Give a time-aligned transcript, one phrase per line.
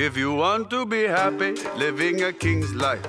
[0.00, 3.00] If you want to be happy, living a king's life,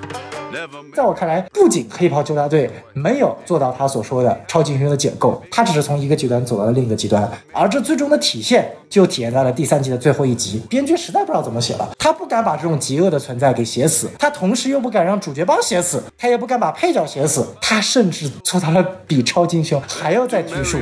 [0.51, 10.61] never 在我看来，不仅黑袍纠察队没有做到他所说的超级英雄的解构，他只是从一个极端走到了另一个极端，而这最终的体现就体现在了第三季的最后一集。
[10.69, 20.77] 编剧实在不知道怎么写了，他不敢把这种极恶的存在给写死，他同时又不敢让主角帮写死，他也不敢把配角写死，他甚至做到了比超级英雄还要再拘束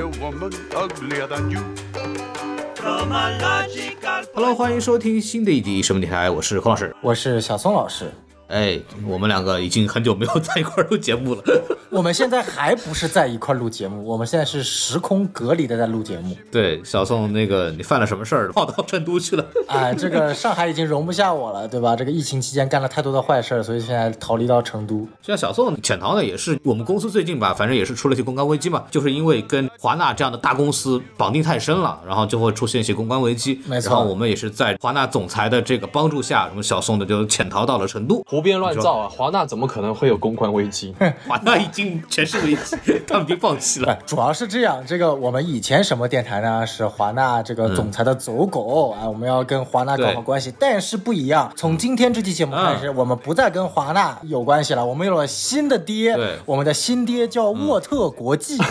[2.82, 5.82] hello，欢迎收听新的一集。
[5.82, 6.30] 什么电台？
[6.30, 8.10] 我是孔老师，我是小松老师。
[8.50, 11.44] 哎，我们两个已经很久没有在一块儿录节目了。
[11.92, 16.36] 我们现在还不是在一块录节目，我们现在是时空隔离的在录节目。
[16.52, 19.46] 对，小宋，那个你犯了什么事儿，跑到成都去了？
[19.68, 21.96] 哎，这个上海已经容不下我了，对吧？
[21.96, 25.08] 这个疫情期间干了太多的坏事儿，所以现在逃离到成都。
[25.22, 33.62] 像小宋潜逃呢，也是我们公司最近吧，反正也是出了一些公关危机嘛，就是因为跟华纳这样的大公司绑定太深了，然后就会出现一些公关危机。
[33.68, 38.24] 没错然后我们也是在华纳总裁的这个帮助下，我们小宋呢就潜逃到了成都。
[38.40, 39.10] 胡编乱造啊！
[39.10, 40.96] 华纳怎么可能会有公关危机？
[41.28, 43.92] 华纳已经全是危机， 他们已经放弃了。
[43.92, 46.66] 哎，主要是这样，这个我们以前什么电台呢？
[46.66, 50.54] 是华纳这个总裁的走狗啊，我们要跟华纳搞好关系。
[50.58, 58.58] 但是不一样，从今天这期节目开始，我们不再跟华纳有关系了，我们有了新的爹对，我们的新爹叫沃特国际。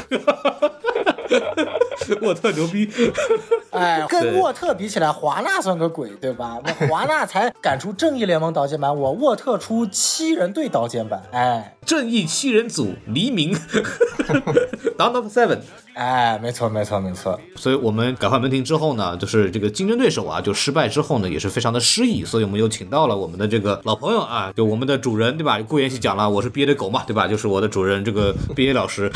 [2.23, 2.89] 沃特牛逼，
[3.71, 6.59] 哎，跟沃特比起来，华纳算个鬼，对吧？
[6.65, 11.23] 那华纳才敢出正义联盟导剪版，我沃特出七人队导剪版。
[11.33, 13.55] 哎正义七人组，黎明，
[14.99, 15.61] Dawn of Seven。
[15.95, 17.41] 哎，没错没错没错。
[17.57, 25.59] 所以我们改换门庭之后呢，就是这个竞争对手啊，就失败之后呢，也是非常的失意，所以我们又请到了我们的这个老朋友啊，就我们的主人对吧？
[25.67, 27.27] 顾妍希讲了，我是毕业的狗嘛，对吧？
[27.27, 29.11] 就是我的主人这个毕业老师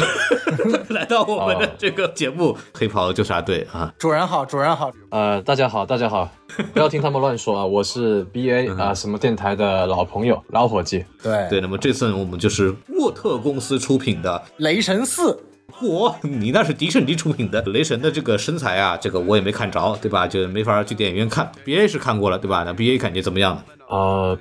[0.88, 4.91] 来到我们的这个节目《黑袍纠察队》啊，主人好，主人好。
[5.11, 6.28] 呃，大家好，大家好，
[6.73, 7.65] 不要听他们乱说啊！
[7.65, 11.05] 我是 B A 啊、什么电台的老朋友，老伙计。
[11.22, 14.43] 对对，那么这次我们就是沃特公司出品的。
[14.56, 15.38] 雷神四。
[15.72, 20.27] 嚯，你那是迪士尼出品的雷神的这个身材啊，这个我也没看着，对吧？
[20.27, 21.50] 就没法去电影院看。
[21.65, 22.62] B A 是看过了，对吧？
[22.65, 23.62] 那 B A 感觉怎么样呢？
[23.89, 24.39] 呃，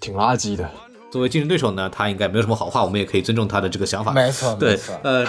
[0.00, 0.68] 挺垃圾的。
[1.14, 4.10] 作为竞争对手呢，他应该没有什么好话，我们也可以尊重他的这个想法。
[4.10, 5.24] 没错对呃，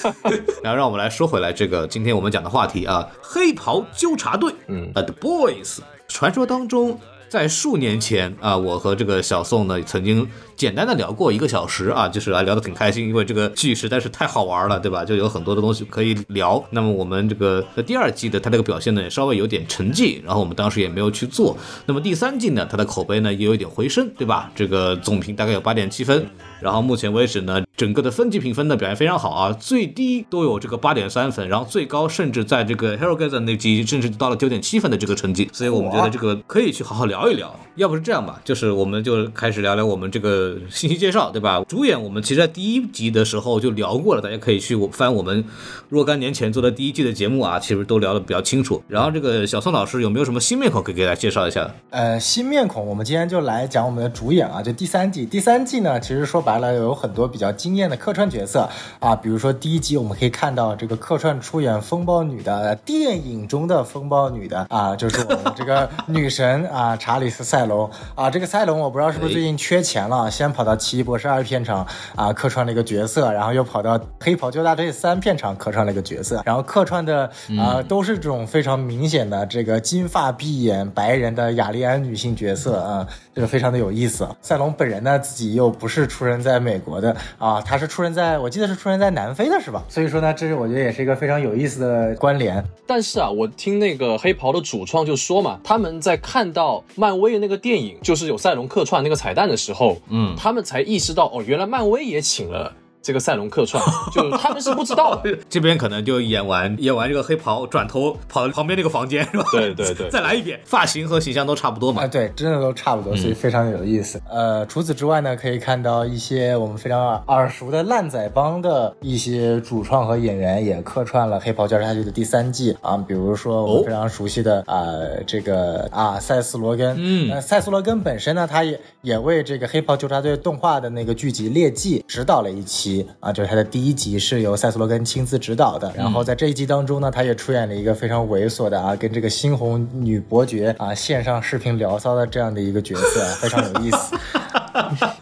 [0.64, 5.80] 然后让我们来说回来这个今天我们讲的话题啊，黑袍纠察队，嗯呃，The Boys。
[6.08, 6.98] 传说当中，
[7.28, 15.04] 在数年前啊，我和这个小宋呢曾经简单的聊过一个小时啊，就是啊聊得挺开心，因为这个剧实在是太好玩了，对吧？
[15.04, 16.62] 就有很多的东西可以聊。
[16.70, 21.56] 那么我们这个第二季的它这个表现呢，也稍微有点沉寂，然后我们当时也没有去做。
[21.84, 24.50] 那么第三季呢，它的口碑呢也有一点回升，对吧？
[24.54, 26.26] 这个总评大概有八点七分，
[26.60, 37.54] 然后目前为止呢，整个的分级评分呢表现非常好啊，最低都有这个八点三分，然后最高甚至在这个 Hero Gazer 那集甚至到了九点七分的这个成绩，所以我们觉得这个可以去好好聊一聊。
[37.76, 41.62] 要不是这样吧，就是我们就开始聊聊我们这个信息介绍，对吧？
[41.68, 45.44] 主演我们其实在第一集的时候就聊过了，大家可以去翻我们
[45.88, 48.82] 若干年前做的第一季的节目啊，其实都聊得比较清楚。
[48.88, 51.70] 然后这个小宋老师有没有什么新面孔可以给大家介绍一下？
[51.90, 55.24] 呃，新面孔，我们今天就来讲我们的主演啊，就第三季。
[55.26, 58.68] 第三季呢，其实说白了有很多比较惊艳的客串角色
[59.00, 68.30] 啊，比如说第一集我们可以看到这个客串出演风暴女的电影中的风暴女的啊，就是我们这个女神啊，查理斯塞隆啊。
[68.30, 84.28] 这个塞隆我不知道是不是最近缺钱了，先跑到奇异博士二片场啊客串了一个角色，然后又跑到黑袍纠察队三片场客串了一个角色，然后客串的啊、都是这种非常明显的这个金发碧眼白人的雅利安女性角色啊，这个非常的有意思。
[84.42, 89.82] 赛隆本人呢自己又不是出生在美国的啊，他是出生在我记得是出生在南非的是吧？
[89.88, 92.62] 所以说呢，这是我觉得也是一个非常有意思的关联。
[92.86, 102.72] 但是啊，我听那个黑袍的主创就说嘛，他们在看到漫威的那个电影，就是有赛隆客串那个彩蛋的时候，嗯他们才意识到哦，原来漫威也请了
[103.02, 103.80] 这个赛隆客串，
[104.12, 105.38] 就他们是不知道的。
[105.48, 109.44] 这边可能就演完演完这个黑袍，转头跑到 旁边那个房间是吧？
[109.52, 112.06] 对对对再来一遍，发型和形象都差不多嘛啊，。
[112.08, 114.20] 对，真的都差不多，所以非常有意思。
[114.28, 124.84] 呃，除此之外呢，可以看到一些我们非常耳熟的烂仔帮的一些主创和演员也客串了《黑袍纠察局》的第三季啊，比如说我们非常熟悉的啊、
[125.24, 144.16] 这个啊塞斯罗根，嗯呃塞斯罗根本身呢，他也也为这个《黑袍纠察队》动画的那个剧集《猎迹》指导了一期啊，就是他的第一集是由塞斯罗根亲自指导的，然后在这一集当中呢，他也出演了一个非常猥琐的啊，跟这个猩红女伯爵啊线上视频聊骚的这样的一个角色， 非常有意思。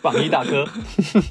[0.02, 0.64] 榜一大哥。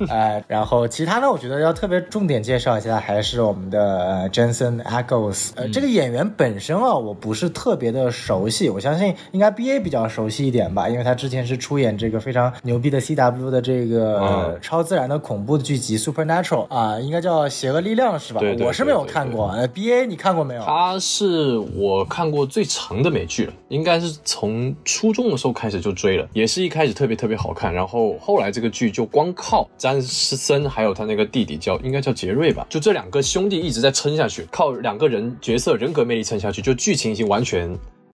[0.07, 5.49] 呃，然后其他呢，我觉得要特别重点介绍一下，还是我们的呃 Jensen Ackles。
[5.55, 18.39] 呃，这个演员本身啊，我不是特别的熟悉，我相信应该 BA 比较熟悉一点吧，因为他之前是出演这个非常牛逼的 CW 的这个、超自然的恐怖的剧集 Supernatural 啊、应该叫邪恶力量是吧？
[18.39, 19.49] 对对我是没有看过。
[19.49, 20.63] 呃，BA 你看过没有？
[20.63, 37.69] 它是我看过最长的美剧了，应该是从初中的时候开始就追了，也是一开始特别特别好看，然后后来这个剧就光靠詹士森还有他那个弟弟叫应该叫杰瑞吧，就这两个兄弟一直在撑下去，靠两个人角色人格魅力撑下去，就剧情已经完全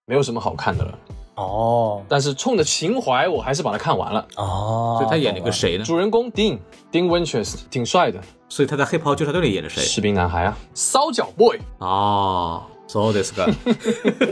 [0.06, 0.98] 没有什么好看的了。
[1.40, 4.26] 哦但是冲着情怀，我还是把它看完了。
[4.36, 5.86] 哦，所以他演了懂个谁呢？
[5.86, 6.60] 主人公丁
[6.92, 8.20] 丁 Winchester 挺帅的，
[8.50, 9.82] 所以他在黑袍纠察队里演的谁？
[9.82, 11.58] 士兵男孩啊，骚脚 boy。
[11.80, 13.54] 哦，so this guy，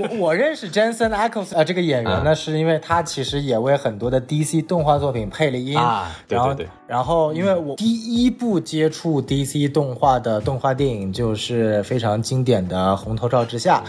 [0.10, 13.84] 我我认识 Jensen Ackles 呃这个演员呢，是因为他其实也为很多的 DC 动画作品配了音啊对然后对对然后因为我第一部接触 DC 动画的动画电影就是非常经典的《红头罩之下》，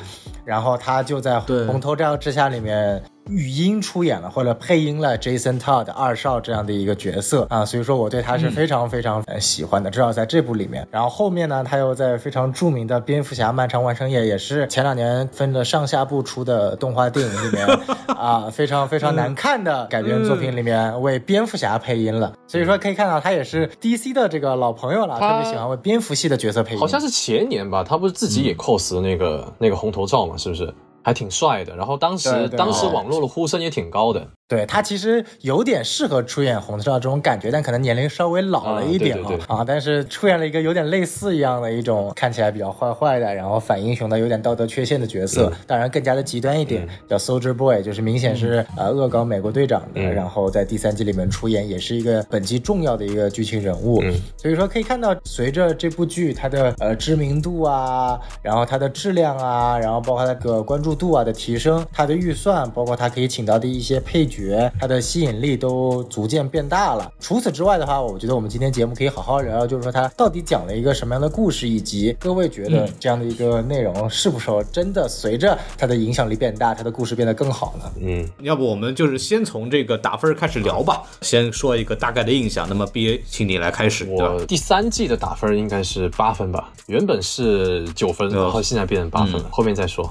[0.44, 1.36] 然后他就在
[1.66, 3.02] 《红头罩之下》里面。
[3.28, 10.86] 语音出演了或者配音了 Jason Todd 二少这样的一个角色啊，所以说我对他是非常非常呃喜欢的，至少在这部里面。
[10.90, 17.66] 然后后面呢，他又在非常著名的《蝙蝠侠：漫长完成夜》，也是前两年分了上下部出的动画电影里面
[18.16, 22.32] 啊，非常非常难看的改编作品里面为蝙蝠侠配音了。
[22.46, 26.80] 所以说可以看到他也是 DC 的这个老朋友了，特别喜欢为蝙蝠系的角色配音。
[26.80, 30.72] 好像是前年吧，他不是自己也 cos 那个、那个红头罩嘛，是不是？
[31.02, 31.76] 还挺帅的。
[31.76, 34.28] 然后当时当时网络的呼声也挺高的。
[34.48, 39.64] 对他其实有点适合出演红头罩这种感觉，但可能年龄稍微老了一点啊啊！
[39.66, 54.00] 但是出演了一个有点类似一样的一种看起来比较坏坏的，然后反英雄的有点道德缺陷的角色，当然更加的极端一点，叫 Soldier Boy，就是明显是、呃恶搞美国队长的，嗯然后在第三季里面出演，也是一个本季重要的一个剧情人物。
[54.02, 64.37] 嗯所以说可以看到，随着这部剧它的呃知名度啊，然后它的质量啊，然后包括它个关注度啊的提升，它的预算，包括它可以请到的一些配角，
[64.80, 67.12] 它的吸引力都逐渐变大了。
[67.20, 77.92] 除此之外的话，我觉得我们今天节目可以好好聊聊，就是说它到底讲了一个什么样的故事，以及各位觉得这样的一个内容是不是真的随着它的影响力变大，它的故事变得更好呢？
[78.00, 82.66] 嗯，要不我们就是先从这个打分开始聊吧，先说一个大概的印象。
[82.68, 90.10] 那么 B A，请你来开始，我第三季的打分应该是八分吧，原本是九分，哦然后现在变成八分了，后面再说。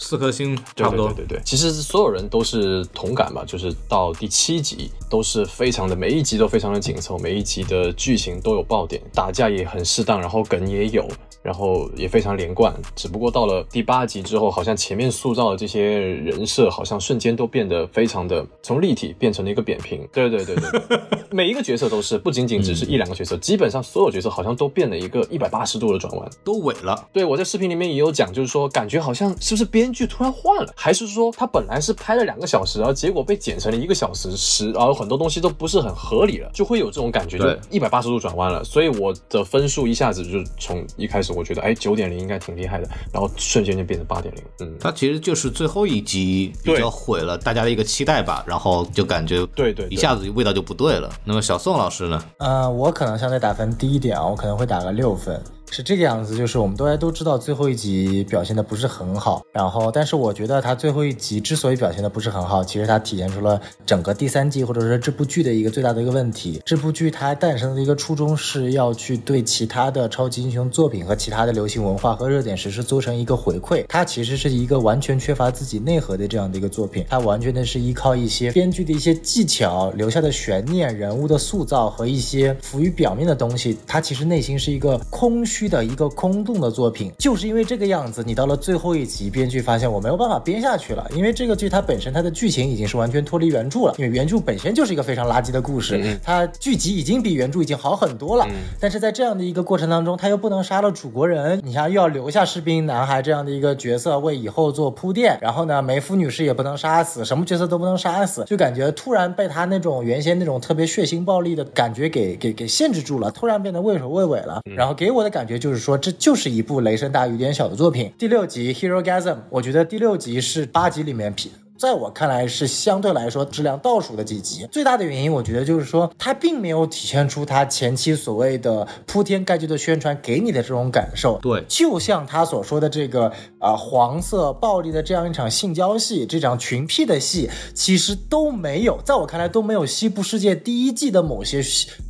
[0.00, 1.06] 四颗星差不多。
[1.08, 11.06] 对对对对，其实所有人都是同感吧，就是到第七集都是非常的，每一集都非常的紧凑，每一集的剧情都有爆点，打架也很适当，然后梗也有，
[11.42, 12.74] 然后也非常连贯。
[12.96, 20.08] 只不过到了第八集之后，好像前面塑造的这些人设，好像瞬间都变得非常的从立体变成了一个扁平。
[20.12, 21.00] 对对对对，
[21.30, 26.30] 每一个角色都是，不仅仅只是一两个角色，基本上所有角色好像都变了一个一百八十度的转弯。
[26.42, 27.08] 都萎了。
[27.12, 38.62] 对我在视频里面也有讲，就是说感觉好像是不是编剧突然换了，还是说他本来是拍了两个小时，然后结果被剪成了一个小时十，然后很多东西都不是很合理了，就会有这种感觉，就对一百八十度转弯了。
[38.64, 51.10] 所以我的分数一下子就从一开始我觉得哎九点零应该挺厉害的，然后瞬间就变成八点零，嗯，它其实就是最后一集比较毁了大家的一个期待吧，然后就感觉对对对一下子味道就不对了。
[51.24, 52.22] 那么小宋老师呢？
[52.38, 55.40] 呃，我可能相对打分低一点啊，我可能会打个六分。
[55.70, 66.60] 是这个样子，就是我们大家都知道最后一集表现的不是很好，然后但是我觉得他最后一集之所以表现的不是很好，其实它体现出了整个第三季或者说这部剧的一个最大的一个问题。
[66.64, 87.12] 这部剧它诞生的一个初衷是要去对其他的超级英雄作品和其他的流行文化和热点时事做成一个回馈，它其实是一个完全缺乏自己内核的这样的一个作品，它完全的是依靠一些编剧的一些技巧留下的悬念、人物的塑造和一些浮于表面的东西，它其实内心是一个空虚的一个空洞的作品。
[87.18, 98.46] 就是因为这个样子，你到了最后一集，编剧发现我没有办法编下去了，因为这个剧它本身它的剧情已经是完全脱离原著了，因为原著本身就是一个非常垃圾的故事，它剧集已经比原著已经好很多了，
[98.78, 114.60] 但是在这样的一个过程当中，他又不能杀了楚国人，你像又要留下士兵男孩这样的一个角色为以后做铺垫，然后呢，梅夫女士也不能杀死，什么角色都不能杀死，就感觉突然被他那种原先那种特别血腥暴力的感觉给给给限制住了，突然变得畏首畏尾了。
[114.76, 118.12] 然后给我的感觉也就是说，这就是一部雷声大雨点小的作品。
[118.16, 121.34] 第六集《Hero Gasm》，我觉得第六集是八集里面
[121.80, 124.68] 在我看来是相对来说质量倒数的几集。
[124.70, 131.38] 最大的原因，我觉得就是说，它并没有体现出它前期所谓的铺天盖地的宣传给你的这种感受。
[131.40, 141.62] 对就像他所说的这个啊、黄色暴力的这样一场性交戏，这场群 P 的戏，其实都没有，在我看来都没有《西部世界》第一季的某些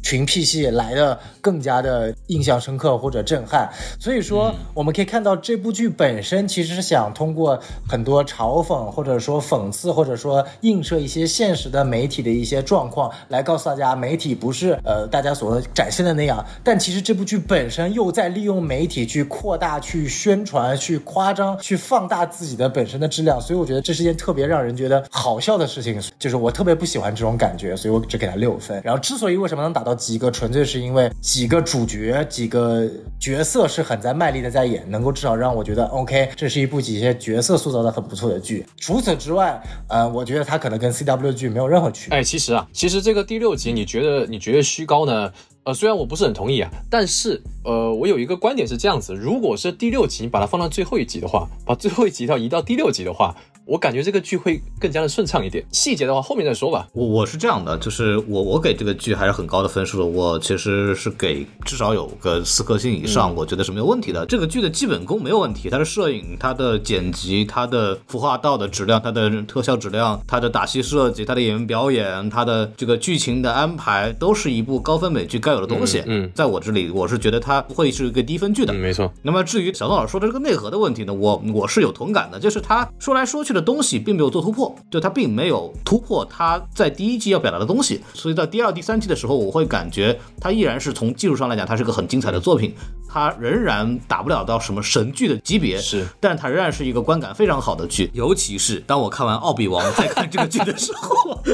[0.03, 3.71] 群 P 戏来的更加的印象深刻或者震撼。
[4.01, 7.57] 所以说，我们可以看到这部剧本身其实是想通过
[7.89, 16.45] 很多嘲讽或者说讽讽刺或者说映射一些现实的媒体的一些状况，来告诉大家媒体不是呃大家所展现的那样。
[16.65, 23.41] 但其实这部剧本身又在利用媒体去扩大、去宣传、去夸张、去放大自己的本身的质量。
[23.41, 28.81] 所以我觉得这是件特别让人觉得好笑的事情，就是我特别不喜欢这种感觉，所以我只给他六分。
[28.85, 32.89] 然后之所以为什么能打到及格，纯粹是因为几个主角、几个
[33.19, 38.67] 角色是很在卖力的在演，能够至少让我觉得 OK，这是一部几些角色塑造的很不错的剧。
[38.77, 39.50] 除此之外，
[39.89, 42.19] 呃，我觉得它可能跟 CWG 没有任何区别。
[42.19, 45.33] 哎，其实啊，其实这个第六集，你觉得你觉得虚高呢？
[45.63, 55.65] 呃，虽然我不是很同意啊，但是呃，我有一个观点是这样子：如果是第六集，你把它放到最后一集的话，把最后一集要移到第六集的话，我感觉这个剧会更加的顺畅一点。
[55.71, 56.89] 细节的话，后面再说吧。
[56.93, 64.27] 我我是这样的，就是我我给这个剧还是很高的分数的，我其实是给至少有个四颗星以上，我觉得是没有问题的。
[64.27, 76.01] 这个剧的基本功没有问题，它的摄影、它的剪辑、它的服化道的质量、它的特效质量、它的打戏设计、它的演员表演、它的这个剧情的安排，都是一部高分美剧该有的东西。
[76.01, 78.73] 嗯嗯在我这里，我是觉得它不会是一个低分剧的。
[78.73, 79.13] 嗯，没错。
[79.23, 92.75] 那么至于小宋老师说的这个内核的问题呢，我我是有同感的，就是他说来说去的东西并没有做突破，就他并没有突破他在第一季要表达的东西，所以到第二、第三季的时候，我会感觉他依然是从技术上来讲，它是个很精彩的作品，
[93.09, 101.41] 它仍然达不了到什么神剧的级别，是，但它仍然是一个观感非常好的剧，尤其是当我看完《奥比王》再看这个剧的时候。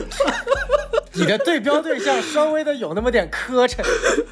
[1.18, 3.82] 你的对标对象稍微的有那么点磕碜。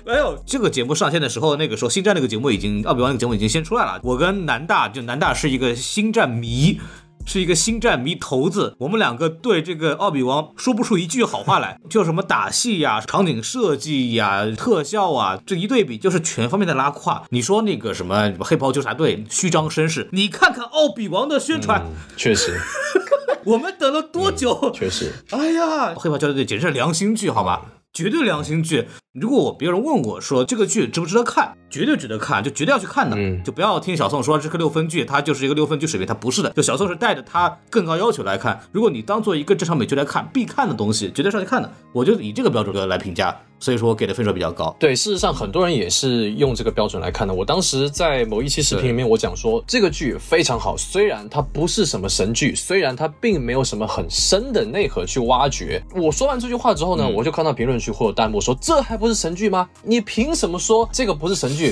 [0.04, 3.99] 没有，这个节目上线的时候，那个时候《星战》那个节目已经，奥比王那个节目已经先出来了。
[4.02, 6.78] 我跟南大，就南大是一个星战迷，
[7.26, 8.74] 是一个星战迷头子。
[8.78, 17.24] 我们两个对这个奥比王说不出一句好话来， 就什么打戏呀、场景设计呀、特效啊，这一对比就是全方面的拉胯。
[17.30, 22.60] 你说那个什么黑袍纠察队虚张声势，你看看奥比王的宣传，嗯，确实，
[23.44, 24.70] 我们等了多久？
[24.74, 27.62] 确实，哎呀，黑袍纠察队简直是良心剧，好吧？
[27.94, 28.88] 绝对良心剧。
[29.12, 33.16] 如果我别人问我说这个剧值不值得看，绝对值得看，就绝对要去看的。
[33.16, 36.50] 嗯就不要听小宋说这个六分剧，它就是一个六分剧水平，它不是的。
[36.50, 38.60] 就小宋是带着他更高要求来看。
[38.72, 41.72] 如果你当做一个正常美剧来看，必看的东西，绝对是要去看的。
[41.92, 44.75] 我就以这个标准来评价，所以说我给的分数比较高。
[44.78, 47.32] 对，事实上很多人也是用这个标准来看的。
[47.32, 55.82] 我当时在某一期视频里面，我讲说这个剧非常好，虽然它不是什么神剧，虽然它并没有什么很深的内核去挖掘。
[55.94, 59.68] 我说完这句话之后呢，我就看到评论区会有弹幕说：“这还不是神剧吗？
[59.82, 61.70] 你凭什么说这个不是神剧？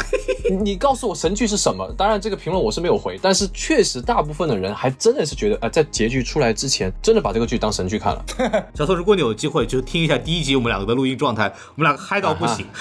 [0.62, 8.24] 你告诉我神剧是什么？”当然，这个评论我是没有回，但是确实大部分的人还真的是觉得，呃，在结局出来之前，真的把这个剧当神剧看了。
[8.74, 12.66] 小宋，如果你有机会，就听一下第一集我们两个的录音状态，我们两个嗨到不行。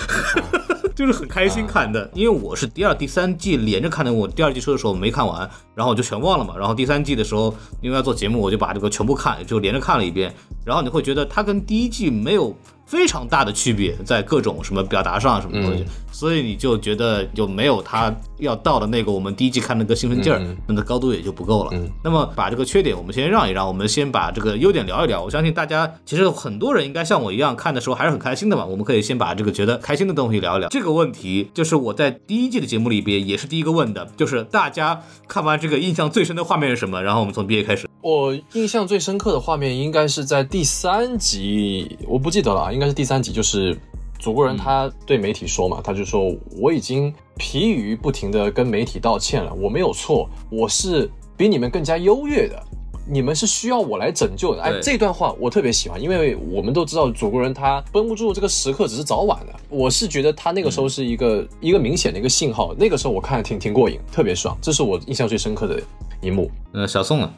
[0.93, 4.11] 就是很开心看的，因为我是第二、第三季连着看的。
[4.11, 6.53] 我第二季出的时候没看完，然后我就全忘了嘛。
[6.57, 10.31] 然后第三季的时候，因为要做节目，我就把这个全部看，就连着看了一遍。
[10.63, 12.55] 然后你会觉得它跟第一季没有
[12.85, 21.71] 非常大的区别，在各种什么表达上什么东西，所以你就觉得就没有他要到的那个我们第一季看那个兴奋劲儿，那个高度也就不够了。
[22.03, 25.23] 那么把这个缺点我们先让一让，我们先把这个优点聊一聊。
[25.23, 28.65] 我相信大家其实很多人应该像我一样看的时候还是很开心的嘛。
[28.65, 30.69] 我们可以先把这个觉得开心的东西聊一聊。
[30.69, 37.01] 这个问题就是我在第一季的节目里边也是第一个问的，就是大家看完这个印象最深的画面是什么？
[37.01, 37.87] 然后我们从 B A 开始。
[38.01, 43.77] 我印象最深刻的画面应该是在第三集，我不记得了啊，应该是第三集，就是
[44.21, 52.63] 祖国人他对媒体说嘛，他就说我已经疲于不停的跟媒体道歉了，我没有错，我是比你们更加优越的。
[53.09, 59.53] 你们是需要我来拯救的，哎，这段话我特别喜欢，因为我们都知道祖国人他绷不住这个时刻只是早晚的。
[59.69, 65.81] 我是觉得他那个时候是一个、一个明显的一个信号，那个时候我看的挺挺过瘾，特别爽，这是我印象最深刻的
[66.21, 66.49] 一幕。
[66.73, 67.33] 呃，小宋呢？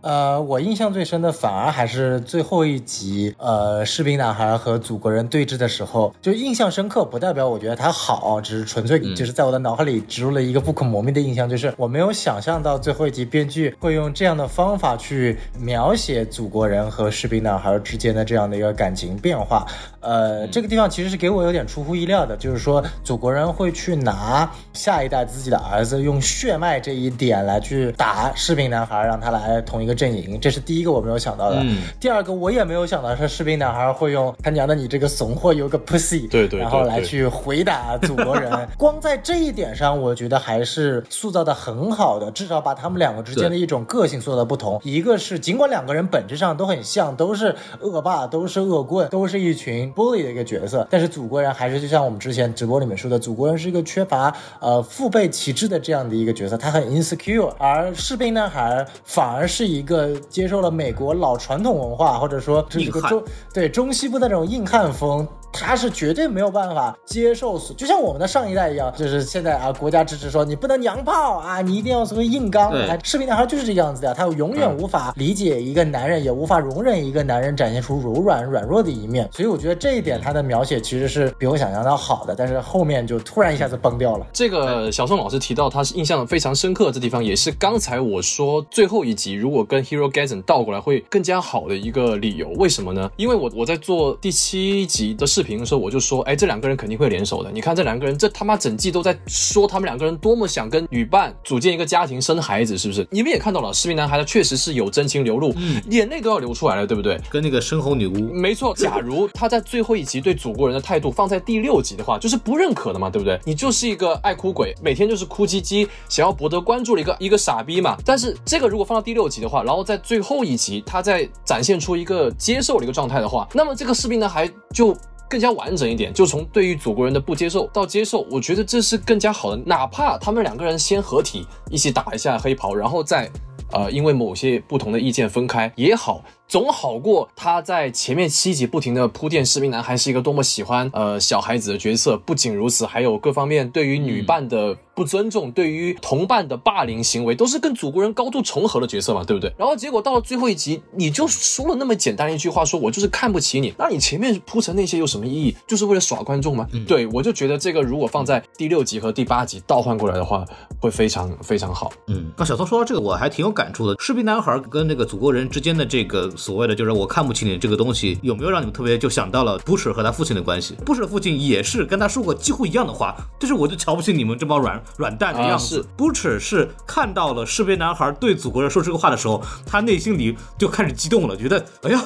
[0.00, 19.66] 呃，我印象最深的反而还是最后一集，呃，士兵男孩和祖国人对峙的时候，就印象深刻，不代表我觉得他好，只是纯粹就是在我的脑海里植入了一个不可磨灭的印象，就是我没有想象到最后一集编剧会用这样的方法去描写祖国人和士兵男孩之间的这样的一个感情变化。
[20.00, 31.56] 呃，这个地方其实是给我有点出乎意料的，就是说祖国人会去拿下一代自己的儿子用血脉这一点来去打士兵男孩，让他来同一个个阵营，这是第一个我没有想到的。
[31.62, 38.52] 嗯第二个我也没有想到是士兵男孩会用他娘的你这个怂货有个 pussy，对对对然后来去回答祖国人。
[38.76, 44.78] 光在这一点上，我觉得还是塑造的很好的，至少把他们两个之间的一种个性塑造的不同。
[44.84, 65.26] 一个是尽管两个人本质上都很像，都是恶霸，都是恶棍，都是一群 bully 的一个角色，但是祖国人还是就像我们之前直播里面说的，祖国人是一个缺乏呃父辈旗帜的这样的一个角色，他很 insecure，而士兵男孩反而是一个接受了美国老传统文化，或者说这是个中对中西部的那种硬汉风。
[65.52, 72.70] 他是绝对没有办法接受，就像我们的上一代一样，就是现在啊，国家支持说你不能娘炮啊，你一定要成为硬刚。
[72.70, 79.28] 对哎，士兵男孩就是这个样子的，他永远无法理解一个男人，也无法容忍一个男人展现出柔软软弱的一面。
[79.32, 84.26] 所以我觉得这一点他的描写其实是比我想象的要好的，但是后面就突然一下子崩掉了。
[84.32, 92.48] 这个小宋老师提到他是印象非常深刻的这地方，也是刚才我说最后一集如果跟 Hero Gazen 倒过来会更加好的一个理由。
[92.56, 93.10] 为什么呢？
[93.16, 97.50] 因为我我在做第七集的视频的时候，我就说，哎，这两个人肯定会联手的。
[97.52, 103.06] 你看这两个人，这他妈整季都在说他们两个人多么想跟女伴组建一个家庭、生孩子，是不是？
[103.08, 105.54] 你们也看到了，士兵男孩他确实是有真情流露，
[105.90, 107.20] 眼泪都要流出来了，对不对？
[107.30, 113.38] 跟那个深喉女巫，没错， 假如他在最后一集对祖国人的态度放在第六集的话，就是不认可的嘛，对不对？
[113.44, 117.96] 你就是一个爱哭鬼，每天就是哭唧唧，想要博得关注的一个一个傻逼嘛。
[118.04, 124.96] 但是这个如果放到第六集的话，然后在最后一集他再展现出一个接受的一个状态的话，那么这个士兵男孩就。
[125.28, 129.62] 更加完整一点，就从对于祖国人的不接受到接受，我觉得这是更加好的。
[129.66, 133.30] 哪怕他们两个人先合体一起打一下黑袍，然后再
[133.72, 142.16] 呃因为某些不同的意见分开也好，总好过他在前面七集不停的铺垫士兵男孩是一个多么喜欢呃小孩子的角色。
[142.16, 149.52] 不仅如此，还有各方面对于女伴的不尊重，对于同伴的霸凌行为，都是跟祖国人高度重合的角色嘛，对不对？
[149.58, 155.54] 然后结果到了最后一集，你就说了那么简单一句话，说我就是看不起你，那你前面铺成那些有什么意义？
[155.66, 156.66] 就是为了耍观众吗？
[156.86, 160.46] 对我就觉得这个如果放在第六集和第八集倒换过来的话，
[160.80, 161.92] 会非常非常好。
[162.06, 163.94] 嗯，刚小松说到这个，我还挺有感触的。
[164.00, 170.74] 士兵男孩跟那个祖国人之间的这个所谓的就是我看不起你这个东西，有没有让你们特别就想到了布什和他父亲的关系？
[170.86, 175.84] 布什的父亲也是跟他说过几乎一样的话，就是我就瞧不起你们这帮软软蛋的样子。
[175.96, 182.02] 布什是看到了士兵男孩对祖国人说这个话的时候，他内心里就开始激动了，觉得哎呀。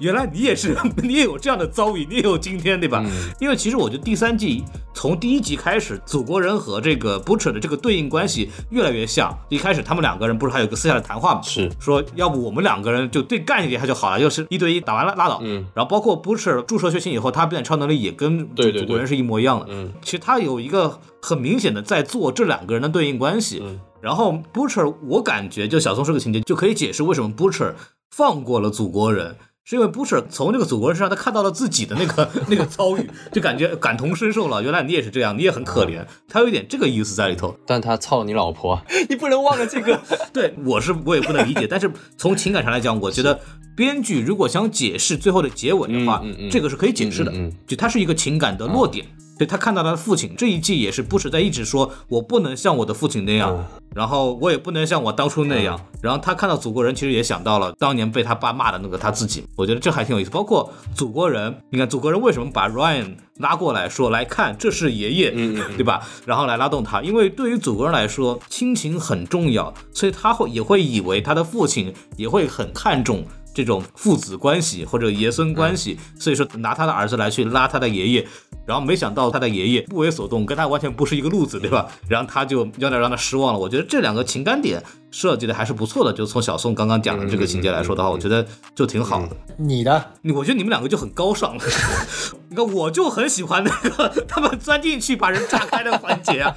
[0.00, 3.04] 原来你也是， 你也有这样的遭遇，你也有今天，对吧？
[3.38, 9.38] 因为其实我觉得第三季从第一集开始，祖国人和这个 Butcher 的这个对应关系越来越像。
[9.48, 11.42] 一开始他们两个人不是还有个私下的谈话吗？
[11.42, 15.40] 是说要不我们两个人就对干一下就好了，就是一对一打完了拉倒。
[15.42, 19.66] 嗯，然后包括 Butcher 注射血清以后，他变超能力也跟祖国人是一模一样的。
[19.68, 23.60] 嗯，其实他有一个很明显的在做这两个人的对应关系。
[23.62, 27.74] 嗯然后 Butcher，我感觉就小松这个情节就可以解释为什么 Butcher
[28.10, 29.36] 放过了祖国人。
[29.64, 34.62] 是因为 Butcher 从这个祖国人身上，他看到了自己的那个 那个遭遇，就感觉感同身受了。
[34.62, 36.04] 原来你也是这样，你也很可怜。
[36.28, 37.54] 他有一点这个意思在里头。
[37.66, 40.00] 但他操你老婆， 你不能忘了这个。
[40.32, 43.38] 对我是我也不能理解，但是从情感上来讲，我觉得
[43.76, 47.30] 编剧如果想解释最后的结尾的话，嗯嗯嗯这个是可以解释的。
[47.32, 49.06] 嗯嗯嗯就它是一个情感的落点。
[49.40, 55.80] 对他看到他的父亲，这一季也是不时在一直说，我不能像我的父亲那样，嗯然后我也不能像我当初那样。
[56.02, 59.42] 然后他看到祖国人，其实也想到了当年被他爸骂的那个他自己。
[59.56, 60.30] 我觉得这还挺有意思。
[60.30, 65.30] 包括祖国人，你看祖国人为什么把 Ryan 拉过来说来看，这是爷爷，
[65.76, 66.06] 对吧？
[66.26, 73.24] 然后来拉动他，因为对于祖国人来说，亲情很重要，所以他会也会以为他的父亲也会很看重。
[73.52, 78.26] 这种父子关系或者爷孙关系，所以说拿他的儿子来去拉他的爷爷，
[78.64, 81.88] 然后没想到他的爷爷不为所动，跟他完全不是一个路子，对吧？
[82.08, 83.58] 然后他就有点让他失望了。
[83.58, 89.36] 我觉得这两个情感点设计的还是不错的，就从小宋刚刚讲的这个情节来说的话，我觉得就挺好的。
[89.58, 91.64] 你的我觉得你们两个就很高尚了，
[92.48, 96.54] 你看我就很喜欢那个他们钻进去把人炸开的环节啊。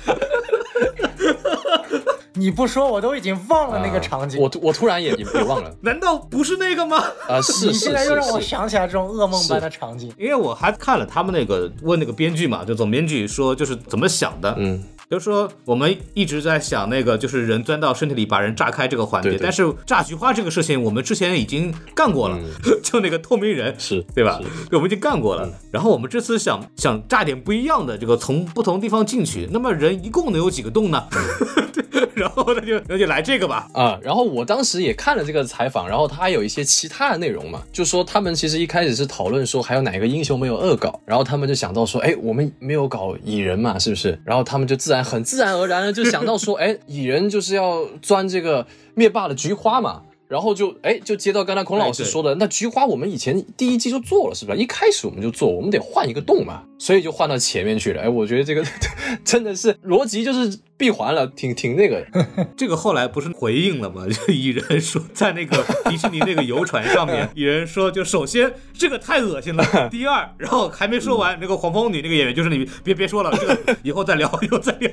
[2.36, 4.40] 你不说我都已经忘了那个场景。
[4.42, 6.98] 我我突然也也也忘了 难道不是那个吗？
[7.30, 10.12] 啊，是 你是现在又让我想起来这种噩梦般的场景。
[10.18, 22.40] 因为我还看了他们那个问那个编剧嘛，就总编剧说就是怎么想的，嗯，就是说我们一直在想那个就是人钻到身体里把人炸开这个环节，对对但是炸菊花这个事情我们之前已经干过了，
[22.82, 24.40] 就那个透明人是对吧？
[24.72, 25.48] 对，我们已经干过了。
[25.72, 31.08] 然后我们这次想想炸点不一样的，这个从不同地方进去，那么人一共能有几个洞呢？
[31.72, 33.68] 对，然后那就那就来这个吧。
[33.76, 44.20] 啊，然后我当时也看了这个采访，然后他还有一些其他的内容嘛，就说他们其实一开始是讨论说还有哪个英雄没有恶搞，然后他们就想到说，哎，我们没有搞蚁人嘛，是不是？
[44.26, 50.02] 然后他们就自然很自然而然的就想到说， 哎，蚁人就是要钻这个灭霸的菊花嘛。
[50.34, 54.56] 然后就哎就接到刚才孔老师说的，那菊花我们以前第一季就做了是吧？
[54.56, 58.02] 一开始我们就做，我们得换一个洞嘛，所以就换到前面去了。
[58.02, 58.66] 哎，我觉得这个
[59.24, 62.04] 真的是逻辑就是闭环了，挺挺那个。
[62.58, 64.08] 这个后来不是回应了吗？
[64.10, 74.90] 就蚁人说，在那个 迪士尼那个游船上面，蚁人说，就首先这个太恶心了，第二，然后还没说完，那个黄蜂女那个演员就是你，别别说了，这个以后再聊，以后再聊。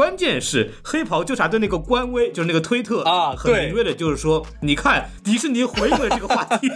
[0.00, 6.70] 关键是黑袍纠察队那个官微，就是那个推特啊很敏锐的，就是说，你看迪士尼回应了这个话题，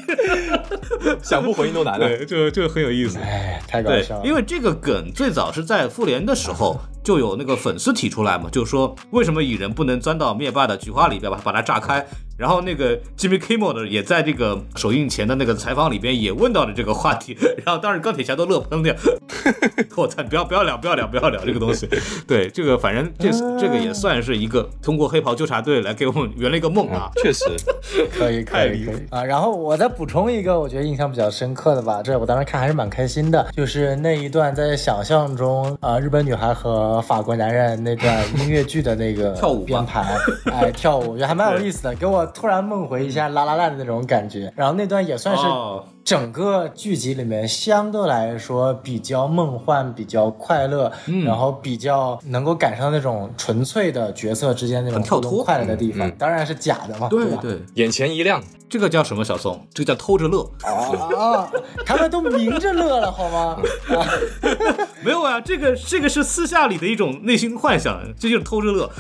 [1.25, 2.07] 想不回应都难了。
[2.07, 3.19] 对，就就很有意思。
[3.19, 4.27] 哎，太搞笑，了。
[4.27, 12.05] 因为这个梗最早是在复联的时候就有那个粉丝提出来嘛，就是说为什么蚁人不能钻到灭霸的菊花里边把把它炸开？
[12.37, 18.97] 然后那个 Jimmy Kimmel 的也在这个首映前的那个采访里边也问到了这个话题， 然后当时钢铁侠都乐喷了，
[19.95, 21.89] 我操，不要不要聊不要聊不要聊这个东西。
[22.27, 27.09] 对，这个反正这这个也算是一个通过黑袍纠察队来给我们圆了一个梦啊。
[27.23, 27.45] 确实，
[28.19, 29.23] 可以可太离谱以可以啊！
[29.25, 40.05] 然后我再补充一个，我觉得印象比较深刻的吧，这我当时看还是蛮开心的，就是那一段在想象中，呃，日本女孩和法国男人那段音乐剧的那个 跳舞编排，
[40.51, 44.53] 哎，跳舞，我觉得还蛮有意思的，给我突然梦回一下拉拉烂的那种感觉。
[44.57, 56.11] 然后那段也算是哦整个剧集里面相对来说比较梦幻、比较快乐，嗯然后比较能够赶上那种纯粹的角色之间那种跳脱快乐的地方。
[56.13, 57.09] 当然是假的嘛，吧？
[57.09, 59.67] 对对，眼前一亮，这个叫什么小宋？
[59.73, 60.43] 这个叫偷着乐。
[60.63, 61.51] 啊，
[61.87, 63.57] 他们都明着乐了，好吗？
[63.89, 64.05] 啊，
[65.03, 68.91] 没有啊，这个这个是私下里的一种内心幻想，这就是偷着乐。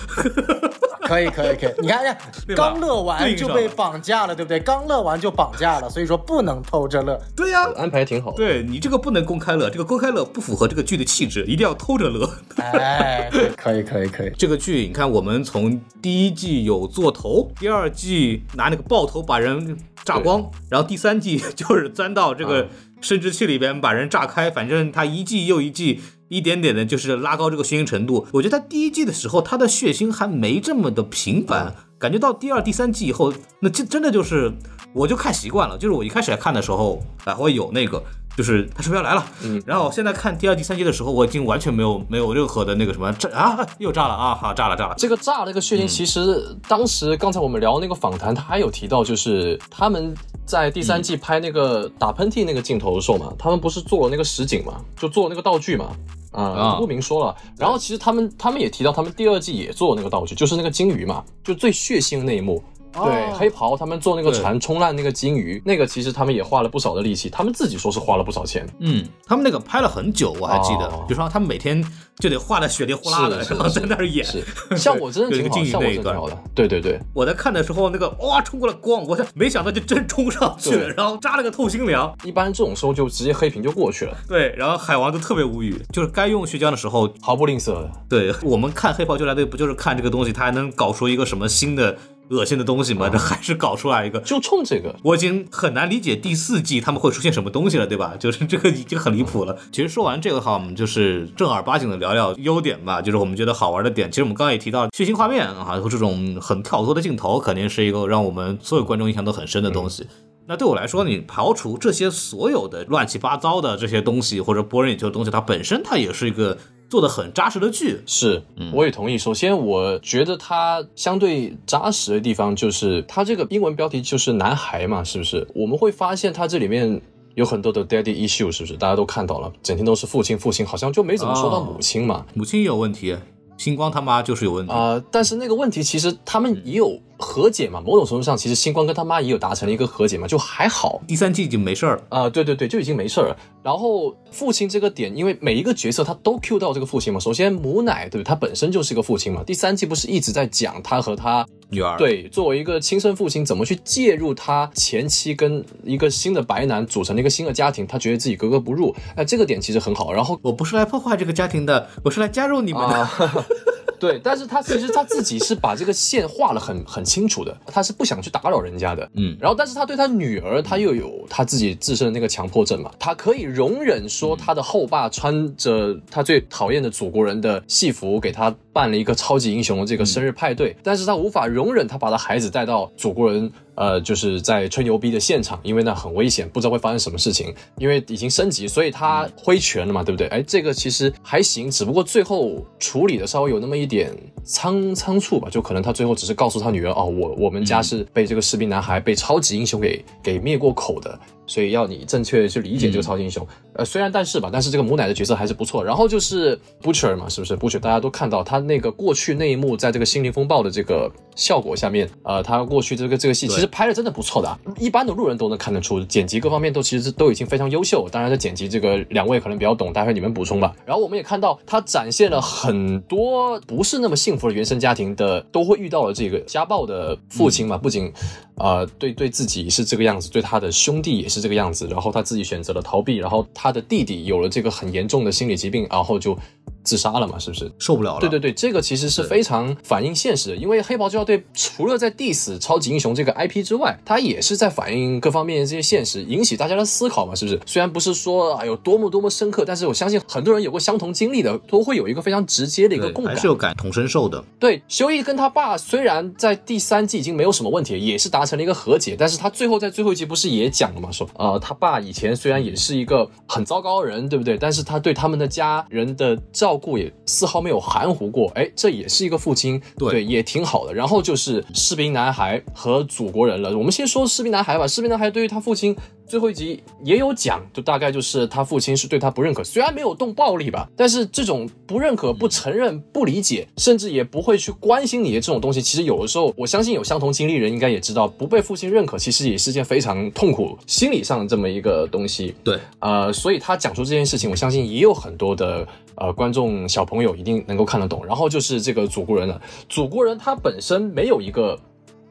[1.05, 1.75] 可以，可以，可以。
[1.83, 4.59] 你看，哎 对吧刚乐完就被绑架了，对不对？
[4.59, 7.21] 刚乐完就绑架了，所以说不能偷着乐。
[7.37, 8.33] 对呀、安排挺好。
[8.33, 12.29] 对你这个不能公开乐，这个公开乐不符合这个剧的气质，一定要偷着乐。
[12.57, 14.33] 哎， 可以，可以，可以。
[14.39, 22.69] 这个剧你看，我们从第一季有做头，第二季拿那个爆头把人炸光，然后第三季就是钻到这个
[23.01, 26.01] 生殖器里边把人炸开，反正他一季又一季。
[26.29, 28.27] 一点点的，就是拉高这个血腥程度。
[28.33, 34.53] 我觉得他第一季的时候，他的血腥还没这么的频繁，感觉到第二、第三季以后，那这真的就是，
[34.93, 35.79] 我就看习惯了。
[35.79, 38.03] 就是我一开始看的时候，还会有那个，
[38.37, 39.25] 就是他是不是要来了？
[39.43, 44.95] 嗯，然后现在看第二、第三季的时候，我已经完全没有没有任何的那个什么炸啊，又炸了啊，好炸了炸了。
[44.99, 55.91] 这个炸那个血腥，其实当时刚才我们聊那个访谈，他还有提到，就是他们在第三季拍那个打喷嚏那个镜头的时候嘛，他们不是做了那个实景嘛，就做那个道具嘛。
[56.33, 57.37] 啊、啊不明说了。
[57.57, 62.61] 然后其实他们他们也提到，他们第二季也做了那个道具，就是那个鲸鱼嘛，就最血腥的那一幕。
[63.03, 68.67] 对，黑袍他们做那个船冲烂那个金鱼，那个其实他们也花了不少的力气，他们自己说是花了不少钱。
[68.81, 71.85] 嗯，他们那个拍了很久，我还记得，比如说他们每天
[72.19, 74.25] 就得画的血里呼啦的，然后在那儿演。
[74.25, 74.45] 是，
[74.77, 76.51] 效果真的 挺好，有一个金鱼效果那一段真的挺好的。
[76.55, 82.15] 对对对，我在看的时候，那个哇冲过来咣，我想没想到就真冲上去了，然后扎了个透心凉。
[82.25, 87.91] 一般这种时候就直接黑屏就过去了，对，然后海王就特别无语，就是该用血浆的时候，毫不吝啬的。
[88.09, 91.97] 对我们看黑袍纠察队不就是看这个东西，他还能搞出一个什么新的
[92.31, 93.09] 恶心的东西嘛？
[93.09, 94.19] 这还是搞出来一个。
[94.21, 98.15] 就冲这个，我已经很难理解第四季他们会出现什么东西了，对吧？
[98.21, 99.57] 就是这个已经很离谱了。
[99.71, 104.11] 其实说完这个的话，我们就是正儿八经的聊聊优点吧，就是我们觉得好玩的点。
[104.11, 110.07] 其实我们刚刚也提到血腥画面啊，和这种很跳脱的镜头，肯定是一个让我们所有观众印象都很深的东西。
[110.47, 116.59] 那对我来说，你刨除这些所有的乱七八糟的这些东西，或者博人眼球的东西，它本身它也是一个
[116.89, 118.01] 做的很扎实的剧。
[118.07, 118.43] 是，
[118.73, 119.19] 我也同意。
[119.19, 125.47] 首先，我觉得它相对扎实的地方就是它这个英文标题就是男孩嘛，是不是？
[125.55, 127.01] 我们会发现它这里面
[127.35, 128.77] 有很多的 daddy issue，是不是？
[128.77, 132.25] 大家都看到了，整天都是父亲，父亲，好像就没怎么说到母亲嘛。
[132.35, 133.17] 母亲也有问题，
[133.57, 134.73] 星光他妈就是有问题。
[134.73, 141.01] 啊、但是那个问题其实他们也有和解嘛，某种程度上，其实星光跟他妈也有达成了一个和解嘛，就还好。
[141.07, 142.03] 第三季已经没事儿了。
[142.09, 143.37] 啊、对对对，就已经没事儿了。
[143.63, 147.19] 然后父亲这个点，因为每一个角色他都 Q 到这个父亲嘛。
[147.19, 148.25] 首先母奶，对不对？
[148.25, 149.43] 他本身就是一个父亲嘛。
[149.45, 158.95] 第三季不是一直在讲他和他女儿，对作为一个亲生父亲怎么去介入他前妻跟一个新的白男组成了一个新的家庭，他觉得自己格格不入。
[159.17, 160.13] 哎、这个点其实很好。
[160.13, 162.95] 然后我不是来破坏这个家庭的，我是来加入你们的。
[162.95, 163.11] 啊，
[163.99, 169.37] 对，但是他其实他自己是把这个线画了很很清楚的，他是不想去打扰人家的，嗯。
[169.41, 183.51] 然后但是他对他女儿，他又有他自己自身的那个强迫症嘛，他可以容忍说他的后爸穿着他最讨厌的祖国人的戏服给他办了一个超级英雄的这个生日派对，但是他无法容忍他把他孩子带到祖国人。
[183.77, 187.53] 呃，就是在吹牛逼的现场，因为那很危险，不知道会发生什么事情。
[187.77, 190.29] 因为已经升级，所以他挥拳了嘛，对不对？
[190.29, 201.19] 哎，这个其实还行，只不过最后处理的稍微有那么一点仓仓促吧，就可能他最后只是告诉他女儿，哦，我我们家是被这个士兵男孩被超级英雄给给灭过口的。
[201.47, 205.85] 所以要你正确的去理解这个超级英雄，呃，虽然但是吧，但是这个母奶的角色还是不错。
[205.85, 207.79] 然后就是 Butcher 嘛，是不是 Butcher？
[207.79, 218.09] 大家都看到他那个过去那一幕，在这个心灵风暴的这个效果下面，呃，他过去这个这个戏其实拍的真的不错的，一般的路人都能看得出，剪辑各方面都其实都已经非常优秀。
[218.11, 220.75] 当然，这剪辑这个两位可能比较懂，待会你们补充吧。
[220.87, 228.11] 然后我们也看到他展现了很多不是那么幸福的原生家庭的都会遇到了这个家暴的父亲嘛，不仅。
[228.57, 236.39] 呃，对，对自己是这个样子，对他的兄弟也是这个样子，然后他自己选择了逃避，然后他的弟弟有了这个很严重的心理疾病，然后就。
[236.83, 237.39] 自杀了嘛？
[237.39, 238.21] 是不是受不了了？
[238.21, 247.35] 对对对，这个其实是非常反映现实的，因为黑袍纠察队除了在 diss 超级英雄这个 IP 之外，它也是在反映各方面的这些现实，引起大家的思考嘛？
[247.35, 247.61] 是不是？
[247.65, 254.45] 虽然不是说啊有多么多么深刻，但是我相信很多人有过相同经历的，都会有一个非常直接的一个共感，还是有感同身受的。
[254.59, 261.11] 对，修一跟他爸虽然在第三季已经没有什么问题，也是达成了一个和解，但是他最后在最后一集不是也讲了嘛？
[261.11, 264.59] 说呃，他爸以前虽然也是一个很糟糕的人，对不对？
[264.59, 267.65] 但是他对他们的家人的照顾也丝毫。
[267.65, 270.93] 没有含糊过，哎，这也是一个父亲，对，也挺好的。
[270.93, 273.75] 然后就是士兵男孩和祖国人了。
[273.79, 274.87] 我们先说士兵男孩吧。
[274.87, 292.55] 士兵男孩对于他父亲最后一集也有讲，就大概就是他父亲是对他不认可，虽然没有动暴力吧，但是这种不认可、不承认、不理解，甚至也不会去关心你的这种东西，其实有的时候，我相信有相同经历人应该也知道，不被父亲认可，其实也是件非常痛苦、心理上的这么一个东西。
[292.65, 295.87] 对，呃，所以他讲出这件事情，我相信也有很多的。
[296.17, 298.25] 呃，观众小朋友一定能够看得懂。
[298.25, 301.77] 然后就是这个祖国人了，祖国人他本身没有一个。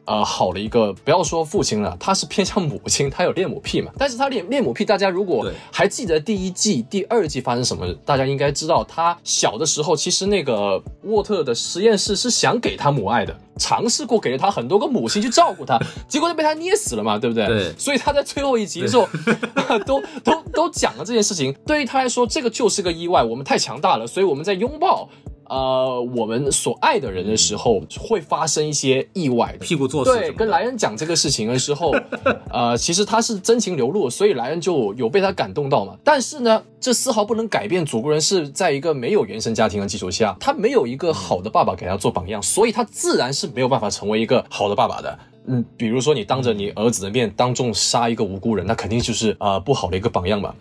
[0.05, 3.91] 呃，好的一个，不要说父亲了，他是偏向母亲，他有恋母癖嘛。
[3.97, 17.47] 但是他恋恋母癖，大家如果还记得第一季、第二季发生什么，大家应该知道，他小的时候其实那个沃特的实验室是想给他母爱的，尝试过给了他很多个母亲去照顾他，结果就被他捏死了嘛，对不对？
[17.47, 17.73] 对。
[17.77, 19.07] 所以他在最后一集的时候，
[19.87, 21.55] 都都都讲了这件事情。
[21.65, 25.07] 对于他来说，这个就是个意外，我们太强大了，所以我们在拥抱。
[25.53, 30.11] 呃，我们所爱的人的时候会发生一些意外，屁股坐死。
[30.11, 31.91] 对，跟莱恩讲这个事情的时候，
[32.49, 35.95] 呃，其实他是真情流露，所以莱恩就有被他感动到嘛。
[36.03, 45.19] 但是呢，这丝毫不能改变祖国人是在一个没有原生家庭的基础下，他没有一个好的爸爸给他做榜样，所以他自然是没有办法成为一个好的爸爸的。
[45.45, 50.55] 嗯，比如说你当着你儿子的面当众杀一个无辜人，那肯定就是啊不好的一个榜样嘛。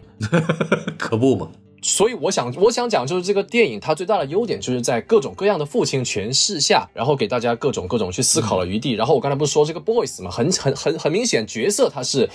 [0.98, 1.48] 可不嘛。
[1.82, 8.92] 所以我想，我想讲就是这个电影它最大的优点，就是在各种各样的父亲诠释下，然后给大家各种各种去思考的余地。
[8.92, 12.30] 然后我刚才不是说这个 boys 嘛，很很很很明显角色他是。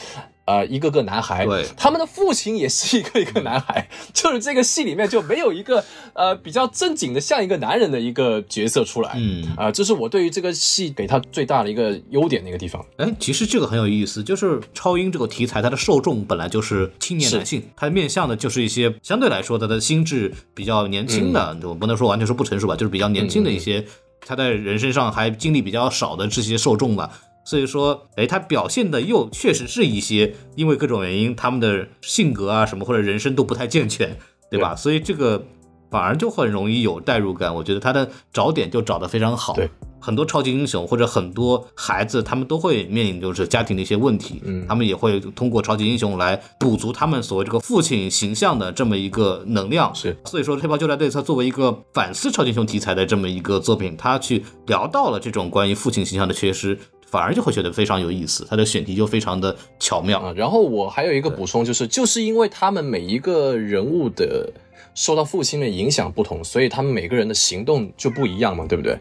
[0.47, 5.83] 呃，一个个男孩，对，他们的父亲也是一个一个男孩，就是这个戏里面就没有一个
[6.13, 12.85] 呃比较正经的像一个男人的一个角色出来，嗯，啊，这是我对于这个戏给他最大的一个优点的一个地方。
[12.95, 23.85] 哎，其实这个很有意思，就是超英这个题材，它的受众本来就是青年男性，它面向的就是一些相对来说他的心智比较年轻的，我不能说完全说不成熟吧，就是比较年轻的一些，
[24.21, 27.11] 他在人身上还经历比较少的这些受众吧。
[27.47, 34.17] 所以说，哎，他表现的又确实是一些，因为各种原因，他们的性格啊什么或者人生都不太健全，
[34.51, 34.75] 对吧？
[34.75, 35.41] 所以这个
[35.89, 37.55] 反而就很容易有代入感。
[37.55, 39.53] 我觉得他的找点就找得非常好。
[39.53, 49.95] 对，很多超级英雄或者很多孩子，他们都会面临就是家庭的一些问题，嗯，他们也会通过超级英雄来补足他们所谓这个父亲形象的这么一个能量。
[49.95, 56.77] 是，所以说《黑袍纠察队》它作为一个反思超级英雄题材的这么一个作品，它去聊到了这种关于父亲形象的缺失。
[57.09, 60.33] 反而就会觉得非常有意思，他的选题就非常的巧妙啊。
[60.35, 64.51] 然后我还有一个补充，就是就是因为他们每一个人物的
[64.93, 68.97] 受到父亲的影响不同，所以他们每个人的行动就不一样嘛，对不对？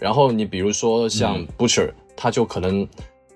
[0.00, 2.86] 然后你比如说像 Butcher，他就可能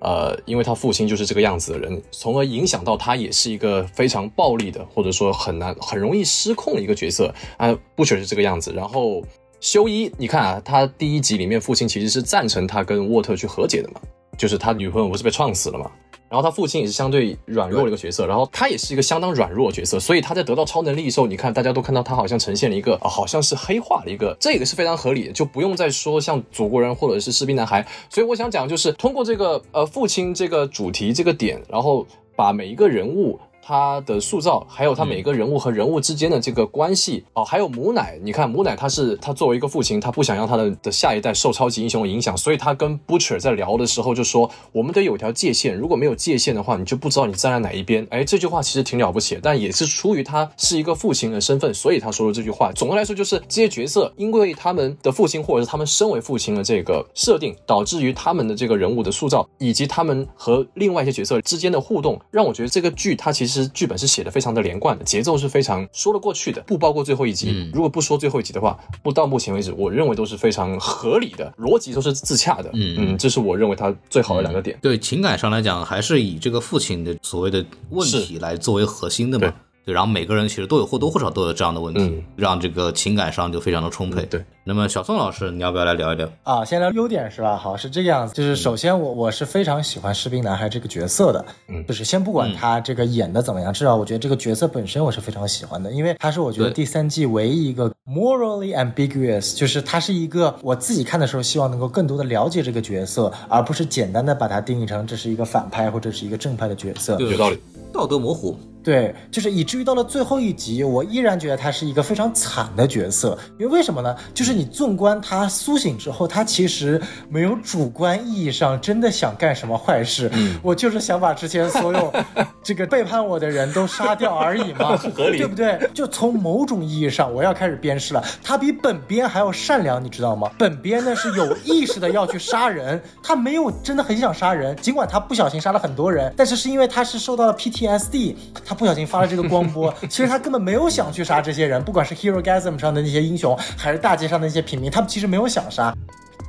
[0.01, 7.69] 呃，因为他父亲就是这个样子的人，从而影响到他也是一个非常暴力的，或者说很难很容易失控的一个角色啊。
[7.97, 9.23] Butcher 是这个样子，然后。
[9.61, 14.01] 修一，你看啊，他第一集里面父亲其实是赞成他跟沃特去和解的嘛，
[14.37, 15.91] 就是他女朋友不是被撞死了嘛，
[16.29, 33.41] 然后他父亲也是相对软弱的一个角色，然后他也是一个相当软弱的角色，所以他在得到超能力的时候，你看大家都看到他好像呈现了一个啊，好像是黑化的一个，这个是非常合理的，就不用再说像祖国人或者是士兵男孩，所以我想讲就是通过这个呃父亲这个主题这个点，然后把每一个人物。
[33.69, 48.07] 他的塑造，还有他每个人物和人物之间的这个关系哦，还有母奶，你看母奶他是他作为一个父亲，他不想让他的的下一代受超级英雄的影响，所以他跟 Butcher 在聊的时候就说，我们得有条界限，如果没有界限的话，你就不知道你站在哪一边。
[48.09, 52.73] 哎，这句话其实挺了不起，但也是出于他是一个父亲的身份，所以他说了这句话。
[52.73, 67.71] 总的来说，就是这些角色因为他们的父亲或者是他们身为父亲的这个设定，导致于他们的这个人物的塑造，以及他们和另外一些角色之间的互动，让我觉得这个剧它其实剧本是写的非常的连贯的，节奏是非常说得过去的，不包括最后一集。
[67.73, 72.71] 如果不说最后一集的话，不到目前为止，我认为都是非常合理的，逻辑都是自洽的。
[72.75, 74.79] 嗯嗯，这是我认为它最好的两个点。
[74.81, 79.53] 对情感上来讲，还是以这个父亲的所谓的问题来作为核心的嘛。
[79.89, 84.23] 对，然后每个人其实都有或多或少都有这样的问题，让这个情感上就非常的充沛。
[84.27, 86.63] 对，那么小宋老师，你要不要来聊一聊啊？
[86.63, 87.57] 先聊优点是吧？
[87.57, 88.35] 好，是这个样子。
[88.35, 107.19] 就是首先我我是非常喜欢士兵男孩这个角色的，嗯，就是先不管他这个演的怎么样，至少我觉得这个角色本身我是非常喜欢的，因为他是我觉得第三季唯一一个 morally ambiguous，就是他是一个我自己看的时候希望能够更多的了解这个角色，而不是简单的把它定义成这是一个反派或者是一个正派的角色。
[107.19, 107.59] 有道理，
[107.91, 108.55] 道德模糊。
[108.89, 113.39] 对，就是以至于到了最后一集，我依然觉得他是一个非常惨的角色。
[113.59, 114.17] 因为为什么呢？
[114.33, 116.99] 就是你纵观他苏醒之后，他其实
[117.29, 120.31] 没有主观意义上真的想干什么坏事。
[120.63, 122.11] 我就是想把之前所有
[122.65, 125.79] 这个背叛我的人都杀掉而已嘛， 合理，对不对？
[125.93, 128.25] 就从某种意义上，我要开始鞭尸了。
[128.43, 130.51] 他比本编还要善良，你知道吗？
[130.59, 138.78] 本编呢是有意识的要去杀人，他没有真的很想杀人，尽管他不小心杀了很多人，但是是因为他是受到了 PTSD，他。
[138.79, 145.93] 不小心发了这个光波， 其实他根本没有想去杀这些人，不管是 Hero Gasm 上的那些英雄，还是大街上的那些平民，他们其实没有想杀。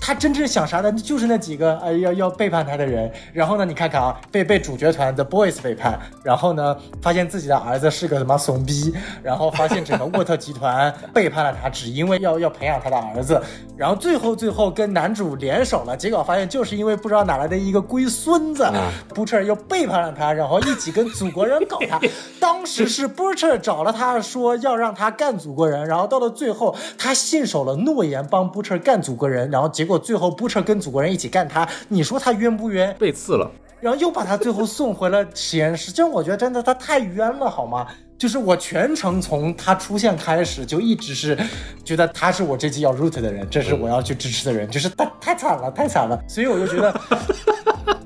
[0.02, 13.40] 他真正想杀的就是那几个呃要要背叛他的人，然后呢，你看看啊，被被主角团的 Boys 背叛，然后呢，发现自己的儿子是个什么怂逼，然后发现整个沃特集团背叛了他，只因为要要培养他的儿子，
[13.78, 18.66] 然后最后最后跟男主联手了，结果发现就是因为不知道哪来的一个龟孙子
[19.14, 22.00] ，Butcher 又背叛了他，然后一起跟祖国人搞他。
[22.40, 29.89] 当时是 Butcher 找了他说要让他干祖国人，然后到了最后他信守了诺言，帮 Butcher 干祖国人，然后结。
[29.90, 32.96] 果最后 Butcher 跟祖国人一起干他，你说他冤不冤？
[33.00, 37.88] 被刺了，然后又把他最后送回了实验室，这我觉得真的他太冤了，好吗？
[38.20, 41.38] 就是我全程从他出现开始就一直是
[41.86, 46.94] 觉得他是我这季要 root 的人，这是我要去支持的人，就是他太惨了，太惨了，所以我就觉得。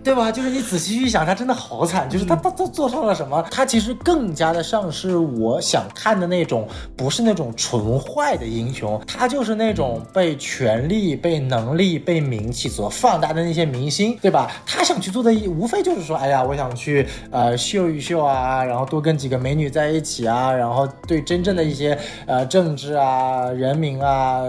[0.04, 0.30] 对吧？
[0.30, 2.10] 就是你仔细去想，他真的好惨。
[2.10, 3.42] 就是他他他做错了什么？
[3.50, 14.52] 他其实更加的像是我想看的那种，不是那种纯坏的英雄，他就是那种被权力、被能力、被名气所放大的那些明星，对吧？
[14.66, 24.44] 他想去做的无非就是说，哎呀，我想去呃秀一秀啊，然后多跟几个美女在一起啊，然后对真正的一些呃政治啊、人民啊、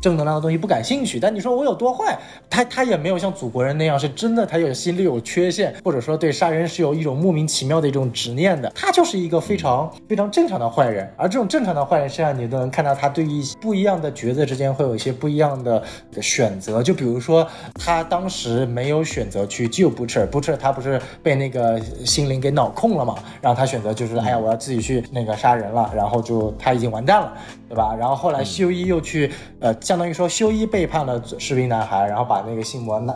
[0.00, 1.18] 正能量的东西不感兴趣。
[1.18, 2.16] 但你说我有多坏？
[2.48, 4.76] 他他也没有像祖国人那样是真的，他有。
[4.76, 11.10] 心里有缺陷，或者说对杀人是有一种莫名其妙的一种执念的，他就是一个非常非常正常的坏人。
[11.16, 15.82] 而这种正常的坏人身上，你都能看到他对于不一样的角色之间会有一些不一样的
[16.20, 16.82] 选择。
[16.82, 23.14] 就比如说，他当时没有选择去救布彻，布彻他不是被那个心灵给脑控了嘛？
[23.40, 27.32] 然后他选择就是，哎呀，我要自己去那个杀人了，然后就他已经完蛋了，
[27.68, 27.94] 对吧？
[27.98, 33.14] 然后后来修一又去，呃，相当于说修一背叛了士兵男孩，然后把那个心魔那。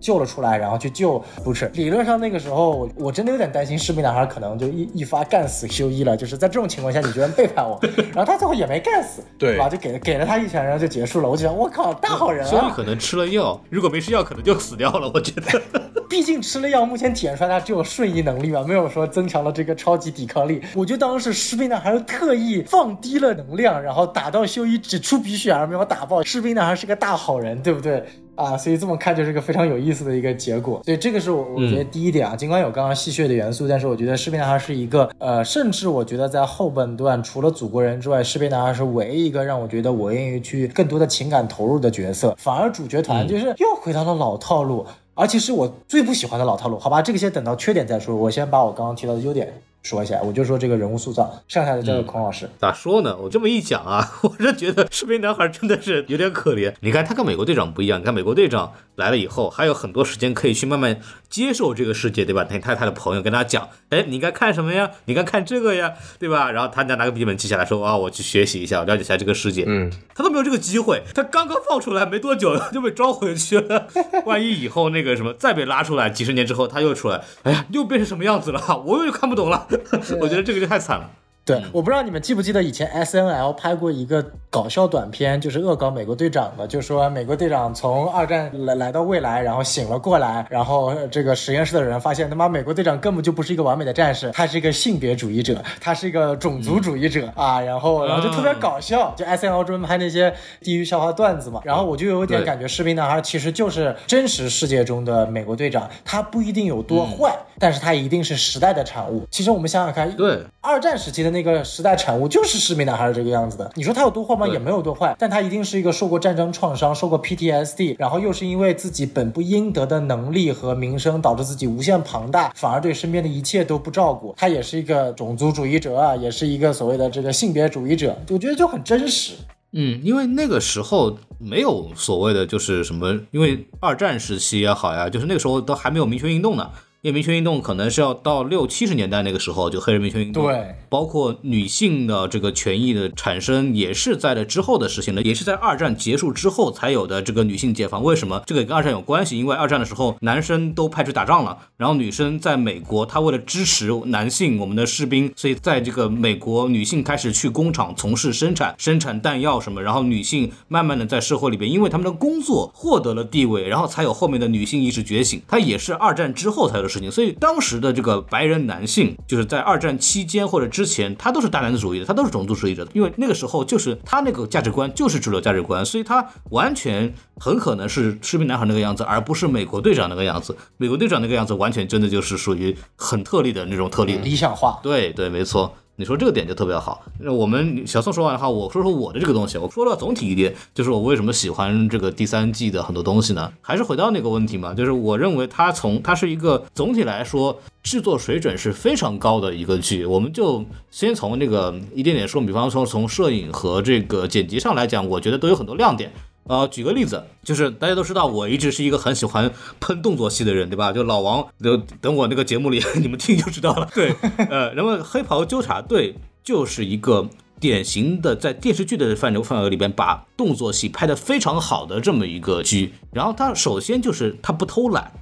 [0.00, 1.70] 救了出来，然后去救不是。
[1.74, 6.16] 理论上那个时候，我我真的有点担心士兵男孩可能就一一发干死修一了。
[6.16, 7.78] 就是在这种情况下，你居然背叛我，
[8.12, 9.68] 然后他最后也没干死，对吧？
[9.68, 11.28] 就给了给了他一拳，然后就结束了。
[11.28, 12.50] 我就想，我靠，大好人啊！
[12.50, 15.10] 修一可能吃了药，如果没吃药，可能就死掉了。
[15.14, 15.62] 我觉得，
[16.08, 20.62] 毕竟吃了药，目前体验出来他只有瞬移能力嘛，没有说增强了这个超级抵抗力。
[20.74, 26.22] 我就当是士兵男孩特意放低了能量，然后打到修一只出鼻血而没有打爆。
[26.22, 28.04] 士兵男孩是个大好人，对不对？
[28.38, 46.78] 啊，所以这么看就是个非常有意思的一个结果，所以这个是我我觉得第一点啊，尽管有刚刚戏谑的元素，但是我觉得士兵男孩是一个呃，甚至我觉得在后半段除了祖国人之外，士兵男孩是唯一一个让我觉得我愿意去更多的情感投入的角色，反而主角团就是又回到了老套路，而且是我最不喜欢的老套路。
[46.78, 49.52] 好吧，这个先等到缺点再说，我先把我刚刚提到的优点。
[49.88, 52.46] 说一下，我就说这个人物塑造，剩下的交给孔老师。
[52.58, 53.16] 咋说呢？
[53.16, 56.74] 我这么一讲啊， 我是觉得士兵男孩真的是有点可怜。
[56.80, 62.42] 你看他跟美国队长不一样，你看美国队长来了以后，还有很多时间可以去慢慢接受这个世界，对吧？
[62.42, 64.90] 他他他的朋友跟他讲，哎，你应该看什么呀？
[65.04, 66.50] 你应该看这个呀，对吧？
[66.50, 69.62] 然后他再拿个笔记本记下来说，啊，我去学习一下，我了解一下这个世界。
[69.68, 73.86] 嗯，他都没有这个机会，他刚刚放出来没多久就被抓回去了。
[74.26, 78.82] 万一以后那个什么再被拉出来，几十年之后他又出来，哎呀，又变成什么样子了？
[78.84, 79.68] 我又看不懂了。
[80.20, 81.08] 我觉得这个就太惨了。
[81.48, 97.26] 对，我不知道你们记不记得以前 S N L 拍过一个搞笑短片，就是恶搞美国队长的，就说美国队长从二战来来到未来，然后醒了过来，然后这个实验室的人发现他妈美国队长根本就不是一个完美的战士，他是一个性别主义者，他是一个种族主义者。
[97.34, 109.26] 啊，然后然后就特别搞笑，就 S N L 专门拍那些地狱笑话段子嘛，然后我就有一点感觉，士兵男孩其实就是真实世界中的美国队长，他不一定有多坏，但是他一定是时代的产物。
[109.30, 113.70] 其实我们想想看，对，二战时期的那个时代产物就是市民男孩这个样子的。
[113.74, 114.46] 你说他有多坏吗？
[114.48, 124.34] 也没有多坏，但他一定是一个受过战争创伤、受过 PTSD，然后又是因为自己本不应得的能力和名声，导致自己无限庞大，反而对身边的一切都不照顾。
[124.36, 129.34] 他也是一个种族主义者啊，也是一个所谓的这个性别主义者，我觉得就很真实。
[129.72, 136.70] 嗯，因为那个时候没有所谓的就是什么，因为二战时期也好呀，就是那个时候都还没有民权运动呢。
[137.00, 148.02] 因为民权运动可能是要到六七十年代那个时候，就黑人民权运动，对，包括女性的这个权益的产生，也是在这之后的事情的，也是在二战结束之后才有的这个女性解放。
[148.02, 148.42] 为什么？
[148.46, 165.40] 这个跟二战有关系，因为二战的时候男生都派去打仗了，然后女生在美国，她为了支持男性我们的士兵，所以在这个美国女性开始去工厂从事生产，生产弹药什么，然后女性慢慢的在社会里边，因为他们的工作获得了地位，然后才有后面的女性意识觉醒。
[165.46, 180.56] 它也是二战之后才有的事情，所以当时的这个白人男性，就是在二战期间或者之前，他都是大男子主义的，他都是种族主义者的，因为那个时候就是他那个价值观就是主流价值观，所以他完全很可能是士兵男孩那个样子，而不是美国队长那个样子。
[180.78, 184.16] 美国队长那个样子，完全真的就是属于很特例的那种特例。
[184.18, 185.74] 理想化，对对，没错。
[185.98, 187.04] 你说这个点就特别好。
[187.18, 189.58] 那我们小宋说完的话，我说说我的这个东西。
[189.58, 193.52] 我说了总体一点，就是我为什么喜欢这个第三季的很多东西呢？
[193.60, 200.06] 还是回到那个问题嘛，就是我认为它从它是一个总体来说制作水准是非常高的一个剧。
[200.06, 206.12] 我们就先从那个一点点说，比方说从摄影和这个剪辑上来讲，我觉得都有很多亮点。
[206.48, 210.92] 呃，举个例子，就是大家都知道，我一直是一个很喜欢喷动作戏的人，对吧？
[210.92, 213.88] 就老王，就等我那个节目里 你们听就知道了。
[213.94, 214.14] 对，
[214.50, 217.28] 呃，然后黑袍纠察队就是一个
[217.60, 222.94] 典型的在电视剧的范畴范围里边，把动作戏拍得非常好的这么一个剧。
[223.12, 225.12] 然后它首先就是它不偷懒。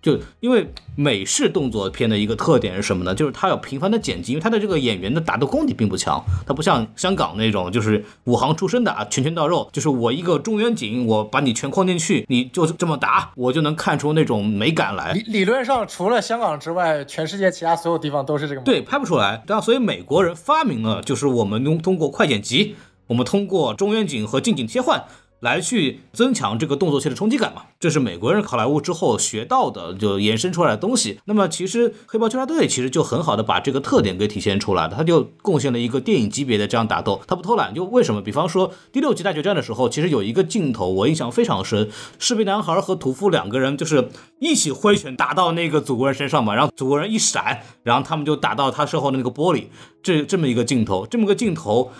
[0.00, 3.14] 就因为美式动作片的一个特点是什么呢？
[3.14, 15.12] 就是它有频繁的剪辑，因为它的这个演员的打斗功底并不强，它不像香港那种就是武行出身的啊，拳拳到肉，就是我一个中远景，我把你全框进去，你就这么打，我就能看出那种美感来。
[15.12, 18.60] 理理论上除了香港之外，全世界其他所有地方都是这个。
[18.60, 19.42] 对，拍不出来。
[19.46, 22.76] 然后所以美国人发明了，就是我们通通过快剪辑，
[23.08, 25.04] 我们通过中远景和近景切换。
[25.40, 31.20] 来去增强这个动作戏的冲击感嘛，这是美国人好莱坞之后学到的，就延伸出来的东西。
[31.26, 37.72] 那么其实黑豹纠察队其实就很好的把这个特点给体现出来了，他就贡献了一个电影级别的这样打斗，他不偷懒。
[37.72, 38.20] 就为什么？
[38.20, 44.08] 比方说第六集大决战的时候，其实有一个镜头我印象非常深，士兵男孩和屠夫两个人就是
[44.40, 49.66] 一起挥拳打到那个祖国人身上嘛，然后祖国人一闪，然后他们就打到他身后的那个玻璃，
[50.02, 51.92] 这这么一个镜头，这么个镜头。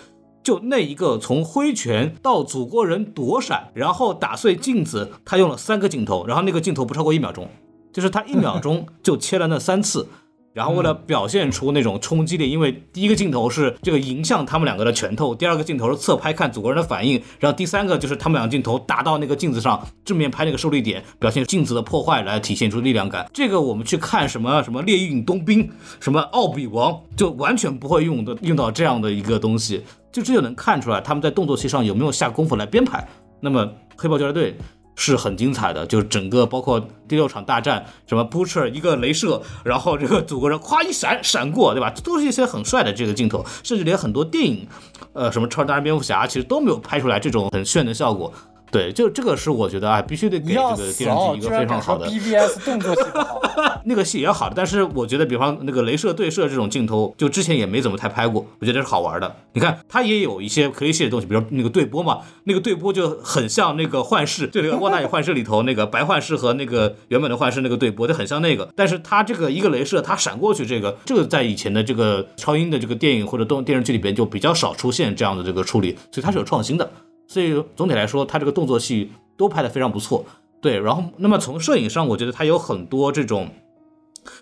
[0.43, 7.47] 就那一个从挥拳到祖国人躲闪，然后打碎镜子，他用了三个镜头，然后那个镜头不超过一秒钟，
[7.91, 10.07] 就是他一秒钟就切了那三次。
[10.51, 23.29] 然后为了表现出那种冲击力，因为第一个镜头是这个迎向他们两个的拳头，第二个镜头是侧拍看祖国人的反应，然后第三个就是他们两个镜头打到那个镜子上，正面拍那个受力点，表现镜子的破坏来体现出力量感。
[23.31, 25.69] 这个我们去看什么什么猎鹰冬兵，
[25.99, 33.07] 什么奥比王，就完全不会用的用到这样的一个东西，就这就能看出来他们在动作戏上有没有下功夫来编排。
[33.39, 34.55] 那么黑豹救援队。
[35.01, 41.89] 是很精彩的，就是整个包括第六场大战，什么 Butcher 一个镭射，然后这个祖国人夸一闪闪过，对吧？
[42.03, 44.67] 都是一些很帅的这个镜头，甚至连很多电影，
[45.13, 48.33] 呃，什么超人大战蝙蝠侠，其实都没有拍出来这种很炫的效果。
[48.71, 51.03] 对，就这个是我觉得啊，必须得给这个电视剧
[51.37, 52.07] 一个非常好的。
[52.07, 53.41] BBS 动作戏不好，
[53.85, 59.35] 那个戏也好的，但是我觉得，比方那个镭射对射这种镜头，就之前也没怎么太拍过，我觉得是好玩的。
[59.53, 68.69] 你看，它也有一些可以写的东西，比如那个对波嘛，那个对波就很像那个幻视，就那个《旺达与幻视》里头那个白幻视和那个原本的幻视那个对波，就很像那个。
[68.75, 76.89] 但是它这个一个镭射，它闪过去，这个这个在以前的这个超英的这个电影或者动电视剧里边就比较少出现这样的这个处理，所以它是有创新的。
[77.29, 80.25] 所以总体来说，他这个动作戏都拍得非常不错。
[80.59, 83.49] 对，然后那么从摄影上，我觉得他有很多这种。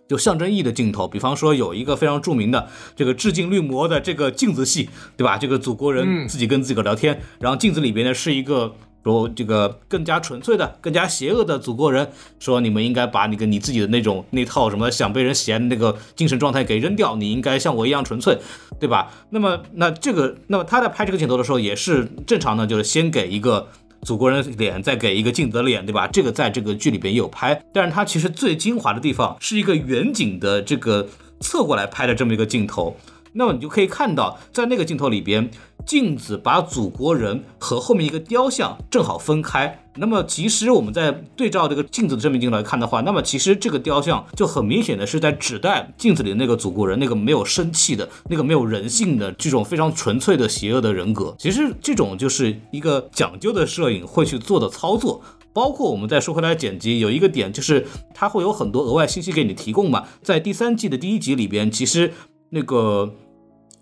[0.07, 5.37] 就象征意义的镜头，比方说有一个非常著名的这个致敬绿魔的这个镜子戏，对吧？
[5.37, 8.75] 这个祖国人自己跟自己聊天，然后镜子里边呢是一个
[9.07, 18.37] 说这个更加纯粹的、更加邪恶的祖国人，说你们应该把那个你自己的那种那套什么想被人喜爱的那个精神状态给扔掉，你应该像我一样纯粹，
[18.79, 19.11] 对吧？
[19.29, 23.67] 那么那这个，那么他在拍这个镜头的时候也是正常的，就是先给一个。
[24.03, 26.07] 祖国人脸再给一个镜子的脸，对吧？
[26.07, 31.07] 这个在这个剧里边也有拍，但是它其实最精华的地方是一个远景的这个
[31.39, 32.95] 侧过来拍的这么一个镜头。
[33.33, 35.49] 那么你就可以看到，在那个镜头里边，
[35.87, 39.85] 镜子把祖国人和后面一个雕像正好分开。
[39.95, 51.33] 那么其实我们在对照这个镜子的正面镜来看的话，那么其实这个雕像就很明显的是在指代镜子里的那个祖国人，那个没有生气的、那个没有人性的这种非常纯粹的邪恶的人格。
[51.39, 55.21] 其实这种就是一个讲究的摄影会去做的操作。
[55.53, 60.03] 包括我们再说回来剪辑，有一个点就是它会有很多额外信息给你提供嘛。
[60.21, 62.13] 在第三季的第一集里边，其实
[62.49, 63.15] 那个。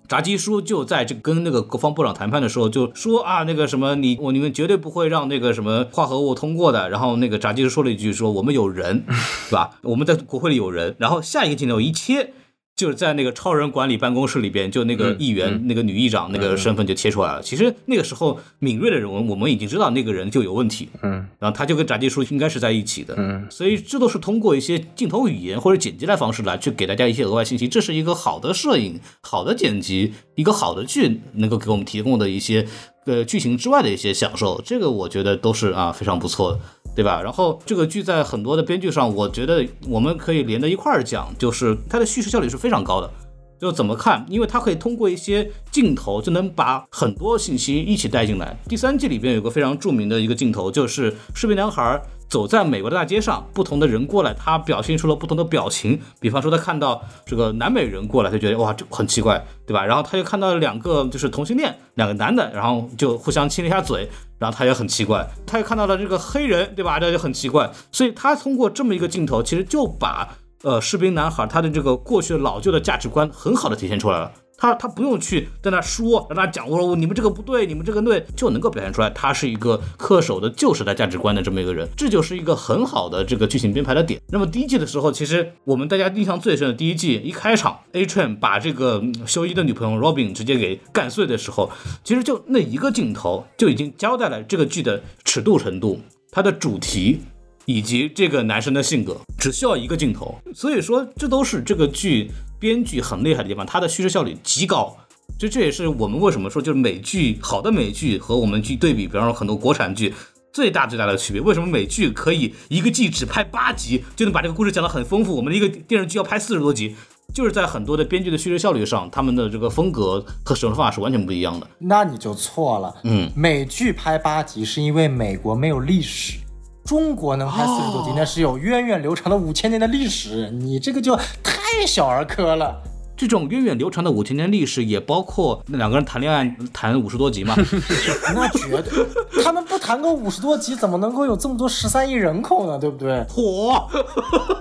[0.07, 6.89] 炸鸡叔就在这跟那个国防部长谈判的时候就说啊，那个什么你我你们绝对不会让那个什么化合物通过的。
[6.89, 9.05] 然后那个炸鸡叔说了一句说我们有人，
[9.49, 9.71] 是吧？
[9.81, 10.95] 我们在国会里有人。
[10.99, 12.33] 然后下一个镜头一切。
[12.75, 17.41] 就是在那个超人管理办公室里边，就那个议员、那个女议长那个身份就贴出来了。
[17.41, 20.89] 其实那个时候敏锐的人，我们已经知道那个人就有问题。
[21.01, 23.15] 嗯，然后他就跟炸鸡叔应该是在一起的。
[23.17, 27.65] 嗯，所以这都是通过一些镜头语言或者剪辑的方式来去给大家一些额外信息。
[27.67, 32.67] 这是一个好的摄影、好的剪辑、一个好的剧能够给我们提供的一些
[33.05, 34.61] 呃剧情之外的一些享受。
[34.65, 36.59] 这个我觉得都是啊非常不错的。
[36.95, 37.21] 对吧？
[37.21, 43.11] 然后这个剧在很多的编剧上，我觉得我们可以连在一块儿讲，就是它的叙事效率是非常高的。
[43.59, 44.25] 就怎么看？
[44.29, 48.57] 因为它可以通过一些镜头就能把很多信息一起带进来。
[48.69, 52.01] 第三季里边有个非常著名的一个镜头，就是士兵男孩。
[52.27, 55.99] 走在美国的大街上，不同的人过来，他表现出了不同的表情。
[56.19, 59.85] 比方说，他看到这个南美人过来，他觉得哇，这很奇怪，对吧？
[59.85, 64.09] 然后他又看到两个就是同性恋，两个男的，然后就互相亲了一下嘴，
[64.39, 65.27] 然后他也很奇怪。
[65.45, 66.99] 他又看到了这个黑人，对吧？
[66.99, 67.71] 这就很奇怪。
[67.91, 70.27] 所以他通过这么一个镜头，其实就把
[70.63, 74.31] 呃士兵男孩他的这个过去老旧的价值观很好的体现出来了。
[74.57, 84.21] 他他不用去在那说，让他讲，我说你们这个不对，你们这个对，就能够表现出来，他是一个恪守的旧时代价值观的这么一个人，这就是一个很好的这个剧情编排的点。
[84.29, 91.69] 那么第一季的时候，其实我们大家印象最深的第一季一开场，A Train 把这个修一的女朋友 Robin 直接给干碎的时候，
[92.03, 95.99] 其实就那一个镜头就已经交代了这个剧的尺度程度，
[96.31, 97.21] 它的主题。
[97.67, 102.29] 以及这个男生的性格，只需要一个镜头，所以说这都是这个剧
[102.59, 104.95] 编剧很厉害的地方，它的叙事效率极高。
[105.37, 110.13] 就这也是我们为什么说就是美剧好的美剧和我们剧对比，比方说很多国产剧
[110.53, 111.41] 最大最大的区别。
[111.41, 115.35] 为什么美剧可以一个季只拍八集就能把这个故事讲得很丰富？
[115.35, 116.95] 我们的一个电视剧要拍四十多集，
[117.33, 121.67] 就是在很多的编剧的叙事效率上，他们的这个风格和使用方法是完全不一样的。
[121.79, 126.37] 那你就错了，嗯，美剧拍八集是因为美国没有历史。
[126.85, 132.79] 中国能拍四十多集，那是有源远流长的五千年的历史，你这个就太小儿科了。
[133.17, 137.55] 这种源远流长的五千年历史，也包括那两个人谈恋爱谈五十多集嘛？
[138.33, 142.77] 那绝对，他们不谈个五十多集，怎么能够有这么多十三亿人口呢？
[142.77, 143.23] 对不对？
[143.29, 143.87] 火，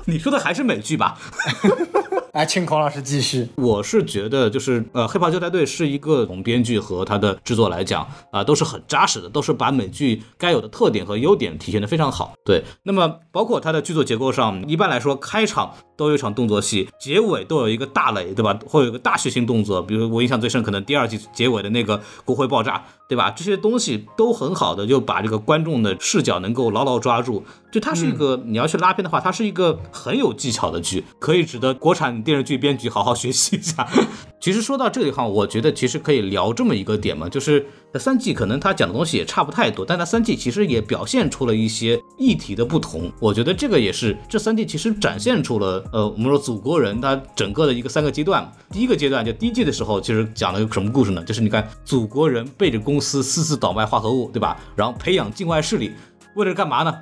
[0.06, 1.18] 你说的还是美剧吧？
[2.32, 3.48] 来， 请孔老师继续。
[3.56, 12.34] 我是觉得，就是呃，《黑袍纠察队》是一个从编剧和它的制作来讲啊，都是很扎实的，都是把美剧该有的特点和优点体现的非常好。
[12.44, 18.58] 对，那么包括它的剧作结构上，一般来说，开场都有一场动作戏，结尾都有一个大雷，对吧？
[18.66, 23.30] 会有一个大血腥动作，比如我印象最深，可能第二季结尾的那个国会爆炸，对吧？
[23.30, 27.44] 这些东西都很好的就把这个观众的视角能够牢牢抓住。
[27.70, 33.86] 就它是一个，你要去拉片的话，它是一个很有技巧的剧，可以值得国产电视剧编剧好好学习一下。
[34.40, 43.10] 其实说到这里哈，我觉得其实可以聊这么一个点嘛，就是三季可能他讲的东西也差不太多，但他三季其实也表现出了一些议题的不同。
[43.18, 48.48] 我觉得这个也是这三季其实展现出了，呃，我们说祖国人他整个的一个三个阶段。
[48.70, 51.24] 第一个阶段就第一季的时候，其实讲了个什么故事呢？
[51.24, 54.56] 就是你看祖国人背着公司私自倒卖化合物，对吧？
[54.76, 55.92] 然后培养境外势力，
[56.34, 56.94] 为了干嘛呢？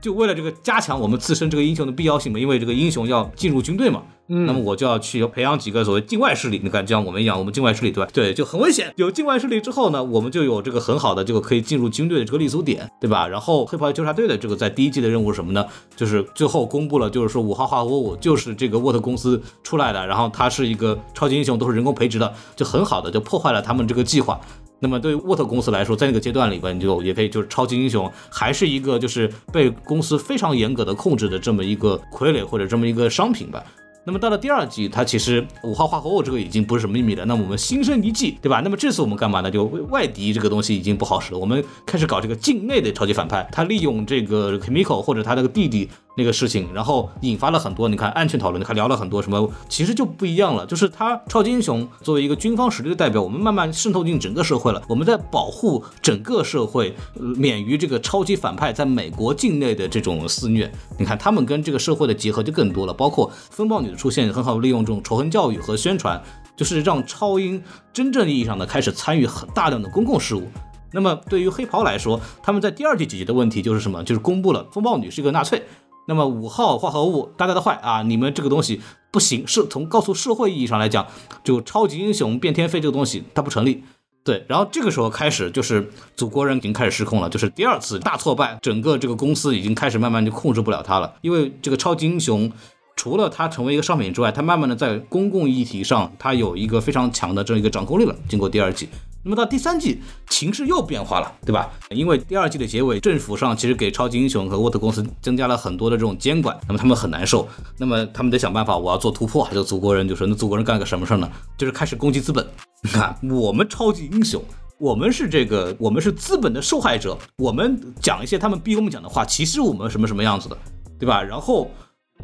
[0.00, 6.58] 就为了这个加强我们自身这个英雄的必要性嘛，因为这个英雄要进入军队嘛，嗯，那么我就要去培养几个所谓境外势力。
[6.62, 8.10] 你看，就像我们一样，我们境外势力对吧？
[8.10, 8.90] 对，就很危险。
[8.96, 13.28] 有境外势力之后呢，我们就有这个很好的这个可以进入军队的这个立足点，对吧？
[13.28, 15.66] 然后黑袍纠察队的这个在第一季的任务是什么呢？
[15.94, 24.40] 就是最后公布了，就是说五号化合物就是这个沃特公司出来的，然后他是一个超级英雄，都是人工培植的，就很好的就破坏了他们这个计划。
[24.82, 33.62] 那么对于沃特公司来说，在那个阶段里边，你就也可以就是超级英雄还是一个就是被公司非常严格的控制的这么一个傀儡或者这么一个商品吧。
[34.02, 37.22] 那么到了第二季，它其实五号化合物这个已经不是什么秘密了。
[37.26, 38.62] 那么我们心生一计，对吧？
[38.64, 39.50] 那么这次我们干嘛呢？
[39.50, 43.46] 就外敌这个东西已经不好使了，我们开始搞这个境内的超级反派。
[43.52, 45.90] 他利用这个 Chemical 或者他那个弟弟。
[46.16, 50.66] 那个事情，然后引发了很多，你看安全讨论，还聊了很多什么，其实就不一样了。
[50.66, 54.82] 就是他超级英雄作为一个军方实力的代表，我们慢慢渗透进整个社会了。
[54.88, 60.70] 我们在保护整个社会，免于这个超级反派在美国境内的这种肆虐。
[60.98, 66.20] 你看他们跟这个社会的结合就更多了，包括风暴女的出现，很好利用这种仇恨教育和宣传，
[66.56, 70.48] 就是让超英真正意义上的开始参与很大量的公共事务。
[70.92, 74.02] 那么对于黑袍来说，他们在第二季解决的问题就是什么？
[74.02, 75.64] 就是公布了风暴女是一个纳粹。
[76.10, 78.02] 那么五号化合物大大的坏啊！
[78.02, 78.80] 你们这个东西
[79.12, 81.06] 不行，是从告诉社会意义上来讲，
[81.44, 83.84] 就超级英雄变天飞这个东西它不成立。
[84.24, 92.50] 对，然后这个时候开始就是祖国人已经开始失控了，就是第二次大挫败，整个这个公司已经开始慢慢就控制不了它了，因为这个超级英雄
[92.96, 98.16] 除了它成为一个商品之外，它慢慢的在公共议题上它有一个非常强的这样一个掌控力了。
[98.28, 98.88] 经过第二季。
[99.22, 101.70] 那么到第三季，情势又变化了，对吧？
[101.90, 107.46] 因为第二季的结尾，政府上其实给超级英雄和沃特公司增加了很多的这种监管，那么他们很难受，
[107.76, 109.46] 那么他们得想办法，我要做突破。
[109.52, 111.30] 就祖国人就说，那祖国人干个什么事儿呢？
[111.58, 112.46] 就是开始攻击资本。
[112.82, 114.42] 你 看，我们超级英雄，
[114.78, 120.56] 我们是这个，我们是资本的受害者，我们讲一些他们逼我们讲的话，其实我们什么什么样子的，
[120.98, 121.22] 对吧？
[121.22, 121.70] 然后。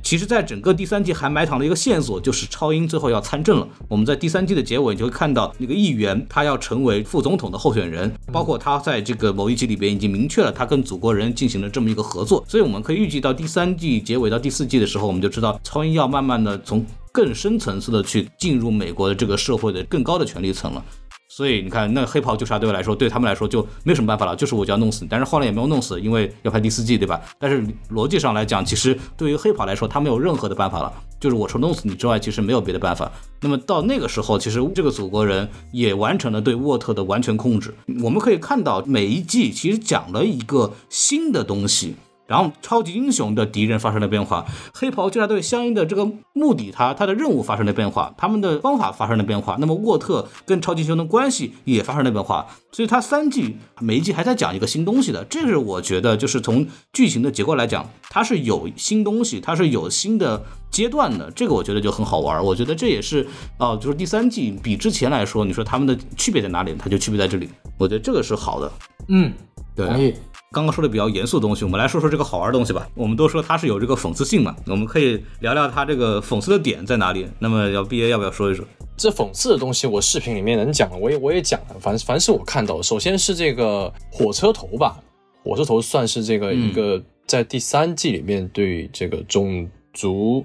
[0.03, 3.69] 其实，在整个第三季还埋藏了一个线索，就是超英最后要参政了。
[3.89, 12.45] 我们在第三季的结尾，就会看到那个议员他要成为副总统的候选人，包括他在这个某一集里边已经明确了他跟祖国人进行了这么一个合作。
[12.47, 20.85] 所以，我们可以预计到第三季结尾到第四季的时候，我们就知道超英要慢慢的从更深层次的去进入美国的这个社会的更高的权力层了。
[21.37, 25.09] 所以你看，那黑袍纠察队来说，对他们来说就没有什么办法了，就是我就要弄死你。
[25.11, 27.21] 但是后来也没有弄死，因为要拍第四季，对吧？
[27.39, 27.63] 但是
[27.93, 33.13] 逻辑上来讲，其实对于黑袍来说，他没有任何的办法了，就是我除弄死你之外，其实没有别的办法。
[33.43, 37.75] 那么到那个时候，其实这个祖国人也完成了对沃特的完全控制。
[38.03, 41.97] 我们可以看到，每一季其实讲了一个新的东西。
[42.27, 49.57] 然后，超级英雄的敌人发生了变化，黑袍纠察队相应的这个目的，他他的任务发生了变化，他们的方法发生了变化。
[49.61, 52.47] 那么，沃特跟超级英雄的关系也发生了变化。
[52.73, 61.31] 所以，他三季每一季还在讲一个新东西的，这是我觉得就是从剧情的结构来讲，它是有新东西，它是有新的阶段的。
[61.31, 62.45] 这个我觉得就很好玩。
[62.45, 63.27] 我觉得这也是
[63.59, 66.75] 哦，就是第三季比之前来说，你说他们的区别在哪里？
[66.77, 67.49] 它就区别在这里。
[67.79, 68.73] 我觉得这个是好的。
[69.09, 69.33] 嗯，
[69.75, 70.17] 对。
[70.53, 72.89] 刚刚说的比较严肃的东西，我们来说说这个好玩的东西吧。
[72.95, 77.27] 我们都说它是有这个讽刺性嘛，我们可以聊聊它这个讽刺的点在哪里。
[77.39, 78.65] 那么要毕业要不要说一说？
[78.97, 81.77] 这讽刺的东西，我视频里面能讲的，我也我也讲了。
[81.81, 84.99] 凡凡是我看到，首先是这个火车头吧，
[85.43, 90.45] 火车头算是这个一个在第三季里面对这个种族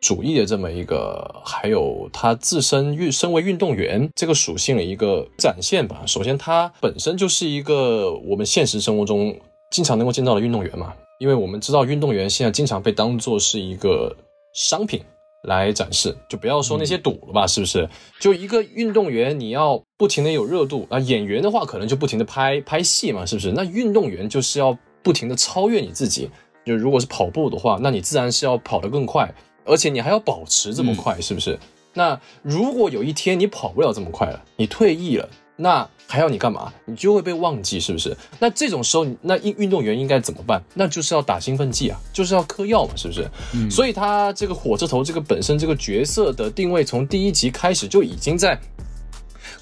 [0.00, 6.02] 主义的这么一个，还有他自身运身为运动员这个属性的一个展现吧。
[6.06, 9.38] 首先，他本身就是一个我们现实生活中。
[9.70, 14.12] 经常能够见到的运动员嘛，因为我们知道运动员现在经常被当做是一个
[14.52, 15.00] 商品
[15.44, 17.88] 来展示，就不要说那些赌了吧，是不是？
[18.18, 23.52] 就一个运动员，你要不停的有热度啊，演员的话可能就不停的拍拍戏嘛，是不是？
[23.52, 26.28] 那运动员就是要不停的超越你自己，
[26.66, 29.32] 就如果是跑步的话，那你自然是要跑得更快，
[29.64, 31.58] 而且你还要保持这么快，是不是？
[31.94, 35.28] 那如果有一天你跑不了这么快了，你退役了。
[35.56, 36.72] 那还要你干嘛？
[36.86, 38.16] 你就会被忘记，是不是？
[38.38, 40.62] 那这种时候，那运运动员应该怎么办？
[40.72, 43.28] 那就是要打兴奋剂啊，就是要嗑药嘛，是不是？
[43.52, 43.70] 嗯。
[43.70, 48.58] 所以他这个火车头这个本身这个角色的定位，从第一集开始就已经在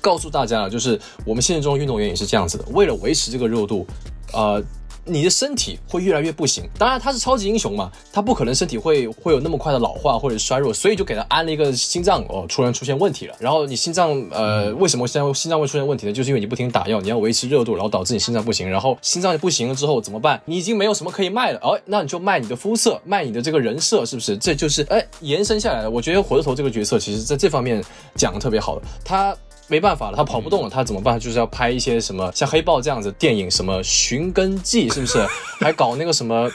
[0.01, 3.87] 告诉大家了，就是我们现实中运动员也是这样子的，为了维持这个热度，
[4.33, 4.63] 呃。
[5.09, 13.35] 你的身体会越来越不行，当然他是超级英雄嘛，他不可能身体会会有那么快的老化或者衰弱，所以就给他安了一个心脏哦，突然出现问题了。
[13.39, 16.13] 然后你心脏呃，为什么现在心脏会出现问题呢？
[16.13, 18.69] 就是因为你不停打药，你要维持热度，然后导致你心脏不行。
[18.69, 20.41] 然后心脏不行了之后怎么办？
[20.45, 24.37] 你已经没有什么可以卖了，哦，那你就卖你的肤色，卖你的这个人设，是不是？
[24.37, 25.91] 这就是哎延伸下来的。
[25.91, 27.83] 我觉得火车头这个角色其实在这方面
[28.15, 29.37] 讲的特别好的，他。
[29.69, 31.21] 没办法了，他跑不动了，他怎么办？
[31.21, 35.25] 就是要拍一些什么像黑豹这样子电影，什么寻根记，是不是？
[35.61, 36.51] 还搞那个什么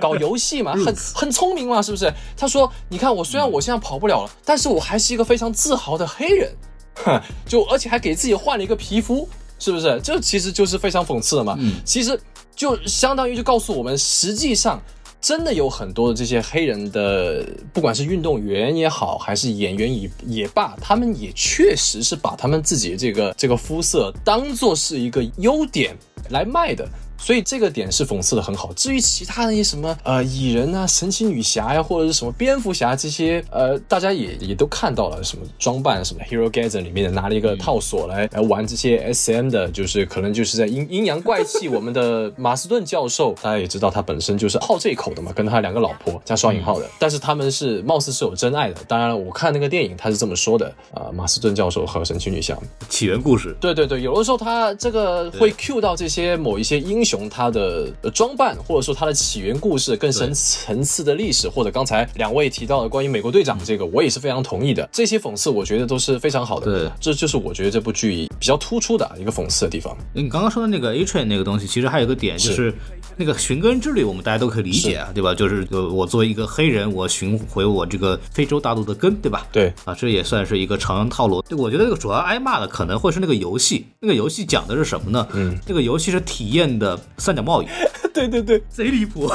[0.00, 2.12] 搞游戏嘛，很很聪明嘛，是不是？
[2.36, 6.56] 他说：“你看我虽然我现在跑不了了，但是我还是一个非常自豪的黑人，
[7.04, 10.00] 哼就而且还给自己换了一个皮肤，是不是？
[10.02, 11.58] 这其实就是非常讽刺的嘛。
[11.84, 12.18] 其实
[12.56, 14.80] 就相当于就告诉我们，实际上。”
[15.24, 25.96] 真的有很多的这些黑人的，不管是运动员也好，还是演员也也罢，他们也确实是把他们自己这个这个肤色当做是一个优点
[26.28, 26.86] 来卖的。
[27.18, 28.72] 所以这个点是讽刺的很好。
[28.74, 41.68] 至于其他那些什么呃蚁人啊、神奇女侠呀，或者是什么蝙蝠侠这些，呃，大家也也都看到了什么装扮，什么 Hero Gasm 里面的拿了一个套索来来玩这些 SM 的，就是可能就是在阴阴阳怪气。
[41.68, 48.82] 我们的马斯顿教授，大家也知道他本身就是好这一口的嘛，跟他两个老婆加双引号的，但是他们是貌似是有真爱的。
[48.86, 52.56] 当然了，我看那个电影他是这么说的啊，马斯顿教授和神奇女侠
[52.88, 53.56] 起源故事。
[53.60, 57.28] 对对对，有的时候他这个会 cue 到这些某一些英雄。
[57.34, 64.88] 他的装扮，或者说他的起源故事更深层次的历史，或者刚才两位提到的关于美国队长这个，我也是非常同意的。
[64.92, 66.66] 这些讽刺，我觉得都是非常好的。
[66.66, 69.96] 对，这就是我觉得这部剧比较突出的一个讽刺的地方。
[70.12, 72.72] 你刚刚说的那个 A Train 那个东西，其实还有一个点，就是
[73.16, 75.34] 那个寻根之旅，我们大家都可以理解啊，对吧？
[75.34, 79.46] 就是我作为一个黑人，我寻回我这个非洲大陆的根，对吧？
[79.50, 81.42] 对，啊，这也算是一个常用套路。
[81.56, 85.26] 我觉得这个主要挨骂的可能会是那个游戏，那个游戏讲的是什么呢？
[85.32, 87.66] 嗯，那个游戏是体验的三角贸易。
[88.14, 89.28] 对对对，贼离谱，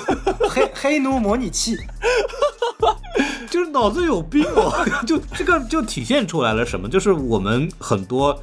[0.50, 1.76] 黑黑奴模拟器，
[3.50, 4.72] 就是脑子有病哦！
[5.06, 6.88] 就这个就体现出来了什么？
[6.88, 8.38] 就是我们很多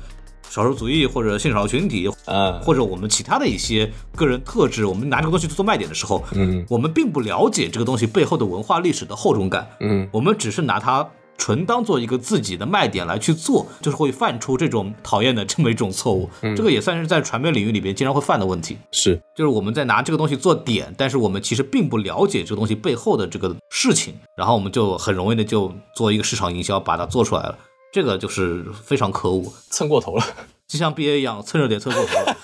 [0.49, 11.07] 少数族裔或者性少数群体，嗯，或者我们其他的一些个人特质，我们拿这个东西做卖点的时候，嗯，我们并不了解这个东西背后的文化历史的厚重感，嗯，我们只是拿它。
[11.38, 16.30] 纯当做一个自己的卖点来去做，就是会犯出这种讨厌的这么一种错误。
[16.56, 18.78] 这个也算是在传媒领域里边经常会犯的问题。
[18.92, 27.58] 是，就是我们在拿这个东西做点，但是我们其实并不了解这个东西背后的这个事情，然后我们就很容易的就做一个市场营销，把它做出来了。
[27.92, 30.24] 这个就是非常可恶，蹭过头了，
[30.68, 32.38] 就像 BA 一样蹭热点蹭过头了。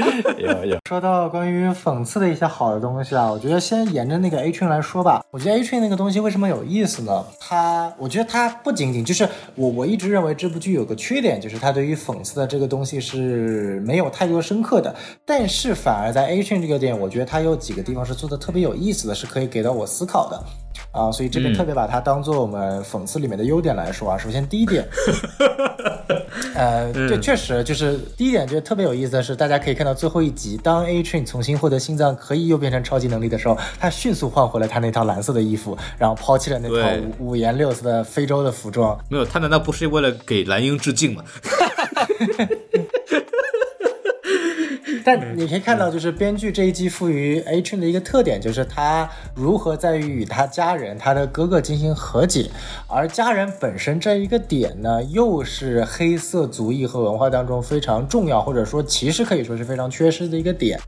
[0.38, 5.24] 有有说到关于讽刺的一些好的东西啊，我觉得先沿着那个 A Train 来说吧。
[5.30, 7.24] 我觉得 A Train 那个东西为什么有意思呢？
[7.40, 14.94] 它，我觉得它不仅仅就是我我一直认为这部剧有个缺点，就是它对于讽刺的这个东西是没有太多深刻的。
[15.24, 20.42] 但是反而在 A Train 这个点，我觉得它有几个地方是做的特别有意思的，是可以给到我思考的
[20.92, 21.10] 啊。
[21.10, 24.16] 所以这边特别把它当做我们讽刺里面的优点来说啊。
[24.16, 24.86] 首先第一点。
[26.54, 36.74] 呃，对，确实就是第一点，就特别有意思的是，大家可以看到最后一集，当 A Train 重新获得心脏可以又变成超级能力的时候，他迅速换回了他那套蓝色的衣服，然后抛弃了那套
[37.18, 38.98] 五五颜六色的非洲的服装。
[39.08, 41.24] 没有，他难道不是为了给蓝鹰致敬吗？
[45.04, 52.50] 但你可以看到，就是编剧这一季赋予 A Train 的一个特点，就是他如何在于与他家人、他的哥哥进行和解，
[52.86, 60.78] 而家人本身这一个点呢，又是黑色族裔和文化当中非常重要，或者说其实可以说是非常缺失的一个点。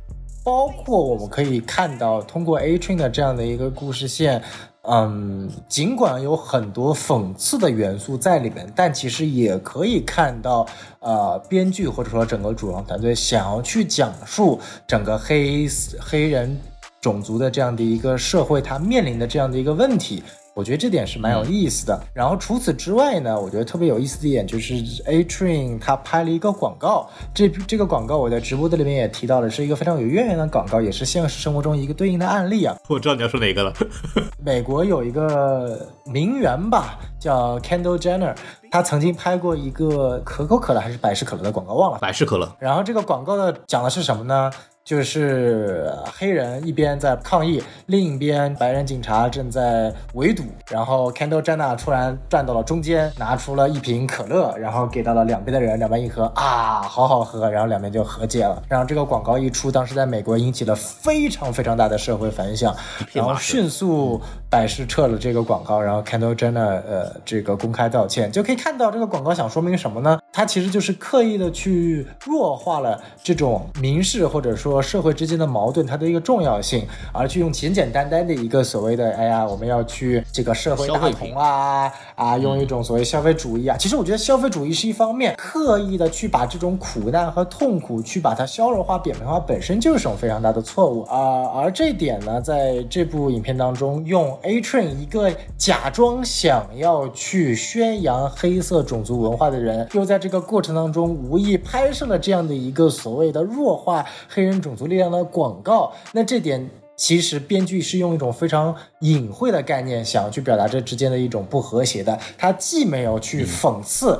[0.44, 4.42] 包括我们可以看到，通过 A Train 的这样的一个故事线。
[4.86, 10.66] 嗯，尽管有很多讽刺的元素在里面，但其实也可以看到，
[11.00, 15.66] 呃，编剧或者说整个主创团队想要去讲述整个黑
[15.98, 16.60] 黑人
[17.00, 20.22] 种族的这样的一个社会，它面临的这样的一个问题。
[20.54, 22.00] 我觉得这点是蛮有意思的。
[22.12, 24.74] 然后除此之外呢，我觉得特别有意思的一点就是
[25.06, 32.76] A Train 他拍了一个广告，这这个广告我在直播的里面也提到了，是一个非常有渊源的广告，也是现实生活中一个对应的案例啊。
[32.88, 33.72] 我知道你要说哪个了。
[34.38, 38.36] 美国有一个名媛吧，叫 Kendall Jenner，
[38.70, 41.98] 她曾经拍过一个可口可乐还是百事可乐的广告，忘了。
[41.98, 42.56] 百事可乐。
[42.60, 44.50] 然后这个广告的讲的是什么呢？
[44.84, 50.42] 就是黑人一边在抗议，另一边白人警察正在围堵。
[50.70, 58.62] 然后 Kendall Jenner 突然站到了中间，拿出了一瓶可乐，然后给到了两边的人，两边一喝啊，好好喝，然后两边就和解了。
[58.68, 62.76] 然后这个广告一出，当时在美国引起了非常非常大的社会反响，
[63.14, 64.20] 然后迅速
[64.50, 70.20] 百事撤了这个广告，然后 Kendall Jenner 呃这个公开道歉，就可以看到这个广告想说明什么呢？
[70.30, 74.73] 它其实就是刻意的去弱化了这种民事或者说。
[74.80, 83.76] 社会之间的矛盾，它的一个重要性，而去用简简单单的一个所谓的，哎呀，我们要去这个社会大同啊啊，用一种所谓消费主义啊。
[83.78, 91.46] 其实我觉得消费主义是一方面，刻意的去把这种苦难和痛苦去把它消融化、扁平化，本身就是种非常大的错误啊。
[91.54, 104.54] 而这点呢，在这部影片当中，用 A Train 一个假装想要去宣扬黑色种族文化的人，又在这个过程当中无意拍摄了这样的一个所谓的弱化黑人。
[104.64, 112.18] 种族力量的广告，那这点其实编剧是用一种非常隐晦的概念，想要去表达这之间的一种不和谐的。
[112.38, 114.18] 他既没有去讽刺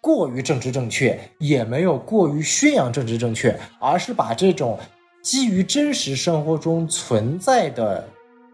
[0.00, 4.78] 过于政治正确，也没有过于宣扬政治正确，而是把这种
[5.22, 8.08] 基于真实生活中存在的。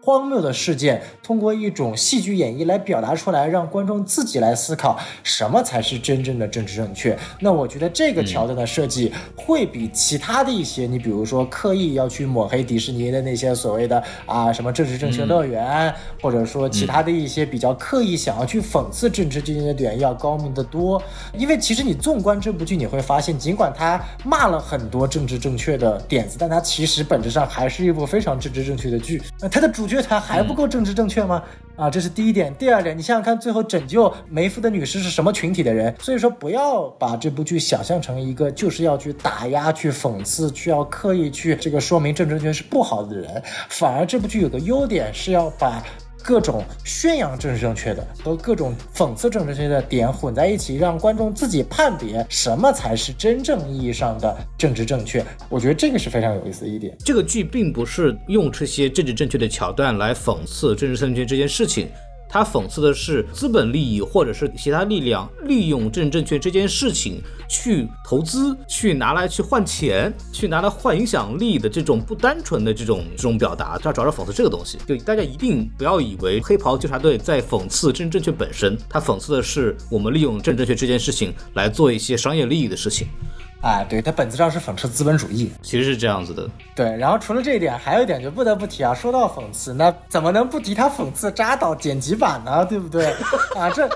[0.05, 7.17] 荒谬的事件，通过一种戏剧演绎来表达出来，让观众自己来思考什么才是真正的政治正确。
[7.39, 15.91] 那我觉得这个桥段的设计会比其他的一些，你比如说刻意要去抹黑迪士尼的那些所谓的啊什么政治正确乐园，
[16.21, 21.01] 或者说其他的一些比较刻意想要去讽刺政治正确的点要高明得多。
[21.35, 29.19] 因为其实你纵观这部剧，你会发现，尽管他骂了很多政治正确的点子，但它其实本质上还是一部非常政治正确的剧。
[29.41, 29.94] 那它的主角。
[29.95, 31.41] 觉得他还不够政治正确吗？
[31.77, 32.53] 啊，这是第一点。
[32.55, 35.95] 第二点，你想想看，最后拯救梅夫的女士是什么群体的人？
[35.99, 43.41] 所以说，不要把这部剧想象成一个就是要去打压、去讽刺、去要刻意去这个说明政治正确是不好的人。
[43.69, 45.81] 反而这部剧有个优点是要把。
[46.25, 55.23] 各种宣扬政治正确的和各种讽刺政治正确的点混在一起，让观众自己判别什么才是真正意义上的政治正确。
[55.49, 56.97] 我觉得这个是非常有意思的一点。
[57.05, 61.87] 这个剧并不是用这些政治正确的桥段来讽刺政治正确这件事情。
[62.29, 74.77] 他讽刺的是资本利益或者是其他力量利用政治正确这件事情去投资，去拿来去换钱，去拿来换影响力的这种不单纯的这种这种表达，他主要是讽刺这个东西。
[74.87, 83.07] 就大家一定不要以为黑袍纠察队在讽刺政治正确本身，他讽刺的是我们利用政治正确这件事情来做一些商业利益的事情。
[83.65, 86.47] 哎，对，它本质上是讽刺资本主义，其实是这样子的。
[86.75, 92.63] 对，然后除了这一点，还有一点就不得不提啊，说到讽刺，那怎么能不提他讽刺扎导剪辑版呢？
[92.63, 93.07] 对不对？
[93.57, 93.89] 啊，这。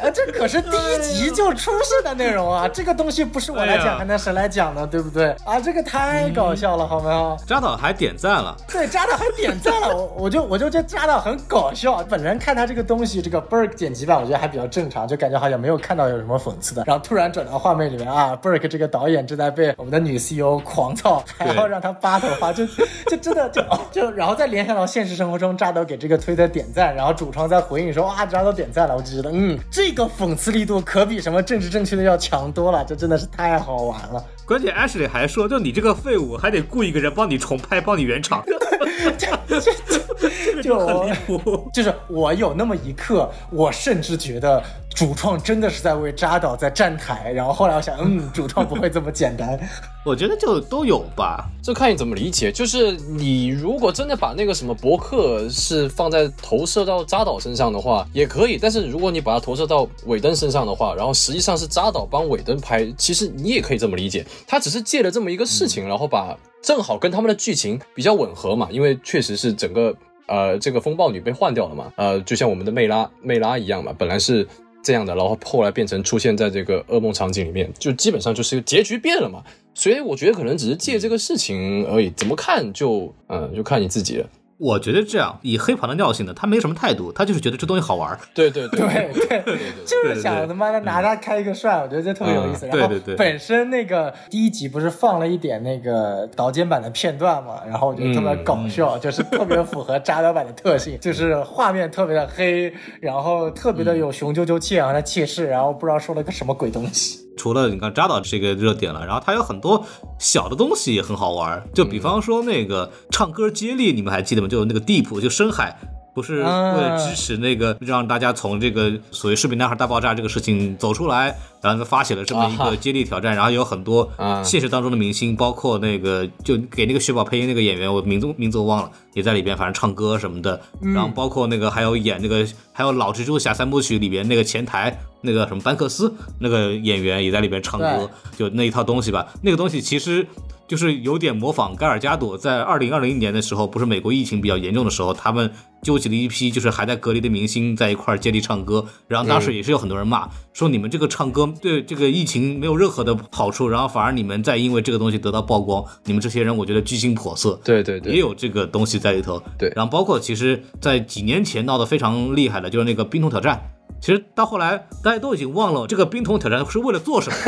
[0.00, 2.68] 啊，这可是第一集就出现的内容啊！
[2.68, 4.86] 这个东西不是我来讲，还能谁来讲呢？
[4.86, 5.30] 对不对？
[5.44, 7.34] 啊，这个太搞笑了，好没有？
[7.46, 12.04] 扎导还点赞了，对，扎导还点赞了，我我就我就觉得扎导很搞笑。
[12.04, 16.84] 本人看他这个东西，这个 Berg 剪辑版，我觉得还比较正常，就感觉好像没有看到有什么讽刺的。
[16.86, 22.66] 然后突然转到画面里面啊，Berg 这个导演正在被我们的女 CEO 狂躁，还要让他扒头发，就
[23.06, 23.62] 就真的就
[23.92, 29.56] 就，然后再联想到现实生活中扎豆给这个推特点赞，然后主创在回应说哇，扎豆点赞了，我就觉得嗯。
[29.70, 34.24] 这个讽刺力度可比什么政治正确的要强多了，这真的是太好玩了。
[34.46, 38.44] 关键 Ashley 还说，就你这个废物，还得雇一个人帮你重拍，帮你圆场。
[39.16, 41.70] 这这就很离谱。
[41.72, 44.62] 就是我有那么一刻，我甚至觉得
[44.94, 47.32] 主创真的是在为扎导在站台。
[47.32, 49.58] 然后后来我想，嗯，主创不会这么简单。
[50.04, 52.52] 我觉得就都有吧，这看你怎么理解。
[52.52, 58.58] 就是你如果真的把那个什么博客是放在投射到扎导身上的话，也可以。
[58.60, 64.26] 但是如果你把它投射到尾灯身上的话，然后实际上是扎导帮尾灯拍，其实你也可以这么理解。
[64.46, 68.68] 他只是借了这么一个事情，然后把正好跟他们的剧情比较吻合嘛。
[68.70, 69.94] 因为确实是整个
[70.26, 74.46] 呃这个风暴女被换掉了嘛，呃就像我们的魅拉魅拉一样嘛，本来是。
[74.86, 79.42] 这样的，然后后来变成出现在这个噩梦场景里面，就基本上就是结局变了嘛。
[79.74, 84.26] 所以我觉得可能只是借这个事情而已，怎么看就嗯，就看你自己了。
[84.56, 88.16] 我觉得这样，以黑袍的尿性呢，他没什么态度，他就是觉得这东西好玩。
[88.32, 92.64] 对对对对对，就是想他妈的拿他开一个涮，我觉得这特别有意思。
[92.68, 107.23] 然后本身那个第一集不是放了一点那个导剪版的片段嘛，然后我觉得特别搞笑，就是特别符合扎导版的特性， 就是画面特别的黑，然后特别的有雄赳赳气昂的气势，然后不知道说了个什么鬼东西。
[107.36, 109.84] 除了你看扎导这个热点了，然后它有很多
[110.18, 114.48] 小的东西也很好玩，就比方说那个唱歌接力，你们还记得吗？
[114.48, 115.78] 就那个 Deep，就深海。
[116.14, 124.08] 不是为了支持那个让大家从这个所谓视频男孩大爆炸这个事情走出来，然后发起了这么一个接力挑战，然后有很多
[124.44, 130.60] 现实当中的明星，包括那个就给那个雪宝配音那个演员，我名字名字我忘了，也在里边，反正唱歌什么的。
[130.80, 139.26] 然后包括那个还有演那个还有老蜘蛛侠三部曲里边那个前台那个什么班克斯那个演员也在里边唱歌，就那一套东西吧。
[139.42, 140.26] 那个东西其实。
[140.66, 145.52] 就是有点模仿盖尔加朵，在二零二零年的时候，不是美国疫情比较严重的时候，他们
[145.82, 157.60] 揪起了一批就是还在隔离的明星在一块儿接力唱歌，然后当时也是有很多人骂，说你们这个唱歌对这个疫情没有任何的好处，然后反而你们在因为这个东西得到曝光，你们这些人我觉得居心叵测。
[157.62, 159.40] 对对对，也有这个东西在里头。
[159.58, 163.60] 对，然后包括其实，在几年前闹得非常厉害的，就是那个冰桶挑战，
[164.00, 167.36] 其实到后来大家都已经忘了这个冰桶挑战是为了做什么。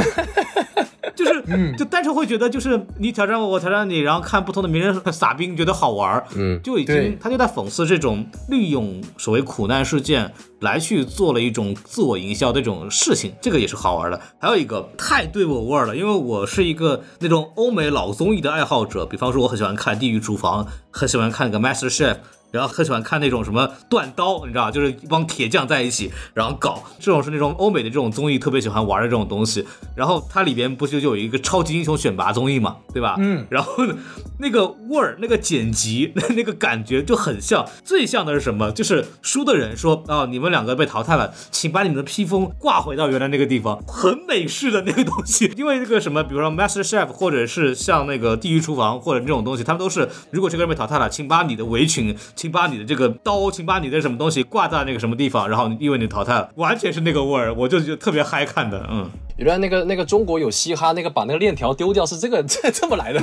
[1.14, 1.42] 就是，
[1.78, 10.30] 就单纯会觉得，就是你挑战我，我挑战你，然后看不同的名人撒冰，觉得好玩儿，嗯，就已经他就在讽刺这种利用所谓苦难事件
[10.61, 14.20] 来去做了一种自我营销的这种事情，这个也是好玩的。
[14.38, 22.14] 还有一个太对我味儿了，因为我是一个那种欧美老综艺的爱好者，比方说我很喜欢看《地狱厨房》，很喜欢看那个《Master Chef》。
[22.57, 29.67] 然后很喜欢看那种什么断刀，你知道，就是一帮铁匠在一起，然后搞这种是那种欧美的这种综艺特别喜欢玩的这种东西。
[29.95, 33.17] 然后它里边不是就有一个超级英雄选拔综艺嘛，对吧？
[33.19, 33.47] 嗯。
[33.51, 33.95] 然后呢，
[34.39, 37.67] 那个味儿、那个剪辑、那 那个感觉就很像。
[37.85, 38.73] 最像的是什么？
[38.73, 45.53] 就是输的人说啊，你们两个被淘汰了，请把你们的披风挂回到原来那个地方，很美式的那个东西。
[45.57, 59.11] 因为那个什么，比如说 Master Chef，或者是像那个地狱厨房或者这种东西，他们都是如果这个人被淘汰了，请把你的围裙，请请把你的这个刀，请把你的什么东西挂在那个什么地方，然后因为你淘汰了，完全是那个味儿，我就觉得特别嗨看的，嗯。
[59.37, 63.20] 原来那个那个中国有嘻哈，那个把那个链条丢掉是这个 这这么来的，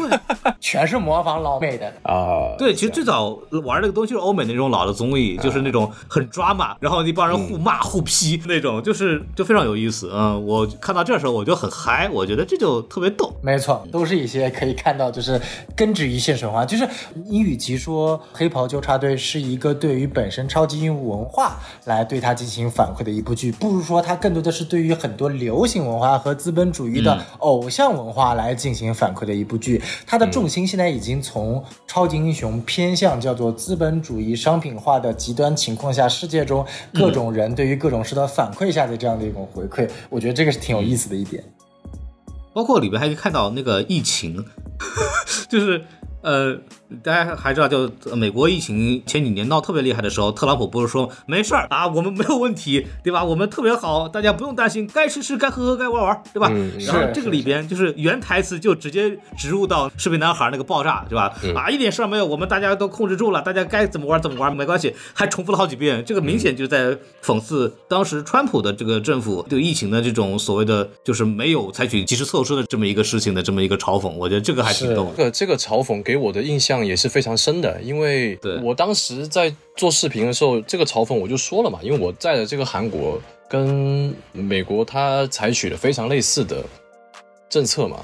[0.59, 2.53] 全是模仿老美的 啊。
[2.57, 3.29] 对，其实最早
[3.63, 10.11] 玩那个东西是欧美那种老的综艺，就是那种很抓马，然后一帮人互骂互批那种，就是就非常有意思。
[10.13, 13.33] 嗯，我看到这时候我就很嗨，我觉得这就特别逗。
[13.41, 15.41] 没错，都是一些可以看到就是
[15.75, 16.87] 根植于现实文化，就是
[17.25, 26.02] 你与其说黑袍纠察队是一个对于本身超级英雄文化来对它进行反馈的一部剧，不如说它更多的是对于很多流行文化。
[26.17, 41.43] 和资本主义的偶像文化来进行反馈的一部剧，它的重心现在已经从超级英雄偏向叫做资本主义商品化的极端情况下，世界中各种人对于各种事的反馈下的这样的一种回馈，我觉得这个是挺有意思的一点。
[42.53, 44.45] 包括里边还可以看到那个疫情，
[45.49, 45.83] 就是
[46.21, 46.59] 呃。
[47.01, 53.23] 大家还知道，就美国疫情前几年闹特别厉害的时候，特朗普不是说没事儿啊，我们没有问题，对吧？
[53.23, 56.51] 我们特别好，大家不用担心，该吃吃，该喝喝，该玩玩，对吧？
[56.85, 61.33] 然后这个里边就是原台词就直接植入到视频男孩那个爆炸，对吧？
[61.55, 66.03] 啊，一点事儿没有，我们大家都控制住了，大家该怎么玩怎么玩，没关系，还重复了好几遍。
[66.05, 74.09] 这个明显就在讽刺当时川普的这个政府对疫情的这种所谓的就是没有采取及时措施的这么一个事情的这么一个嘲讽。
[74.09, 75.11] 我觉得这个还挺逗。
[75.17, 76.82] 这个这个嘲讽给我的印象。
[76.85, 86.63] 也是非常深的，因为我当时在做视频的时候，这个嘲讽我就说了嘛，因为我在的这个韩国跟美国它采取了非常类似的
[87.49, 88.03] 政策嘛，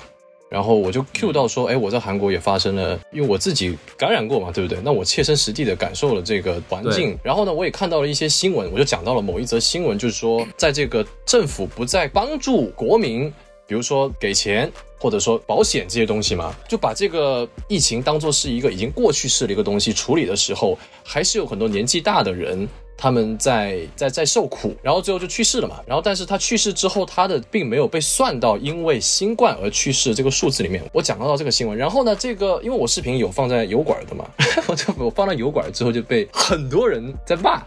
[0.49, 4.79] 然后我就 Q 到说，哎，我在韩国也发生了，因为我自己感染过嘛，对不对？
[4.83, 13.33] 那我切身实地的感受了这个环境，然后呢，我也看到了一些新闻，我就讲到了某一则新闻，就是说，在这个政府不再帮助国民。
[13.69, 22.67] 比如说给钱，或者说保险这些东西嘛，就把这个疫情当做是一个已经过去式的一个东西处理的时候，还是有很多年纪大的人
[22.97, 25.79] 他们在在在受苦，然后最后就去世了嘛。
[25.85, 30.83] 然后但是他去世之后，他的并没有被算到因为新冠而去世这个数字里面。
[30.91, 34.25] 我讲到这个新闻，然后呢，这个因为我视频有放在油管的嘛，
[34.67, 37.61] 我就我放到油管之后就被很多人在骂。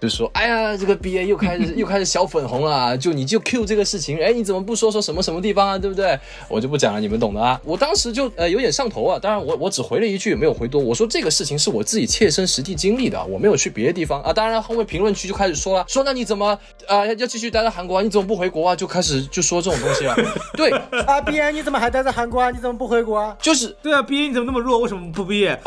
[0.00, 6.18] 就说，哎呀，这个 B A 又开始 又开始小粉红了，就你就 Q 这个事情，哎，你怎么不说说什么什么地方啊，对不对？
[6.48, 7.60] 我就不讲了，你们懂的啊。
[7.64, 10.80] 我当时就呃有点上头啊，当然我我只回了一句，没有回多。
[10.80, 14.32] 我说这个事情是我自己切身实地经历的，我没有去别的地方啊。
[14.32, 18.02] 当然后面评论区就开始说了，说那你怎么啊要继续待在韩国啊？
[18.02, 18.76] 你怎么不回国啊？
[18.76, 20.14] 就开始就说这种东西了。
[20.56, 20.70] 对
[21.06, 22.50] 啊，B A 你怎么还待在韩国啊？
[22.52, 23.36] 你怎么不回国啊？
[23.42, 24.78] 就是对啊，B A 你怎么那么弱？
[24.78, 25.58] 为什么不毕业？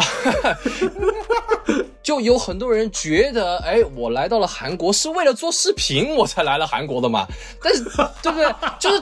[2.12, 7.26] 就有很多人觉得，哎，我来到了韩国是为了做视频，我才来了韩国的嘛。
[7.64, 7.86] 但是，
[8.22, 8.53] 对不对？
[8.78, 9.01] 就是。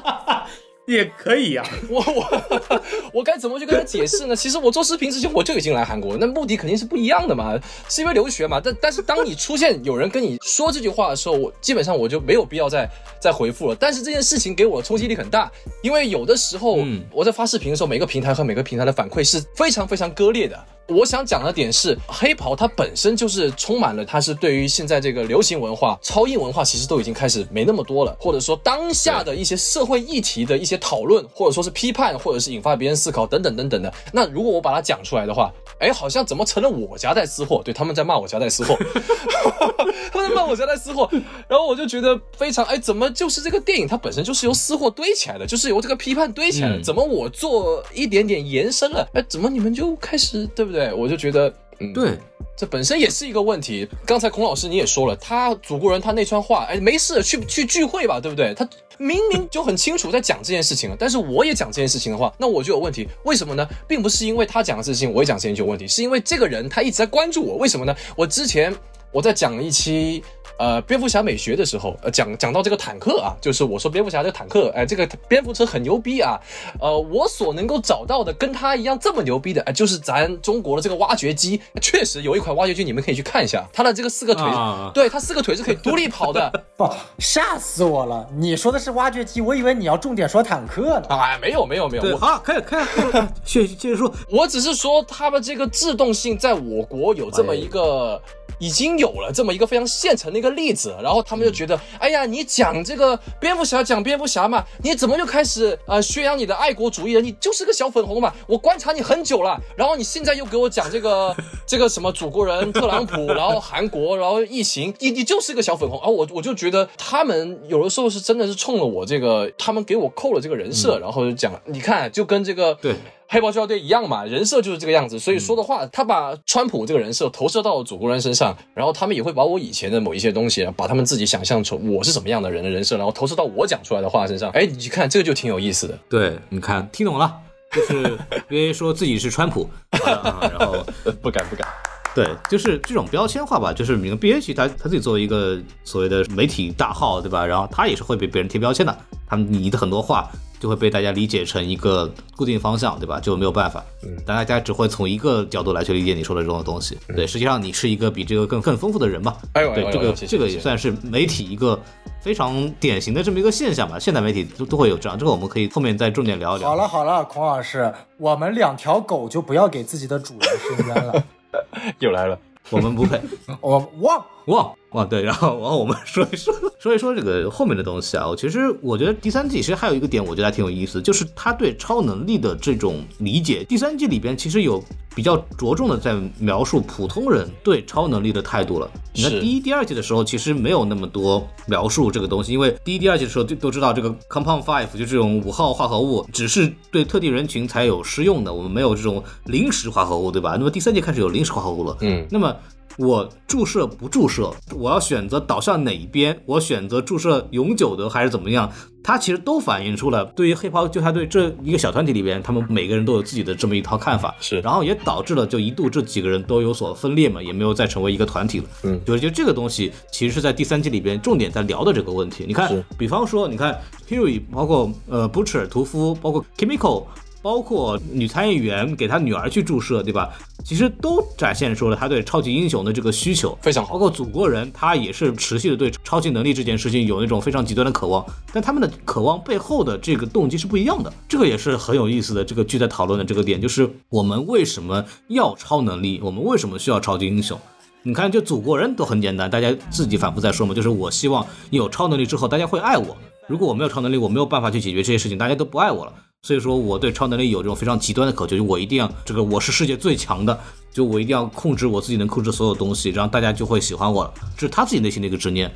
[0.89, 2.81] 也可以 呀，我我
[3.13, 4.35] 我该怎么去跟他解释呢？
[4.35, 8.59] 其实我做视频之前我就已经来韩国，那目的肯定是不一样的嘛，是因为留学嘛。
[8.63, 12.89] 但但是当你出现有人跟你说这句话的时候，我基本上我就没有必要再
[13.21, 13.75] 再回复了。
[13.79, 15.51] 但是这件事情给我冲击力很大，
[15.83, 16.79] 因为有的时候
[17.11, 20.59] 我在发视频的时候，每个平台和每个平台的反馈是非常非常割裂的。
[20.87, 33.93] 我想讲的点是，黑袍它本身就是充满了，它是对于现在这个流行文化、超硬文化，其实都已经开始没那么多了，或者说当下的一些社会议题的一些讨论，或者说是批判，或者是引发别人思考等等等等的。
[34.11, 37.61] 那如果我把它讲出来的话，哎，好像怎么成了我夹带私货？
[37.63, 38.75] 对，他们在骂我夹带私货，
[40.11, 41.07] 他们在骂我夹带私货，
[41.47, 50.71] 然后我就觉得非常，哎，怎么就是这个电影它本身就是由私货堆起来的，就是由这个批判堆起来的，怎么我做一点点延伸了，哎，怎么你们就开始对不？
[50.71, 52.17] 对，我就觉得，嗯，对，
[52.57, 53.87] 这本身也是一个问题。
[54.05, 58.53] 刚才孔老师你也说了，他祖国人他那串话，哎，没事，去去聚会吧，对不对？
[58.53, 58.67] 他
[58.97, 63.07] 明明就很清楚在讲这件事情了，但是我也讲这件事情的话，那我就有问题。
[63.23, 63.65] 为什么呢？
[63.87, 67.55] 并不是因为他讲的事情，我也讲事情就有问题，是因为这个人他一直在关注我。
[67.55, 67.95] 为什么呢？
[68.17, 68.75] 我之前
[69.11, 70.21] 我在讲一期
[70.59, 76.37] 呃蝙蝠侠美学的时候，呃讲讲到这个坦克啊，就是我说蝙蝠侠这个坦克，哎、这个蝙蝠车很牛逼啊，
[76.79, 86.51] 呃，我所能够找到的跟他一样这么牛逼的，哎、就是咱中国的这个挖掘机，确实有一款挖掘机，你们可以去看一下，它的这个四个腿，啊对，它四个腿是可以独立跑的。
[86.75, 88.27] 不，吓死我了！
[88.35, 91.07] 你说的是挖掘机，我以为你要重点说坦克呢。
[91.15, 98.21] 哎，没有没有没有，对，我好，可以可以可以，接接着说，我只是说它的这个制动性在我国有这么一个。
[98.57, 107.21] 已经有了这么一个非常现成的一个例子，然后他们就觉得，哎呀，你讲这个蝙蝠侠讲蝙蝠侠嘛，你怎么就开始呃宣扬你的爱国主义了？
[107.21, 108.33] 你就是个小粉红嘛！
[108.47, 111.35] 我观察你很久了，然后你现在又给我讲这个
[111.67, 116.07] 这个什么祖国人特朗普， 然后韩国，然后异形，你你就是个小粉红啊！
[116.07, 122.95] 我我就觉得他们有的时候是真的是冲了我这个，他们给我扣了这个人设，然后就讲，你看就跟这个对。
[123.31, 134.49] 黑豹纠察队一样嘛，人设就是这个样子，所以说的话，他把川普这个人设投射到祖国人身上，然后他们也会把我以前的某一些东西，把他们自己想象成我是什么样的人的人设，然后投射到我讲出来的话身上。
[134.49, 135.95] 哎，你看这个就挺有意思的。
[136.09, 137.31] 对，你看听懂了，
[137.71, 138.17] 就是
[138.49, 141.67] 因为说自己是川普，啊、然后呃 不敢不敢。
[142.15, 147.45] 对，就是这种标签化吧，就是你看 B H 他他自己作为一个所谓的媒体大号，对吧？
[147.45, 150.27] 然后他也是会被别人贴标签的，他们你的很多话
[150.59, 153.19] 就会被大家理解成一个固定方向，对吧？
[153.19, 156.97] 就没有办法，嗯，大家只会从一个角度来去理解你说的这种东西。
[157.15, 159.35] 对，实际上你是一个比这个更更丰富的人嘛。
[159.53, 161.79] 哎呦对这个这个也算是媒体一个
[162.21, 163.97] 非常典型的这么一个现象吧。
[163.97, 166.69] 现代媒体都都会有这样，这个我们可以后面再重点聊一聊。
[166.69, 171.23] 好了好了，孔老师，我们两条狗就不要给自己的主人伸冤了。
[171.99, 172.37] 又来了，
[172.69, 173.19] 我们不配。
[173.59, 178.27] 我忘哇哇对，然后然后我们说一说说一说这个后面的东西啊。
[178.27, 183.63] 我其实我觉得第三季其实还有一个点，我觉得还挺有意思，就是他对超能力的这种理解。
[183.63, 184.83] 第三季里边其实有
[185.13, 188.89] 比较着重的在描述普通人对超能力的态度了。
[189.13, 200.55] 你看第一、第二季的时候，其实没有那么多描述这个东西，因为第一、第二季的时候就都知道这个 Compound Five 就这种五号化合物只是对特定人群才有适用的，我们没有这种临时化合物，对吧？
[200.57, 202.55] 那么第三季开始有临时化合物了，嗯，那么
[202.99, 206.37] 我注射不注射，我要选择导向哪一边？
[206.45, 208.69] 我选择注射永久的还是怎么样？
[209.01, 218.65] 它其实都反映出了对于黑袍纠察队这一个小团体里边，他们每个人都有自己的这么一套看法，是然后也导致了就一度这几个人都有所分裂嘛，也没有再成为一个团体了。
[218.83, 222.43] 嗯就是就这个东西其实是在第三季里边重点在聊的这个问题。
[222.45, 223.79] 你看，比方说，你看
[224.09, 227.05] Hiri，包括呃 Butcher 屠夫，包括 Kimiko。
[227.41, 230.29] 包括女参议员给她女儿去注射，对吧？
[230.65, 241.11] 其实都展现出了他对超级英雄的这个需求，非常好包括祖国人，他也是持续的对超级能力这件事情有那种非常极端的渴望，但他们的渴望背后的这个动机是不一样的。
[241.27, 242.43] 这个也是很有意思的。
[242.43, 247.57] 这个剧在讨论的这个点，就是我们为什么要超能力，我们为什么需要超级英雄？
[248.03, 253.15] 你看，就祖国人都很简单，大家自己反复在说嘛，就是我希望有超能力之后，大家会爱我。
[253.47, 256.13] 如果我没有超能力，我没有办法去解决这些事情，大家都不爱我了。
[256.41, 260.57] 所以说，我对超能力有这种非常极端的渴求，就我一定要这个我是世界最强的，
[260.91, 264.33] 就我一定要控制我自己能控制所有东西，然后大家就会喜欢我了。
[264.55, 265.69] 这是他自己内心的一个执念。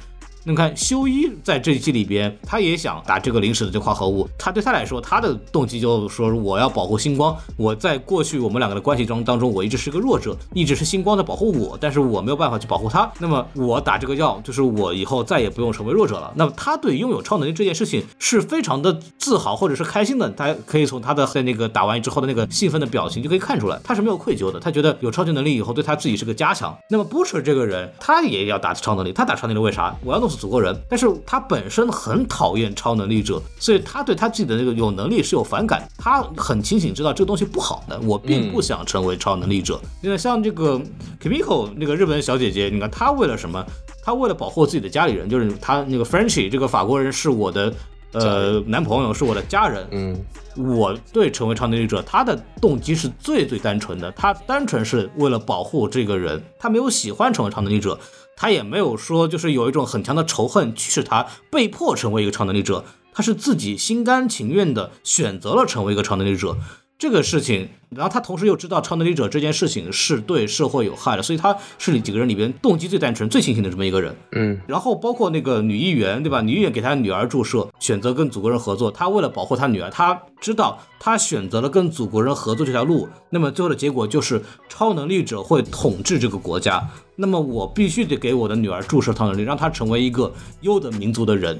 [0.45, 4.27] 那么看修一在这一季里边，他也想打这个临时的这化合物。
[4.37, 7.35] 他对他来说，他的动机就是说我要保护星光。
[7.55, 13.09] 我在过去我们两个的关系中当中，我一直是个弱者，一直是星光在保护我，但是我没有办法去保护他。
[13.19, 16.33] 那么我打这个药，就是我以后再也不用成为弱者了。
[16.35, 20.29] 那么他对拥有超能力这件事情是非常的自豪或者是开心的。
[20.31, 24.59] 他可以从他的在那个打完之后的那个兴奋的表情就可以看出来，他是没有愧疚的。
[24.59, 26.77] 他觉得有超级能力以后对他自己是个加强。
[26.89, 29.95] 那么布什这个人，他也要打超能力，他打超能力为啥？
[30.03, 30.75] 我要弄死祖国人。
[30.89, 35.87] 但是他本身很讨厌超能力者，所以他对他自己的那个有能力是有反感。
[35.97, 39.79] 他很清醒知道这个东西不好的，我并不想成为超能力者。
[40.01, 40.81] 因为像这个
[41.21, 43.63] Kimiko 那个日本小姐姐，你看她为了什么？
[44.03, 47.73] 她为了保护自己的家里人，就是她那个 Frenchy 这个法国人是我的
[48.11, 49.87] 呃男朋友，是我的家人。
[49.91, 50.17] 嗯，
[50.57, 57.97] 我对成为超能力者，他的动机是最最单纯的，他单纯是为了保护这个人，他没有喜欢成为超能力者，
[58.43, 62.83] 他也没有说就是有一种很强的仇恨驱使他被迫成为一个超能力者，
[63.13, 66.57] 他是自己心甘情愿的选择了成为一个超能力者。
[66.99, 74.13] 这个事情，然后他同时又知道超能力者这件事情是对社会有害的，所以他是你几个人里边动机最单纯、最清醒的这么一个人。
[74.33, 76.41] 嗯，然后包括那个女议员，对吧？
[76.41, 78.91] 女议员给他女儿注射，选择跟祖国人合作。
[78.91, 86.85] 他为了保护他女儿，她知道他选择了跟祖国人合作这条路，那么最后的结果就是超能力者会统治这个国家。
[87.15, 91.57] 那么我必须得给我的女儿注射超能力，让她成为一个优等民族的人。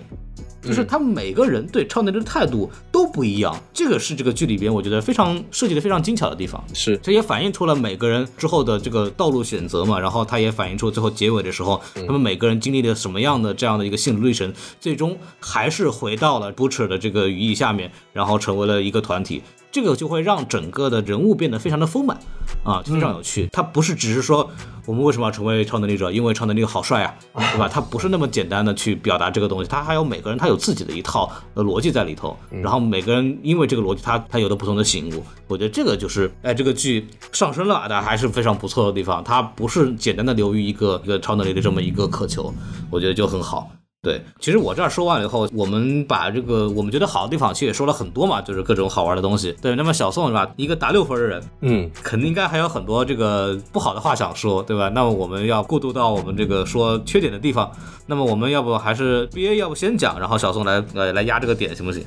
[0.61, 6.63] 就是他们每个人对超能力的态度都不一样，这个是这个剧里边我觉得非常设计的非常精巧的地方。
[6.73, 19.43] 是这也反映出了每个人之后的这个道路选择嘛，然后它也反映出最后结尾的时候，他们每个人经历了什么样的这样的一个心路历程，最终还是回到了 Butcher 的这个羽翼下面，然后成为了一个团体。
[19.71, 22.15] 这个就会让整个的人物变得非常的丰满
[22.63, 23.49] 啊，就非常有趣。
[23.51, 24.47] 它不是只是说
[24.85, 27.67] 我们为什么要成为超能力者，因为超能力好帅啊， 对吧？
[27.67, 35.23] 它不是那么简单的去表达这个东西，它还有每个人他有自己的一套呃逻辑在里头，然后每个人因为这个逻辑，他他有的不同的醒悟。
[35.47, 39.23] 我觉得这个就是哎，这个剧上升了的还是非常不错的地方。
[39.23, 42.53] 它不是简单的流于一个一个超能力的这么一个渴求，
[42.91, 43.71] 我觉得就很好。
[44.03, 49.53] 对，其实我这儿说完了以后，我们把这个我们觉得好的地方其实也说了很多嘛，就是各种好玩的东西。
[49.61, 54.89] 对，那么小宋是吧，一个打六分的人，嗯，肯定应该还有很多这个不好的话想说，对吧？
[54.89, 57.71] 那么我们要过渡到我们这个说缺点的地方。
[58.05, 62.03] 那么我们要不还是 B A 要不先讲，然后小宋来呃来压这个点行不行？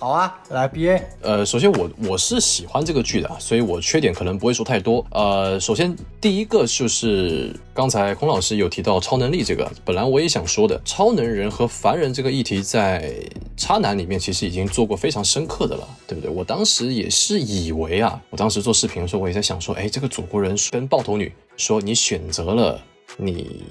[0.00, 5.04] 好啊，来 B A，呃，首先我我是喜欢这个剧的，所以我缺点可能不会说太多。
[5.10, 13.12] 呃，首先第一个就是刚才孔老师有提到超能力这个，本来我也想说的，超能人和凡人这个议题在
[13.56, 16.30] 渣男里面其实已经做过非常深刻的了，对不对？
[16.30, 22.80] 我当时也是以为啊，我当时做视频的时候，我也在想说，哎，这个祖国人跟爆头女说你选择了
[23.16, 23.64] 你。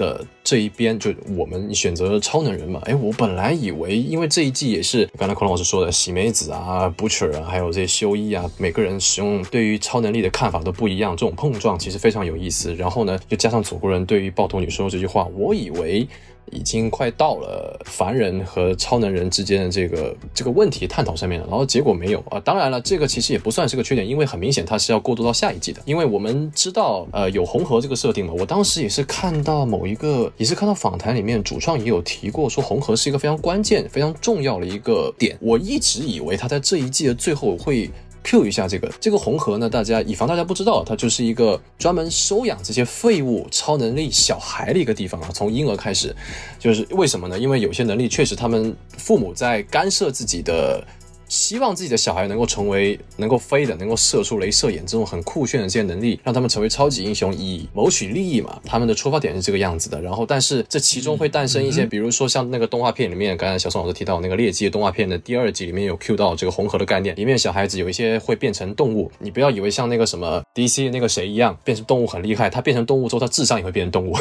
[0.00, 12.74] 的这一边就我们选择了超能人嘛，哎，我本来以为，因为这一季也是刚才孔老师说的喜美子啊、Butcher 啊，还有这些修一啊，每个人使用对于超能力的看法都不一样，这种碰撞其实非常有意思。
[12.74, 16.08] 然后呢，就加上祖国人对于暴徒女说这句话，我以为。
[16.50, 22.40] 已经快到了凡人和超能人之间的这个这个问题探讨上面了，然后结果没有啊。
[22.40, 25.80] 当然了，这个其实也不算是个缺点，因为很明显它是要过渡到下一季的。
[25.84, 28.32] 因为我们知道，呃，有红河这个设定嘛。
[28.36, 35.38] 我当时也是看到某一个，也是看到访谈里面主创也有提过，说红河是一个非常关键、非常重要的一个点。
[35.40, 37.90] 我一直以为他在这一季的最后会。
[38.22, 39.68] Q 一下这个这个红河呢？
[39.68, 45.30] 大家以防大家不知道，它就是一个专门收养这些废物超能力小孩的一个地方啊。
[45.32, 46.14] 从婴儿开始，
[46.58, 47.38] 就是为什么呢？
[47.38, 50.84] 因为有些能力确实他们父母在干涉自己的。
[51.30, 58.60] 希望自己的小孩能够成为能够飞的、能够射出镭射眼这种很酷炫的这些能力，让他们成为超级英雄，以谋取利益嘛。
[58.64, 60.02] 他们的出发点是这个样子的。
[60.02, 69.12] 然后，但是这其中会诞生一些，比如说像那个动画片里面，刚才小宋老师提到那个猎奇的动画片的第二集里面有 Q 到这个红河的概念，里面小孩子有一些会变成动物。
[69.20, 74.16] 你不要以为像那个什么 DC 那个谁一样变成动物很厉害，他变成动物之后，他智商也会变成动物。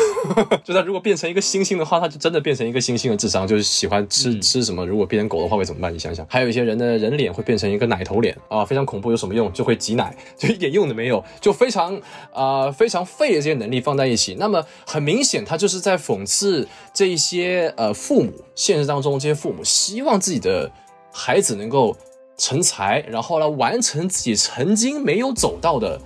[0.64, 4.86] 就他如果变成一个猩猩的话，他就真的变成一个猩猩的智商，就是喜欢吃吃什么。
[4.86, 5.92] 如果变成狗的话会怎么办？
[5.92, 6.99] 你想想，还有一些人的。
[7.00, 9.52] 人脸会变成一个奶头脸啊，非常恐怖，有什么用？
[9.52, 12.00] 就会挤奶， 就一点用都没有，就非常
[12.32, 14.36] 啊非常废的这些能力放在一起。
[14.38, 20.72] 那么很明显，他就是在讽刺这一些呃父母，现实当中这些父母希望自己的
[21.12, 21.96] 孩子能够
[22.38, 26.00] 成才，然后来完成自己曾经没有走到的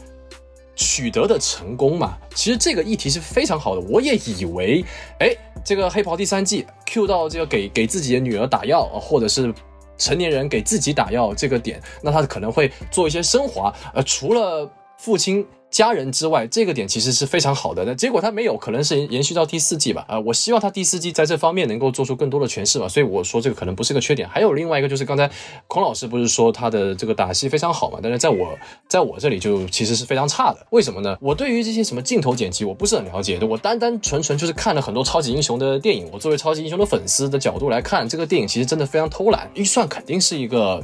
[0.75, 2.17] 取得的成功嘛。
[2.33, 4.83] 其实这个议题是非常好的，我也以为，
[5.19, 9.53] 哎，这个黑袍第三季 Q 到这个给给自己的女儿打药，或者是。
[9.97, 13.73] 成年人给自己打药这个点，那他可能会做一些升华。
[13.93, 15.45] 呃，除了父亲。
[15.73, 17.83] 家人之外，这个点其实是非常好的。
[17.83, 20.05] 那结果他没有，可能是延续到第四季吧。
[20.07, 22.87] 啊，我希望他第四季在这方面能够做出更多的诠释吧。
[22.87, 24.29] 所以我说这个可能不是个缺点。
[24.29, 25.27] 还有另外一个就是刚才
[25.67, 27.97] 孔老师不是说他的这个打戏非常好嘛？
[28.03, 28.47] 但是在我
[28.87, 30.67] 在我这里就其实是非常差的。
[30.69, 31.17] 为什么呢？
[31.19, 33.47] 我对于这些什么镜头剪辑我不是很了解的。
[33.47, 36.07] 我单单纯纯就是看了很多超级英雄的电影。
[36.13, 39.49] 我作为超级英雄的粉丝的角度来看，这个电影其实真的非常偷懒。
[39.55, 40.83] 预算肯定是一个。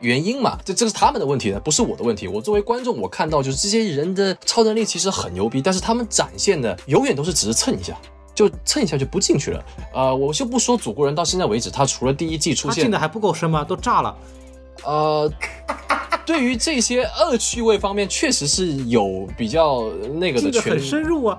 [0.00, 2.26] 原因嘛，这这是他们的问题呢，不是我的问题。
[2.26, 7.96] 我作为观众，我看到就是这些人的超能力其实很牛逼，但是他们展现的永远都是只是蹭一下，
[8.34, 9.64] 就蹭一下就不进去了。
[9.92, 13.62] 呃，我就不说祖国人到现在为止，他除了第一季出现，进的还不够深吗？
[13.62, 14.16] 都炸了。
[14.84, 15.30] 呃，
[16.24, 21.38] 对于这些恶趣味方面，确实是有比较那个的，很深入啊。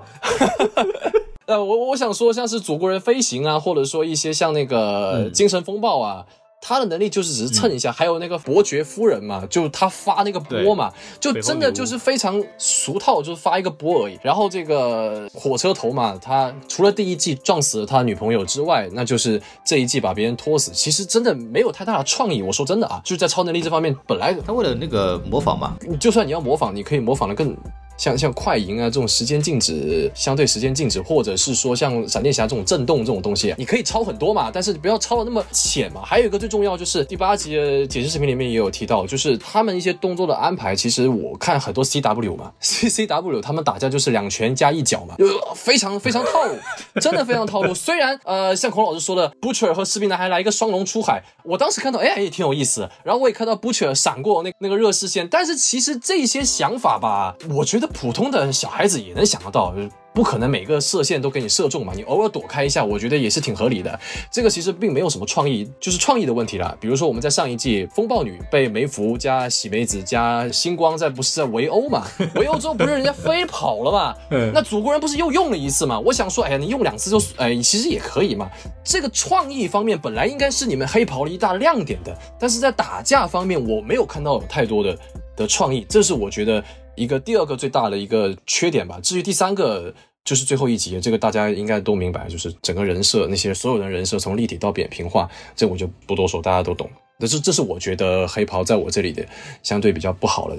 [1.46, 6.24] 呃，我我想说，像是祖国人飞行啊，或者说一些像那个精神风暴啊。
[6.64, 14.16] 他的能力就是只是蹭一下，还有那个伯爵夫人嘛，就他发那个波嘛，就真的就是非常俗套，就是发一个波而已。
[14.22, 20.70] 然后这个火车头嘛，他除了第一季撞死了他女朋友之外，那就是这一季把别人拖死。
[20.72, 22.40] 其实真的没有太大的创意。
[22.40, 27.56] 我说真的啊，就是在超能力这方面，本来他为了那个模仿嘛，就算你要模仿，你可以模仿的更。
[28.02, 36.02] 像像快银啊这种时间静止，相对时间静止，或者是说像闪电侠这种震动这种东西，你可以抄很多嘛，但是不要抄的那么浅嘛。
[36.04, 46.56] 还有一个最重要就是第八集的解释视频里面也有提到，就是他们一些动作的安排，其实我看很多 CW 嘛，C C W 他们打架就是两拳加一脚嘛，就非常非常套路，
[47.00, 47.72] 真的非常套路。
[47.72, 59.74] 虽然呃像孔老师说的，Butcher 和士兵男孩来一个双龙出海，我当时看到哎也挺有意思，然后我也看到 Butcher 闪过那那个热视线，但是其实这些想法吧，我觉得普通的小孩子也能想得到。
[60.14, 63.98] 不可能每个射线都给你射中嘛，你偶尔躲开一下，我觉得也是挺合理的。
[64.30, 66.76] 这个其实并没有什么创意，就是创意的问题了。
[66.78, 72.06] 比如说我们在上一季风暴女被梅芙加喜梅子加星光在不是在围殴嘛？
[72.36, 74.14] 围殴之后不是人家飞跑了嘛？
[74.52, 75.98] 那祖国人不是又用了一次嘛？
[75.98, 78.50] 我想说，哎呀，你用两次就哎，其实也可以嘛。
[78.84, 84.98] 这个创意方面本来应该是你们黑袍的一大亮点的，但是在打架方面我没有看到有太多的
[85.34, 86.62] 的创意，这是我觉得。
[86.94, 88.98] 一个第二个最大的一个缺点吧。
[89.02, 89.92] 至于第三个，
[90.24, 96.88] 就是最后一集，这个大家应该都明白，就是整个人设那些所有人人设从立体到扁平化，这我就不多说，大家都懂。
[97.18, 99.24] 但是这是我觉得黑袍在我这里的
[99.62, 100.56] 相对比较不好的，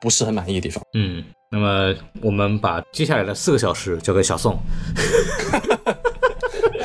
[0.00, 0.82] 不是很满意的地方。
[0.94, 4.58] 嗯，那么我们把接下来的四个小时交给小宋。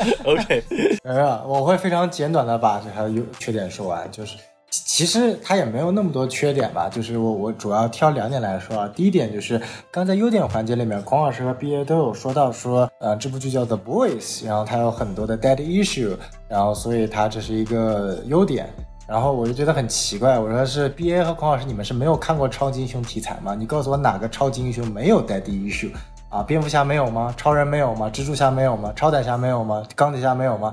[0.24, 0.62] OK，
[1.04, 4.36] 呃，我会非常简短的把这还有优缺点说完，就是。
[4.70, 8.90] 其实它也没有那么多缺点吧，就是我我主要挑两点来说啊。
[8.94, 9.60] 第一点就是
[9.90, 16.16] 刚在优点环节里面，孔老师和 B A 都有说到说，呃，这部剧叫 The Boys，然后它有很多的 dead issue，
[16.48, 18.68] 然后所以它这是一个优点。
[19.08, 23.56] 然后我就觉得很奇怪，我说是 B A 和孔老师，你们是没有看过超级英雄题材吗？
[23.58, 25.90] 你告诉我哪个超级英雄没有 dead issue
[26.28, 26.44] 啊？
[26.44, 27.34] 蝙蝠侠没有吗？
[27.36, 28.08] 超人没有吗？
[28.14, 28.92] 蜘蛛侠没有吗？
[28.94, 29.82] 超胆侠没有吗？
[29.96, 30.72] 钢铁侠没有吗？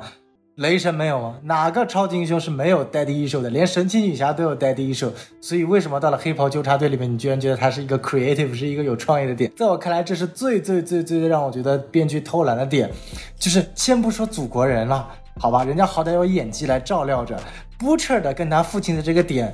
[0.57, 1.35] 雷神没有吗？
[1.43, 3.49] 哪个超级英雄是没有 dead issue 的？
[3.51, 9.51] 连神奇女侠都有 dead issue，所以为什么到了黑袍纠察队里面，你居然觉得他是一个 creative，是一个有创意的点？
[9.55, 12.89] 在我看来，这是最最最最最让我觉得编剧偷懒的点。
[13.38, 15.07] 就是先不说祖国人了，
[15.39, 17.39] 好吧，人家好歹有演技来照料着
[17.77, 19.53] ，Butcher 的跟他父亲的这个点。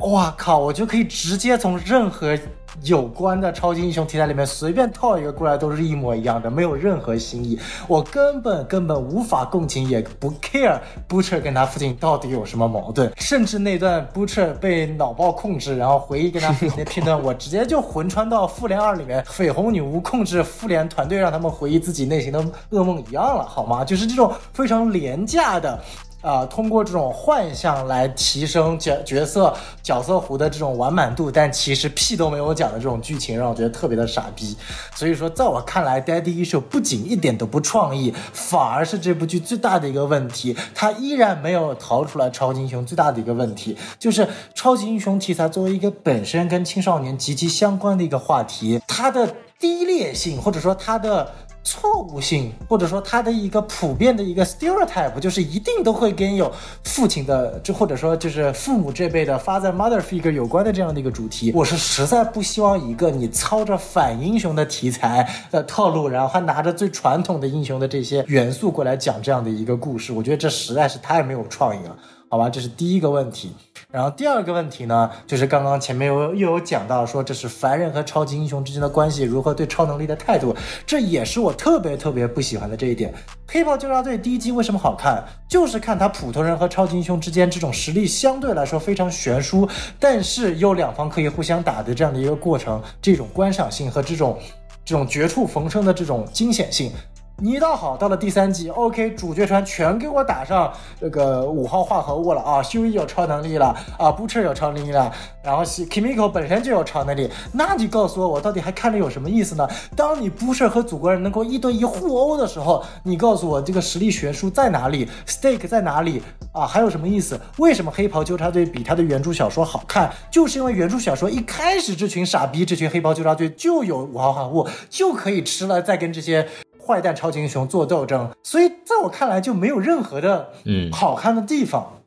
[0.00, 0.58] 哇靠！
[0.58, 2.36] 我就可以直接从任何
[2.82, 7.58] 有关的超级英雄题材里面随便套一个过来，都是一模一样的，没有任何新意。
[7.86, 13.12] 我根本根本无法共情，也不 care Butcher 跟他父亲到底有什么矛盾。
[13.18, 23.84] 甚至那段 Butcher 被脑爆控制，然后回忆跟他父亲的片段，我直接就魂穿到复联二里面，绯红女巫控制复联团队，让他们回忆自己内心的噩梦一样了，好吗？
[23.84, 25.78] 就是这种非常廉价的。
[26.22, 34.54] 啊，通过这种幻象来提升角角色角色弧的这种完满度，但其实屁都没有讲的这种剧情，让我觉得特别的傻逼。
[34.94, 40.54] 所以说，在我看来，《Daddy Issue》不仅一点都不创意，反而是这部剧最大的一个问题。
[40.74, 51.32] 它依然没有逃出来超级英雄最大的一个问题，就是超级英雄题材作为一个本身跟青少年极其相关的一个话题，它的低劣性或者说它的。
[51.62, 56.50] 错误性，或者说他的一个普遍的一个 stereotype，就是一定都会跟有
[56.84, 61.52] 父亲的，就或者说就是父母这辈的 father mother figure 有关的这样的一个主题。
[61.54, 71.96] 我是实在不希望一个你操着反英雄的题材的套路，然后还拿着最传统的英雄的这些元素过来讲这样的一个故事，我觉得这实在是太没有创意了。
[72.32, 73.50] 好吧，这是第一个问题。
[73.90, 80.54] 然后第二个问题呢，就是刚刚前面又又有讲到说，这是凡人和超级英雄之间的关系，如何对超能力的态度，
[80.86, 83.12] 这也是我特别特别不喜欢的这一点。
[83.48, 94.38] 黑豹纠察队第一集为什么好看，就是看他普通人和超级英雄之间这种实力相对来说非常悬殊，但是又两方可以互相打的这样的一个过程，这种观赏性和这种
[94.84, 96.92] 这种绝处逢生的这种惊险性。
[97.42, 102.62] 你倒好，到了第三集，OK，主角团全给我打上这个五号化合物了啊！
[102.62, 105.10] 修一有超能力了啊，Butcher 有超能力了，
[105.42, 109.66] 然后 Kimiko 本身就有超能力，那你告诉我，我到底还看着有什么意思呢？
[109.96, 116.22] 当你 Butcher 和祖国人能够一对一互殴的时候，你告诉我这个实力悬殊在哪里？Stake 在哪里
[116.52, 116.66] 啊？
[116.66, 117.40] 还有什么意思？
[117.56, 120.12] 为什么黑袍纠察队比他的原著小说好看？
[120.30, 126.46] 就是因为原著小说一开始这群傻逼，这群黑袍纠察队就有五号化合物，就可以吃了，再跟这些。
[126.90, 132.02] 坏蛋超级英雄做斗争，所以在我看来就没有任何的嗯好看的地方。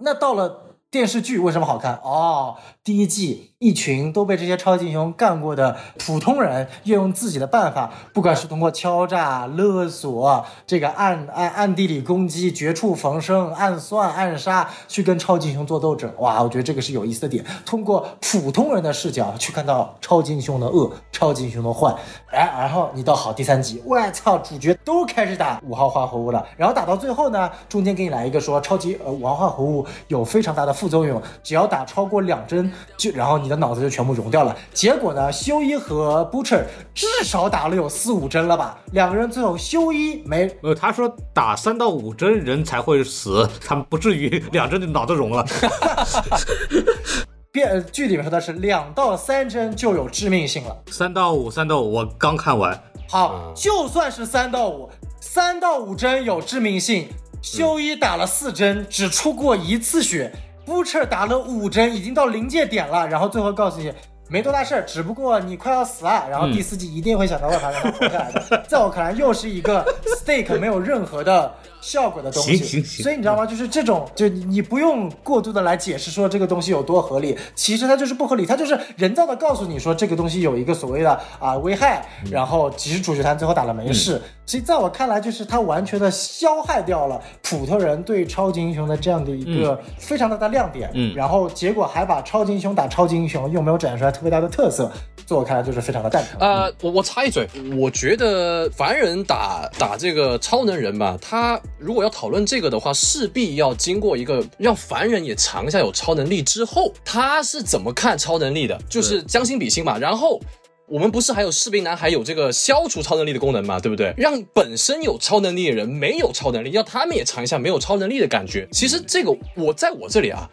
[0.00, 0.64] 那到了。
[0.88, 1.96] 电视剧为什么好看？
[2.04, 16.12] 哦，第一季一群都被这些超级英雄干过的普通人，运用自己的办法，不管是通过敲诈、勒索、这个暗暗暗地里攻击、绝处逢生、暗算、暗杀，去跟超级英雄做斗争。
[16.18, 17.44] 哇，我觉得这个是有意思的点。
[17.64, 21.94] 通过普通人的视角去看到超级英雄的恶、超级英雄的坏。
[22.30, 26.46] 哎，然后你到好第三集，我操，主角都开始打五号化合物了。
[26.58, 30.76] 然后打到最后呢，中间给你来一个说超级呃五号化合物有非常大的。
[30.76, 34.56] 副作用，只要打超过两针，就然后你的脑子就全部融掉了。
[34.74, 38.76] 结果呢，修一和 Butcher 至少打了有四五针了吧？
[38.90, 45.46] 两个人最后修一没呃，他说打三到五针人才会死，他们不至于两针就脑子融了。
[47.52, 50.76] 变剧里面说的是两到三针就有致命性了。
[50.90, 52.82] 三到五，三到五，我刚看完。
[53.08, 54.90] 好，就算是三到五，
[55.20, 57.08] 三到五针有致命性。
[57.42, 60.32] 修一打了四针，只出过一次血。
[60.66, 63.92] Butcher 打了五针，已经到临界点了，然后最后告诉你
[64.28, 66.26] 没多大事儿，只不过你快要死了。
[66.28, 68.64] 然后第四季一定会想到办法让他活下来的。
[68.66, 69.86] 在我看来，又是一个
[70.18, 72.56] stake 没有任何的效果的东西。
[72.56, 73.46] 行行行所以你知道吗？
[73.46, 84.20] 就是这种，就你你不用过度的来解释说这个东西有多合理，其实它就是不合理，它就是人造的告诉你说这个东西有一个所谓的啊危害，然后其实主角团最后打了没事。
[84.46, 90.88] 所以在我看来，就是它完全的消害掉了普通人对超级英雄的这样的一个非常大的亮点。
[90.94, 94.90] 嗯然后结果还把超级英雄打超级英雄又没有展现出来特别大的特色，
[95.26, 96.38] 在我看来就是非常的蛋疼。
[96.38, 109.98] 呃，我我插一嘴，我觉得凡人打打这个超能人吧，他如果要讨论这个的话，势必要经过一个让凡人也尝一下有超能力之后，他是怎么看超能力的，就是将心比心嘛。
[109.98, 110.40] 然后
[110.88, 114.14] 我们不是还有士兵男孩有这个消除超能力的功能嘛，对不对？
[114.16, 118.68] 让本身有超能力的人没有超能力，让他们也尝一下没有超能力的感觉。
[118.70, 120.48] 其实这个我在我这里啊，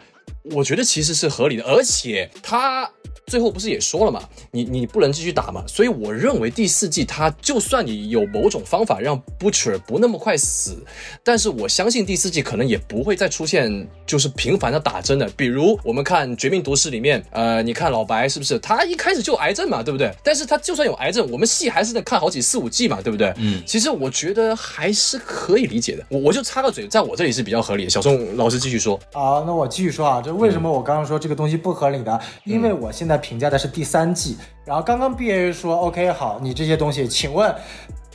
[0.50, 2.90] 我觉得其实是合理的，而且他
[3.26, 10.76] 最后不是也说了嘛，你你不能继续打嘛，所以我认为第四季他就算你有某种方法让 Butcher 不那么快死，
[11.22, 20.12] 但是我相信第四季可能也不会再出现就是频繁的打针的，比如我们看《绝命毒师》里面，呃，你看老白是不是他一开始就有癌症嘛，对不对？
[20.22, 23.32] 但是他就算有癌症，我们戏还是得看好几四五季嘛，对不对？
[23.38, 27.90] 嗯，其实我觉得还是可以理解的，我我就插个嘴，在我这里是比较合理的。
[27.90, 32.18] 小宋老师继续说，好，那我继续说啊，这为什么我刚刚说这个东西不合理呢？
[32.44, 37.54] 因为我现在评价的是第三季，然后刚刚 B A 说 OK 好，你这些东西，请问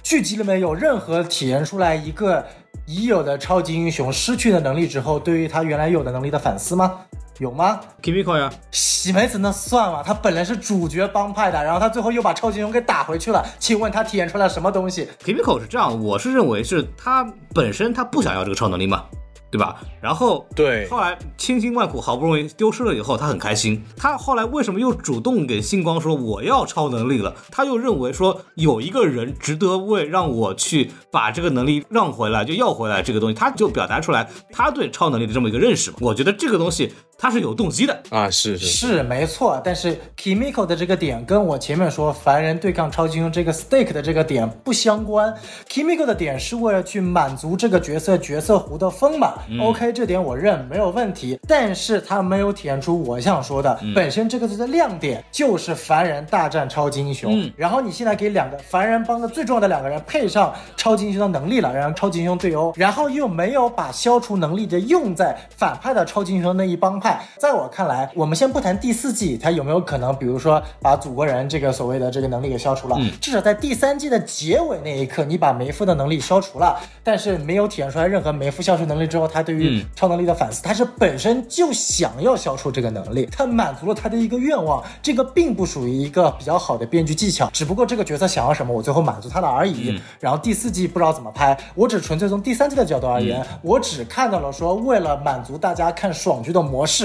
[0.04, 2.46] 剧集里面有任何体现出来一个
[2.86, 7.02] 已有的超级英雄失去的能力之后，对于他原来有的能力的反思吗？
[7.40, 10.04] 有吗？Kimiko 呀，喜梅子那算了？
[10.06, 19.06] 他本来是主角帮派的，然后他最后又把超级英雄给打回去了，请问他体现出来什么东西？Kimiko 是这样，我是认为是他本身他不想要这个超能力嘛，
[19.52, 19.76] 对吧？
[20.02, 23.84] 然后对后来千辛万苦好不容易丢失了以后，他很开心。
[23.98, 27.36] 他后来为什么又主动给星光说我要超能力了？
[27.52, 35.98] 他又认为说有一个人值得为让我去把这个能力让回来，就要回来这个东西，他就表达出来他对超能力的这么一个认识嘛。
[36.02, 38.02] 我觉得这个东西他是有动机的。
[38.10, 45.32] 啊，是是是没错，但是 Kimiko 的这个点跟我前面说凡人对抗超级英雄这个 stake 的这个点不相关。
[45.70, 51.38] Kimiko 的点是为了去满足这个角色角色弧的丰满、o k 这点我认没有问题。
[51.48, 57.52] 但是他没有体现出我想说的，本身这个的亮点就是凡人大战超级英雄。
[57.58, 67.09] 然后你现在给两个凡人帮的最重要的两个人配上超级英雄的能力了，然后超级英雄对殴，然后又没有把消除能力的用在反派的超级英雄那一帮派。
[67.38, 90.00] 在我看来，我们先不谈第四季它有没有可能，比如说把祖国人这个所谓的这个能力给消除了，至少在第三季的结尾那一刻，你把梅夫的能力消除了，但是没有体现出来任何梅夫消除能力之后他对于超能力的反思，他是本身就想要消除这个能力，他满足了他的一个愿望，这个并不属于一个比较好的编剧技巧，只不过这个角色想要什么，我最后满足他了而已。
[90.20, 96.99] 然后第四季不知道怎么拍，我只纯粹从第三季的角度而言，我只看到了说为了满足大家看爽剧的模式。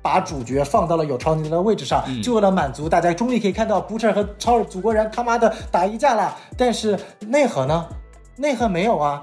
[0.00, 6.34] 把主角放到了有超能力的位置上，就为了满足大家，终于可以看到 Butcher 和超祖国人他妈的打一架了。
[6.56, 7.86] 但是内核呢？
[8.36, 9.22] 内核没有啊。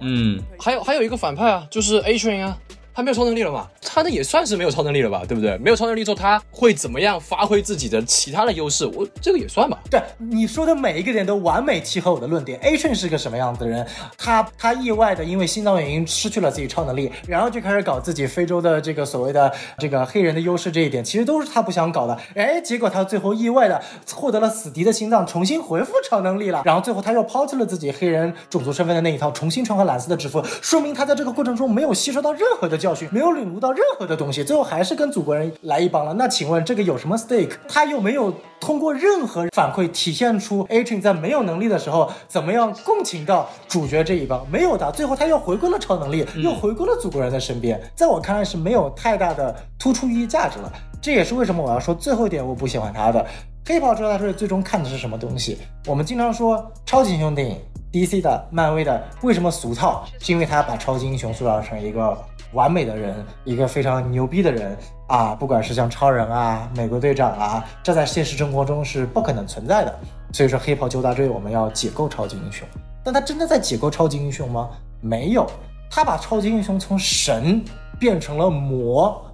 [0.00, 2.58] 嗯，还有还有一个反派啊，就是 A Train 啊，
[2.94, 5.58] 他没有超能力了嘛，他那也算是没有超能力了吧，对不对？
[5.58, 8.86] 没有超能力之后，他会怎么样发挥自己的其他的优势？
[8.86, 9.80] 我这个也算吧。
[9.90, 12.56] 对你说的每一个点都完美契合我的论点。
[12.60, 13.84] A Train 是个什么样子的人？
[14.16, 22.16] 他他意外的因为心脏原因失去了自己超能力，然后就开始搞自己非洲的这个所谓的这个黑人的优势这一点，其实都是他不想搞的。
[22.36, 23.82] 哎，结果他最后意外的
[24.14, 26.62] 获得了死敌的心脏，重新恢复超能力了。
[26.64, 36.12] 然后最后他又抛弃了自己黑人种族身份的那一套，重新穿回蓝色的制服，说明他在这个过程中没有吸收到任何的教训，没有领悟到任何的东西，最后还是跟祖国人来一帮了。
[36.12, 37.52] 那请问这个有什么 stake？
[37.66, 38.30] 他又没有
[38.60, 44.92] 通过任何反馈体现出 A Train 在没有能力的时候怎么样共情到主角这一帮，没有的。
[44.92, 50.70] 最后他又回归了超能力，又回归了祖国人的身边，在我看来是没有太大的突出意义价值了。
[51.00, 53.24] 这也是为什么我要说最后一点我不喜欢他的。
[53.66, 55.56] 黑袍知道他说最终看的是什么东西。
[55.86, 57.58] 我们经常说超级英雄电影
[57.90, 60.04] ，DC 的、漫威的为什么俗套？
[60.20, 62.14] 是因为他把超级英雄塑造成一个
[62.54, 64.76] 完美的人，一个非常牛逼的人
[65.08, 69.94] 啊，不管是像超人啊、美国队长啊，这在现实生活中是不可能存在的。
[70.32, 72.66] 所以说，黑袍纠察队我们要解构超级英雄，
[73.04, 74.70] 但他真的在解构超级英雄吗？
[75.00, 75.46] 没有，
[75.90, 77.62] 他把超级英雄从神
[77.98, 79.24] 变成了魔，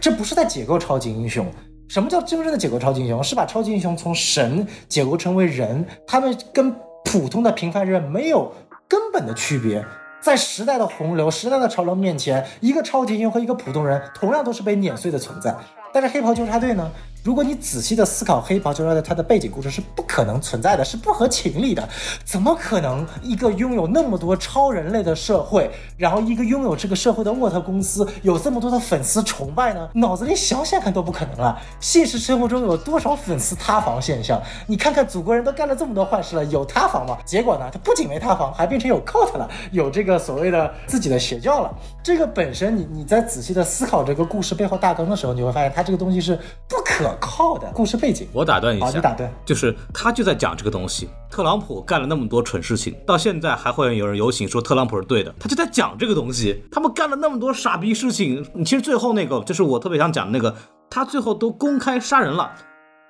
[0.00, 1.44] 这不是在解构超级英雄。
[1.88, 3.22] 什么叫真正的解构超级英雄？
[3.22, 6.74] 是把超级英雄从神解构成为人，他们跟
[7.04, 8.52] 普通的平凡人没有
[8.86, 9.84] 根本的区别。
[10.20, 15.54] 在时代的洪流、时代的潮流面前，一个超级英雄和一个普通人同样都是被碾碎的存在。
[15.92, 16.90] 但是黑袍纠察队呢？
[17.28, 21.86] 如果你仔细的思考黑袍纠察队它的背景故事是不可能存在的，是不合情理的。
[22.24, 29.86] 怎么可能一个拥有那么多超人类的社会，然后一个拥有这个社会的沃特公司有这么多的粉丝崇拜呢？
[29.92, 31.60] 脑子里想想看都不可能啊！
[31.78, 34.40] 现实生活中有多少粉丝塌房现象？
[34.66, 37.18] 你看看祖国人都干了这么多坏事了，有塌房吗？
[37.26, 37.68] 结果呢？
[37.70, 41.70] 他不仅没塌房，还变成有 cult 了，有这个所谓的自己的邪教了。
[42.02, 46.34] 这个本身，你你在仔细的思考这个故事背后大纲的时候，你会发现它这个东西是
[46.66, 48.26] 不可靠的故事背景。
[48.32, 51.08] 我打断一下，好，你打断，就是他就在讲这个东西。
[51.30, 56.64] 特朗普干了那么多蠢事情，到现在还会有人游行说特朗普是对的，他就在讲这个东西。
[56.72, 60.54] 他们干了那么多傻逼事情，其实最后那个就是我特别想讲的那个，
[60.88, 62.52] 他最后都公开杀人了，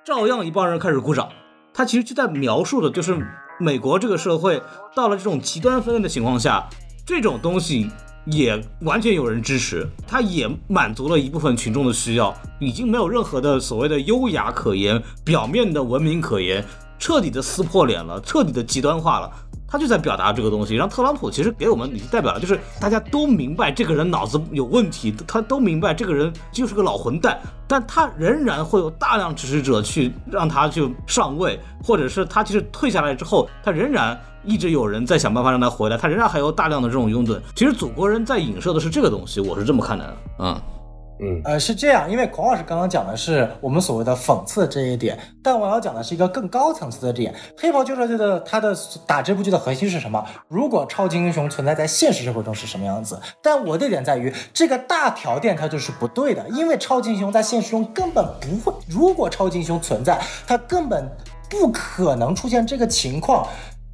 [0.05, 1.29] 照样一帮人开始鼓掌。
[1.73, 3.17] 他其实就在描述的就是
[3.59, 4.61] 美国这个社会
[4.95, 6.67] 到了这种极端分裂的情况下，
[7.05, 7.89] 这种东西。
[8.31, 16.63] 也完全有人支持，他也满足了一部分群众的需要，已经没有任何的所谓的优雅可言，表面的文明可言，
[16.97, 19.31] 彻底的撕破脸了，彻底的极端化了。
[19.71, 37.39] 他就在表达这个东西，让特朗普其实给我们已经代表了，就是大家都明白这个人脑子有问题，他都明白这个人就是个老混蛋，但他仍然会有大量支持者去让他去上位，或者是他其实退下来之后，他仍然一直有人在想办法让他回来，他仍然还有大量的这种拥趸。
[37.55, 40.61] 其实祖国人在影射的是这个东西，我是这么看的，嗯。
[41.21, 47.35] 嗯，呃，是这样，因为孔老师刚刚讲的是我们所谓的讽刺这一点，但我要讲的是一个更高层次的点。
[47.57, 48.73] 黑袍纠察队的它的
[49.05, 50.25] 打这部剧的核心是什么？
[50.47, 53.19] 如果超级英雄存在在现实生活中是什么样子？
[53.43, 60.17] 但我的点在于，这个大条件它就是不对的，因为超级英雄在现实中根本不会，如果超级英雄存在，
[60.47, 61.05] 它根本
[61.49, 63.45] 不可能出现这个情况。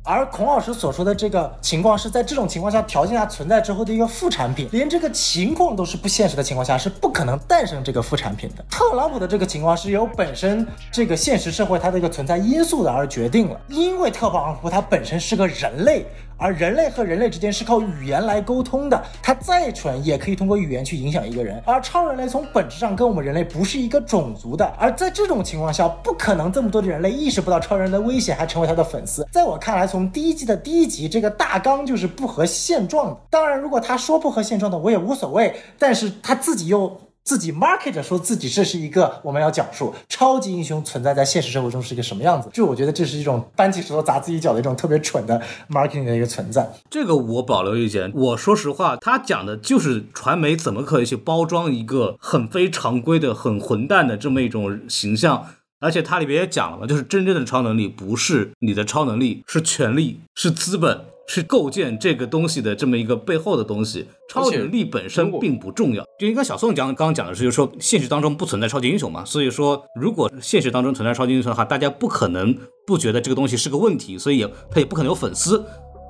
[0.07, 8.64] 而孔老师所说的这个情况是在这种情况下条件下存在之后的一个副产品，连这个情况都是不现实的情况下是不可能诞生这个副产品的。
[8.69, 16.06] 特朗普的这个情况是由本身这个现实社会它的一个存在因素的而决定了，因为特朗普他本身是个人类。
[16.37, 21.61] 而人类和人类之间是靠语言来沟通的，他再蠢也可以通过语言去影响一个人。
[21.65, 29.27] 而超人类从本质上跟我们人类不是一个种族的，而在这种情况下，不可能这么多的人类意识不到超人的危险，还成为他的粉丝。
[29.31, 33.17] 在我看来，从第一季的第一集这个大纲就是不合现状的。
[33.29, 35.55] 当然，如果他说不合现状的，我也无所谓。
[35.79, 36.99] 但是他自己又。
[37.26, 46.72] 自己 market 说自己这是一个我们要讲述超级英雄存在在现实生活中是一个什么样子，就我觉得这是一种搬起石头砸自己脚的一种特别蠢的 marketing 的一个存在。
[46.88, 48.11] 这个我保留意见。
[48.14, 55.47] 我说实话，他讲的就是传媒怎么可以去包装一个很非常规的、很混蛋的这么一种形象，
[55.80, 61.02] 而且它里边也讲了嘛，就是真正的超能力不是你的超能力，是权力，是资本。
[61.27, 66.06] 是构建这个东西的这么一个背后的东西，超能力本身并不重要。
[66.19, 75.64] 就应该小宋讲刚刚讲的是，就是说现实当中不存在超级英雄嘛，所以说如果现实当中存在超级英雄的话，大家不可能不觉得这个东西是个问题，所以也他也不可能有粉丝。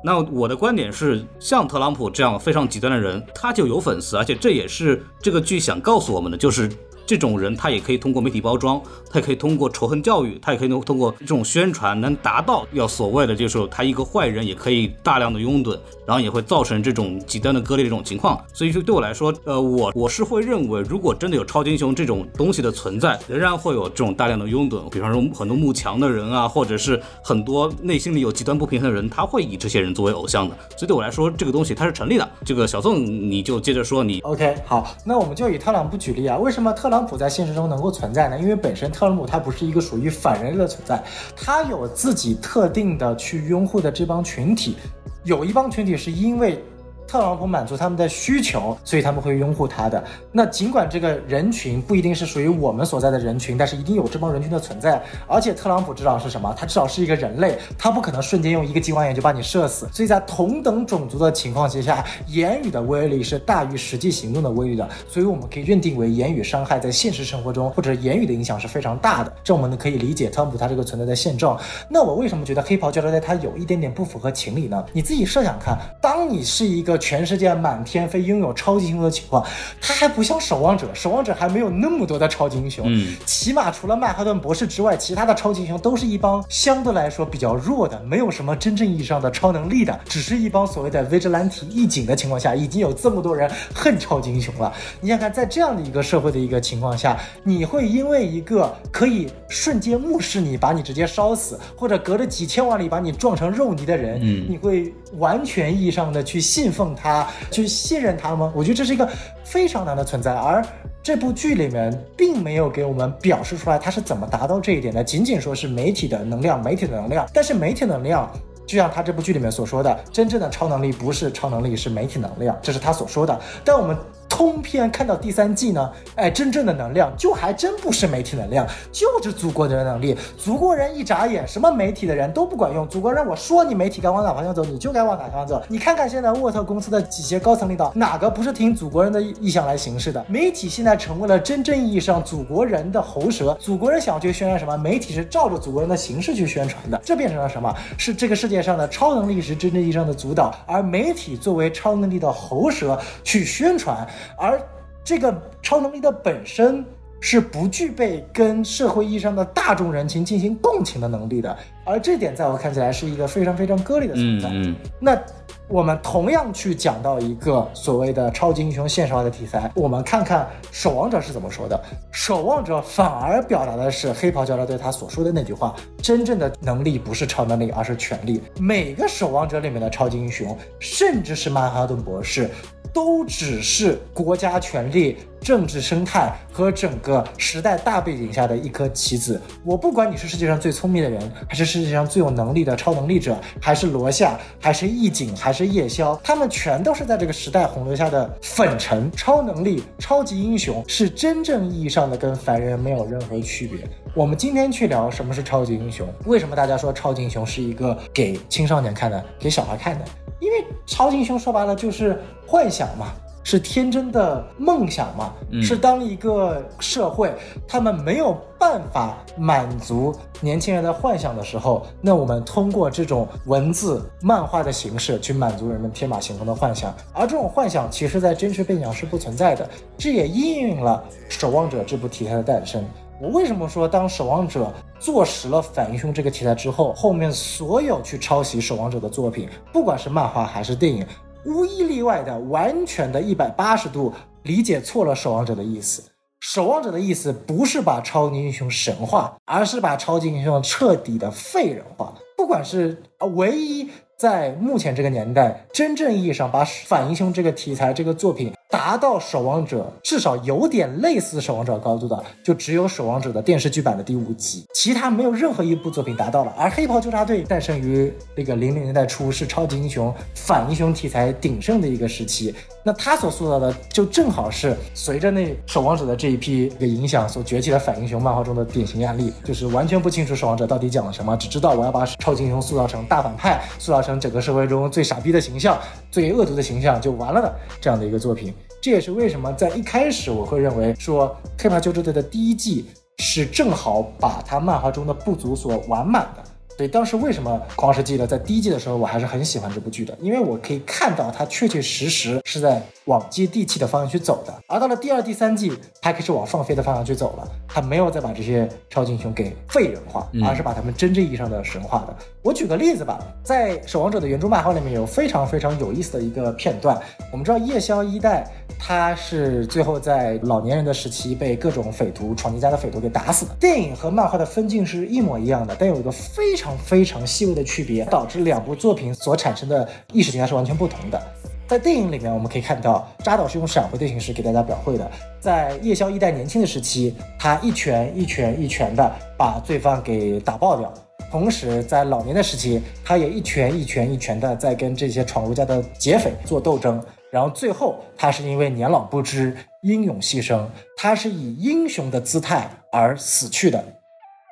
[0.04, 6.70] 那我的观点是，像特朗普这样非常极端的人，他就有粉丝，而且这也是这个剧想告诉我们的，就是。
[7.06, 18.44] 这种人，他也可以通过媒体包装，他也可以通过仇恨教育，他也可以通通过这种宣传，能达到要所谓的，就是他一个坏人也可以大量的拥趸，然后也会造成这种极端的割裂这种情况。
[18.54, 30.56] 所以说，对我来说，呃，我我是会认为，如果真的有超级英雄这种东西的存在，仍然会有这种大量的拥趸，比方说很多慕强的人啊，或者是很多内心里有极端不平衡的人，他会以这些人作为偶像的。
[30.78, 32.30] 所以对我来说，这个东西它是成立的。
[32.46, 34.20] 这个小宋，你就接着说你。
[34.22, 38.40] OK，好，那我们就以特朗普举例啊，为什么特朗特朗普在现实中能够存在呢？
[38.40, 41.04] 因为本身特朗普他不是一个属于反人类的存在，
[41.36, 44.78] 他有自己特定的去拥护的这帮群体，
[45.26, 46.64] 有一帮群体是因为。
[47.08, 50.04] 特朗普满足他们的需求，所以他们会拥护他的。
[50.32, 55.02] 那尽管这个人群不一定是属于我们所在的人群，但是一定有这帮人群的存在。
[55.28, 56.54] 而且特朗普至少是什么？
[56.58, 59.88] 他至少是一个人类，他不可能瞬间用一个激光眼就把你射死。
[59.94, 64.90] 所以在同等种族的情况之下，言语的威力是大于实际行动的威力的。
[65.08, 69.32] 所以我们可以认定为言语伤害在现实生活中或者言语的影响是非常大的。
[69.44, 71.60] 这我们呢可以理解特朗普他这个存在的现状。
[71.88, 74.84] 那我为什么觉得黑袍教授队他有一点点不符合情理呢？
[74.92, 76.95] 你自己设想看，当你是一个。
[76.96, 79.46] 个全世界满天飞拥有超级英雄的情况，
[79.82, 94.72] 他还不像守望者，守望者还没有那么多的超级英雄，嗯，起码除了曼哈顿博士之外，其他的超级英雄都是一帮相对来说比较弱的，没有什么真正意义上的超能力的，只是一帮所谓的 vigilante 义警的情况下，已经有这么多人恨超级英雄了。
[95.02, 104.46] 你想看，在这样的一个社会的一个情况下，你会因为一个可以瞬间目视你，把你直接烧死，或者隔着几千万里把你撞成肉泥的人，嗯。
[104.48, 108.52] 你会完全意义上的去信奉他，去信任他吗？
[108.56, 109.10] 我觉得这是一个
[109.44, 110.66] 非常难的存在，而
[111.04, 118.32] 这部剧里面并没有给我们表示出来他是怎么达到这一点的，仅仅说是媒体的能量，媒体的能量，但是媒体能量。
[118.68, 123.40] 就像他这部剧里面所说的，真正的超能力不是超能力，是媒体能量，这是他所说的。
[123.64, 123.96] 但我们
[124.28, 130.18] 通篇看到第三季呢，哎，真正的能量就还真不是媒体能量，就是祖国人的能力。
[130.38, 132.88] 祖国人一眨眼，什么媒体的人都不管用。
[132.88, 135.62] 祖国人，我说你媒体该往哪方向走，你就该往哪方向走。
[135.70, 140.24] 你看看现在沃特公司的几些高层领导，哪个不是听祖国人的意向来行事的？
[140.28, 143.58] 媒体现在成为了真正意义上祖国人的喉舌。
[143.60, 147.00] 祖国人想去宣传什么，媒体是照着祖国人的形式去宣传的。
[147.04, 147.74] 这变成了什么？
[147.98, 154.06] 是这个世界上的超能力是真正意义上的主导，而媒体作为超能力的喉舌去宣传，
[154.38, 154.62] 而
[155.04, 156.84] 这个超能力的本身
[157.22, 164.50] 是不具备跟社会意义上的大众人群进行共情的能力的，而这点在我看起来是一个非常非常割裂的存在。
[164.50, 165.20] 嗯嗯那
[165.68, 171.76] 我们同样去讲到一个所谓的超级英雄现实化的题材，我们看看《守望者》是怎么说的。
[172.12, 178.44] 《守望者》反而表达的是黑袍教授对他所说的那句话：真正的能力不是超能力，而是权力。
[178.60, 182.48] 每个守望者里面的超级英雄，甚至是曼哈顿博士，
[182.96, 189.40] 都只是国家权力、政治生态和整个时代大背景下的一颗棋子。
[189.64, 199.12] 我不管你是世界上最聪明的人，还是世界上最有能力的超能力者，还是罗夏，还是义景，还是夜宵，他们全都是在这个时代洪流下的粉尘。
[199.12, 203.88] 超能力、超级英雄是真正意义上的跟凡人没有任何区别。
[204.16, 210.06] 我们今天去聊什么是超级英雄，为什么大家说超级英雄是一个给青少年看的、给小孩看的？
[210.40, 213.14] 因为超级英雄说白了就是幻想嘛，
[213.46, 215.32] 是天真的梦想嘛，
[215.62, 217.32] 是当一个社会
[217.68, 232.84] 他们没有办法满足年轻人的幻想的时候，那我们通过这种文字漫画的形式去满足人们天马行空的幻想，而这种幻想其实在真实背景上是不存在的，这也应允了《守望者》这部题材的诞生。
[233.22, 234.66] 我为什么说当《守望者》
[235.00, 241.06] 坐实了反英雄这个题材之后，后面所有去抄袭《守望者》的作品，不管是漫画还是电影，
[241.46, 244.12] 无一例外的完全的一百八十度
[244.44, 246.02] 理解错了《守望者》的意思。
[246.42, 252.14] 《守望者》的意思不是把超级英雄神化，而是把超级英雄彻底的废人化。
[252.36, 266.54] 不管是呃唯一在目前这个年代真正意义上把反英雄这个题材这个作品达到《守望者》至少有点类似《守望者》高度的，就只有《守望者》的电视剧版的第五集，其他没有任何一部作品达到了。
[266.58, 272.54] 而黑袍纠察队诞生于那个零零年代初，是超级英雄反英雄题材鼎盛的一个时期。
[272.84, 285.78] 那他所塑造的就正好是随着那守望者的这一批的影响所崛起的反英雄漫画中的典型案例，就是完全不清楚守望者到底讲了什么，只知道我要把超级英雄塑造成大反派，塑造成整个社会中最傻逼的形象、
[286.12, 288.54] 最恶毒的形象就完了的这样的一个作品。
[288.82, 292.86] 这也是为什么在一开始我会认为说《黑袍纠察队》的第一季
[293.18, 296.44] 是正好把他漫画中的不足所完满的。
[296.78, 304.54] 所以当时为什么《狂世纪》的在第一季的时候，我还是很喜欢这部剧的，因为我可以看到它确确实实是在往接地气的方向去走的。
[304.68, 305.72] 而到了第二、第三季，
[306.02, 312.16] 它开始往放飞的方向去走了，它没有再把这些超级英雄给废人化，而是把他们真正意义上的神化的。
[312.42, 317.00] 我举个例子吧，在《守望者》的原著漫画里面有非常非常有意思的一个片段。
[317.32, 318.48] 我们知道夜宵一代
[318.80, 323.56] 他是最后在老年人的时期被各种匪徒、闯进家的匪徒给打死的。
[323.60, 331.22] 电影和漫画的分镜是一模一样的，但有一个非常非常细微的区别，导致两部作品所产生的意识形态是完全不同的。
[331.68, 335.12] 在电影里面，我们可以看到扎导是用闪回的形式给大家表会的。
[335.40, 340.94] 在夜宵一代年轻的时期，他一拳一拳一拳的把罪犯给打爆掉。
[341.32, 347.04] 同时，在老年的时期，他也一拳一拳一拳的在跟这些闯入家的劫匪做斗争。
[347.32, 350.66] 然后最后，他是因为年老不知、英勇牺牲，
[350.96, 353.84] 他是以英雄的姿态而死去的。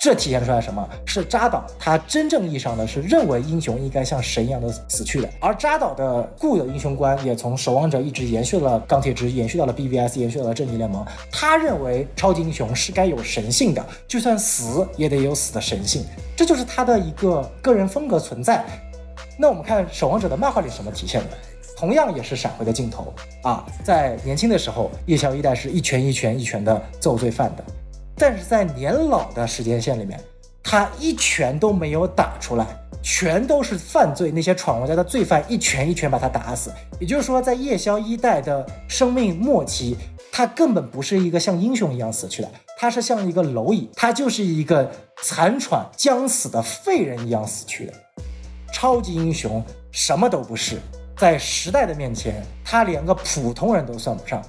[0.03, 0.85] 这体现出来什么？
[1.05, 11.05] 是扎导他真正意义上的是认为英雄应该像神一样的死去的，而扎导的固有英雄观也从守望者一直延续了钢铁之，延续到了 BVS，延续到了正义联盟。
[11.31, 16.03] 他认为超级英雄是该有神性的，就算死也得有死的神性，
[16.35, 18.61] 这就是他的一个个人风格存在。
[19.39, 21.37] 那我们看《守望者》的漫画里什么体现的？
[21.77, 23.13] 同样也是闪回的镜头
[23.43, 27.63] 啊，在年轻的时候，夜宵一代是一拳一拳一拳的揍罪犯的，
[28.15, 30.19] 但是在年老的时间线里面，
[30.63, 32.65] 他一拳都没有打出来，
[33.01, 36.71] 全都是犯罪那些闯王家的罪犯一拳一拳把他打死。
[36.99, 39.97] 也就是说，在夜宵一代的生命末期，
[40.31, 44.89] 他根本不是一个像英雄一样死去的，他是像一个蝼蚁，他就是一个
[45.21, 47.93] 残喘将死的废人一样死去的。
[48.71, 50.77] 超级英雄什么都不是。
[51.15, 54.41] 在时代的面前，他连个普通人都算不上。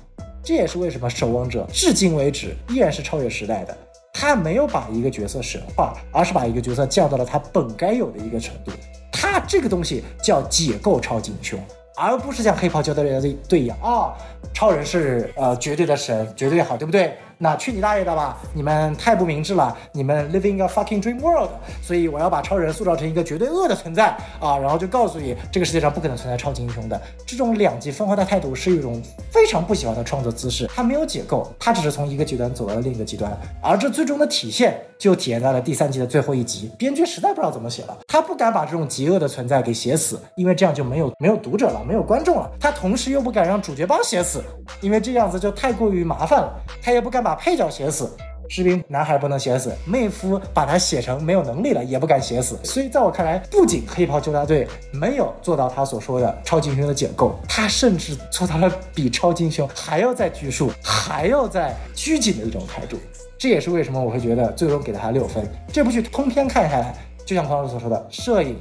[0.44, 3.76] 这也是为什么《守望者》至今为止依然是超越时代的。
[4.12, 8.70] 他没有把一个角色神化，而是把一个角色降到了他本该有的一个程度。
[9.10, 11.58] 他这个东西叫解构超级英雄，
[11.96, 14.14] 而不是像黑袍交代的对一样啊，
[14.52, 17.16] 超人是呃绝对的神，绝对好，对不对？
[17.38, 18.36] 那去你大爷的吧！
[18.52, 21.50] 你们太不明智了，你们 living a fucking dream world。
[21.82, 27.00] 所以我要把超人塑造成一个绝对恶的存在啊，然后就告诉你，这个世界上不可能存在超级英雄的。
[27.26, 29.02] 这种两极分化的态度是一种
[29.32, 30.68] 非常不喜欢的创作姿势。
[30.68, 36.70] 他没有解构，他只是从一个极端走到了另一个极端，而这最终的体现就体现在了第三季的最后一集。
[36.78, 42.48] 编剧实在不知道怎么写了，他不敢把这种极恶的存在给写死，因为这样就没有没有读者了，没有观众了。
[42.60, 44.40] 他同时又不敢让主角帮写死，
[44.80, 46.52] 因为这样子就太过于麻烦了。
[46.80, 47.23] 他也不敢。
[47.24, 48.08] 把配角写死，
[48.50, 52.58] 士兵男孩不能写死，妹夫把他写成没有能力了，也不敢写死。
[52.62, 62.98] 所以在我看来，不仅黑袍纠察队没有做到他所说的超级英雄的解构，他甚至做到了比超级英雄还要再拘束，还要再拘谨的一种态度。
[63.38, 65.50] 这也是为什么我会觉得最终给了他六分。
[65.72, 66.94] 这部剧通篇看下来，
[67.24, 68.56] 就像黄老师所说的，摄影、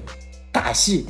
[0.52, 1.06] 打戏、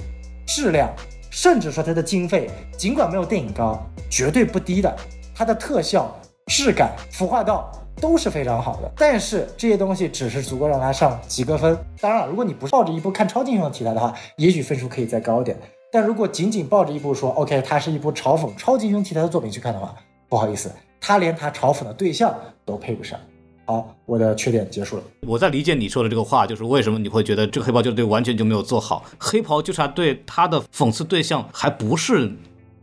[0.48, 0.92] 质量，
[1.30, 4.92] 甚至说它的经费，尽管没有电影高，绝对不低的。
[5.36, 6.16] 它的特效。
[6.48, 7.72] 质感、服化道
[8.02, 11.78] 都是非常好的，但是这些东西只是足够让它上及格分。
[12.00, 15.58] 当然了，如果你不是抱着一部看超级英雄题材的话，也许分数可以再高一点。
[15.92, 19.96] 但如果仅仅抱着一部说 OK，它是一部嘲讽超级英雄题材的作品去看的话，
[20.28, 23.20] 不好意思，它连它嘲讽的对象都配不上。
[23.66, 25.04] 好，我的缺点结束了。
[25.26, 29.06] 我在理解你说的这个话，就是为什么你会觉得这个黑袍纠察队完全就没有做好？
[29.18, 32.30] 黑袍纠察队它的讽刺对象还不是。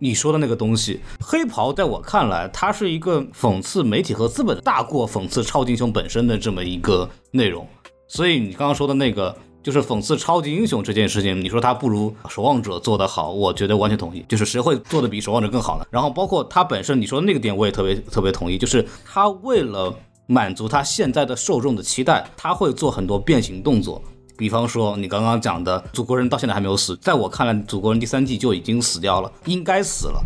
[0.03, 7.69] 你说的那个东西，黑袍在我看来，它是一个讽刺媒体和资本大过讽刺超级英雄本身的这么一个内容。
[8.09, 14.25] 所以你刚刚说的那个，就是讽刺超级英雄这件事情，你说它不如守望者做得好，我觉得完全同意。
[14.27, 15.85] 就是谁会做的比守望者更好呢？
[15.91, 19.95] 然后包括它本身，你说的那个点，我也特别特别同意，就是他为了
[20.27, 24.03] 满足他现在的受众的期待，他会做很多变形动作。
[24.41, 30.25] 比方说，你刚刚讲的祖国人到现在还没有死，在我看来，祖国人第三季就已经死掉了，应该死了。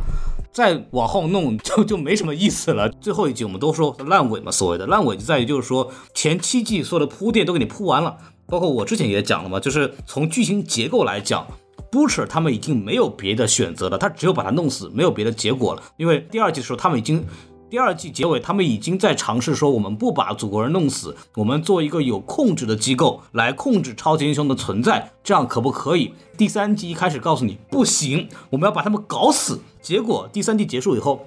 [0.53, 2.89] 再往后弄 就就没什么意思了。
[3.01, 8.17] 最后一集我们都说烂尾嘛，所谓的烂尾就在于就是说前七季所有的铺垫都给你铺完了，
[8.47, 11.45] 包括我之前也讲了嘛，就是从剧情结构来讲
[11.91, 15.83] ，Butcher 他们已经没有别的选择了，他只有把他弄死，没有别的结果了。
[15.97, 17.27] 因为第二季的时候他们已经。
[17.75, 26.15] 第二季结尾，他们已经在尝试说，我们不把祖国人弄死，我们做一个有控制的机构来控制超级英雄的存在，这样可不可以？
[26.39, 29.59] 第三季一开始告诉你不行，我们要把他们搞死。
[29.83, 31.27] 结果第三季结束以后，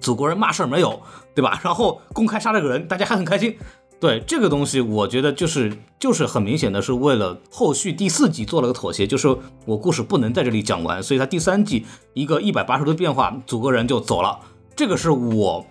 [0.00, 1.00] 祖国人嘛事儿没有，
[1.36, 1.60] 对吧？
[1.62, 3.56] 然后公开杀了个人，大家还很开心。
[4.00, 9.28] 对这个东西，我觉得就是就是很明显的是为了后续第四季做了个妥协，就是
[9.64, 14.36] 我故事不能在这里讲完，所以他第三季一个一百八十度变化，祖国人就走了。
[14.74, 15.64] 这个是我。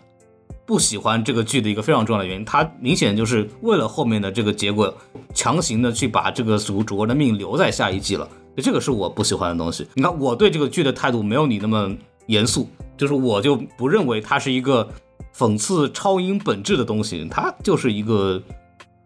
[0.66, 4.94] 不喜欢这个剧的一个非常重要的原因，它明显就是为了后面的这个结果，
[5.34, 8.28] 强行的去把这个主主播的命留在下一季了，
[8.58, 9.88] 这个是我不喜欢的东西。
[9.94, 11.96] 你看，我对这个剧的态度没有你那么
[12.28, 12.68] 严肃，
[12.98, 14.88] 就是我就不认为它是一个
[15.36, 18.42] 讽刺超英本质的东西，它就是一个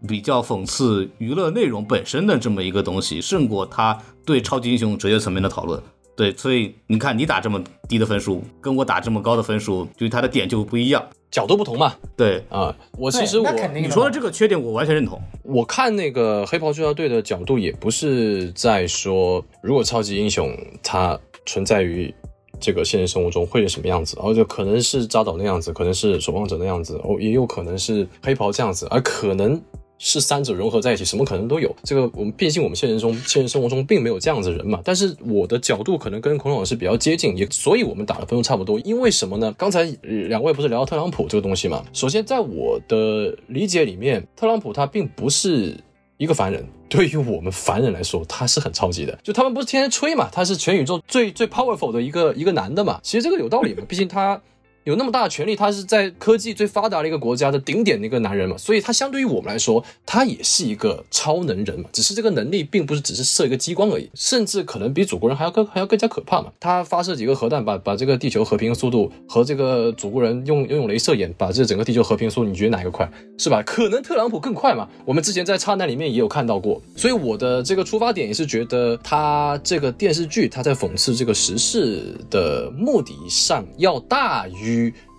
[0.07, 5.81] 比较讽刺娱乐内容本身的这么一个东西，胜过他对超级英雄哲学层面的讨论。
[6.15, 11.95] 对，所以你看，你打这么低的分数，跟我打这么高的分数，就是它的点就不一样，角度不同嘛。
[12.15, 15.21] 对啊，我其实我你说的这个缺点，我完全认同。
[15.43, 22.13] 我看那个黑袍纠察队的角度，也不是在说，如果超级英雄他存在于
[22.59, 29.61] 这个现实生活中会是什么样子，然后就可能是扎导那样子，可能是守望者那样子，哦，也有可能是黑袍这样子，而可能。
[30.01, 31.75] 是三者融合在一起，什么可能都有。
[31.83, 34.81] 这个我们毕竟我们现实中现实生活中并没有这样子人嘛。
[34.83, 38.79] 但是我的角度可能跟孔老师比较接近，也所以我们打的分数差不多。
[38.79, 39.53] 因为什么呢？
[39.57, 41.83] 刚才两位不是聊特朗普这个东西嘛？
[41.91, 45.75] 首先在我的理解里面，特朗普他并不是
[46.15, 49.19] 一个凡人，对于我们凡人来说，他是很超级的。
[49.21, 53.01] 就他们不是天天吹嘛，他是全宇宙最最 powerful 的一个一个男的嘛。
[53.03, 54.41] 其实这个有道理嘛，毕竟他。
[54.85, 61.89] 有那么大的权力，他是在科技最发达的一个国家的顶点的一个男人嘛，所以他相对于我们来说，他也是一个超能人嘛。
[61.91, 66.51] 只是这个能力并不是只是射一个激光而已，甚至可能比祖国人还要更还要更加可怕嘛。
[66.59, 73.07] 他发射几个核弹，把把这个地球和平的速度和这个祖国人用用镭射眼把这整个地球和平的速度，你觉得哪一个快？
[73.37, 73.61] 是吧？
[73.63, 74.87] 可能特朗普更快嘛。
[75.05, 84.68] 我们之前在刹那里面也有看到过，所以我的这个出发点也是觉得他这个电视剧他在讽刺这个时事的目的上要大于。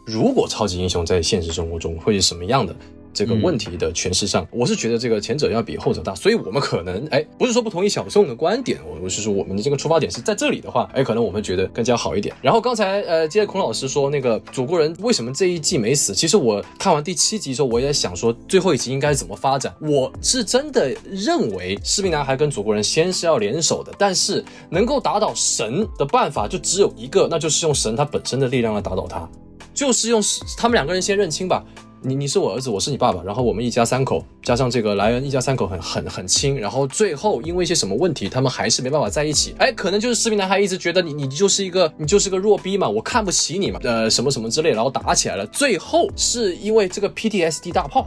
[0.05, 2.75] 如果超级英雄在现实生活中会是什么样的
[3.13, 12.35] 这个问题的诠释上，我是觉得这个前者要比后者大，所以我们可能哎，不是说不同意小宋的观点，我我是说我们的这个出发点是在这里的话，哎，可能我们觉得更加好一点。
[12.41, 16.15] 然后刚才呃，接着孔老师说那个祖国人为什么这一季没死？
[16.15, 19.75] 其实我看完第七集的时候，我也想说最后一集应该怎么发展。
[19.81, 29.29] 我是真的认为士兵男孩跟祖国人先是要联手的，但是能够打倒神的办法就只有一个，那就是用神他本身的力量来打倒他。
[29.73, 30.21] 就是用
[30.59, 31.65] 他们两个人先认清吧，
[32.03, 39.55] 你你是我儿子，我是你爸爸，然后我们一家三口加上这个莱恩一家三口很很很亲，然后最后因为一些什么问题，他们还是没办法在一起。
[39.59, 45.47] 哎，可能就是视频男孩一直觉得你你就是一个你就是个弱逼嘛，我看不起你嘛，呃什么什么之类，然后打起来了。
[45.49, 48.07] 最后是因为这个 PTSD 大炮。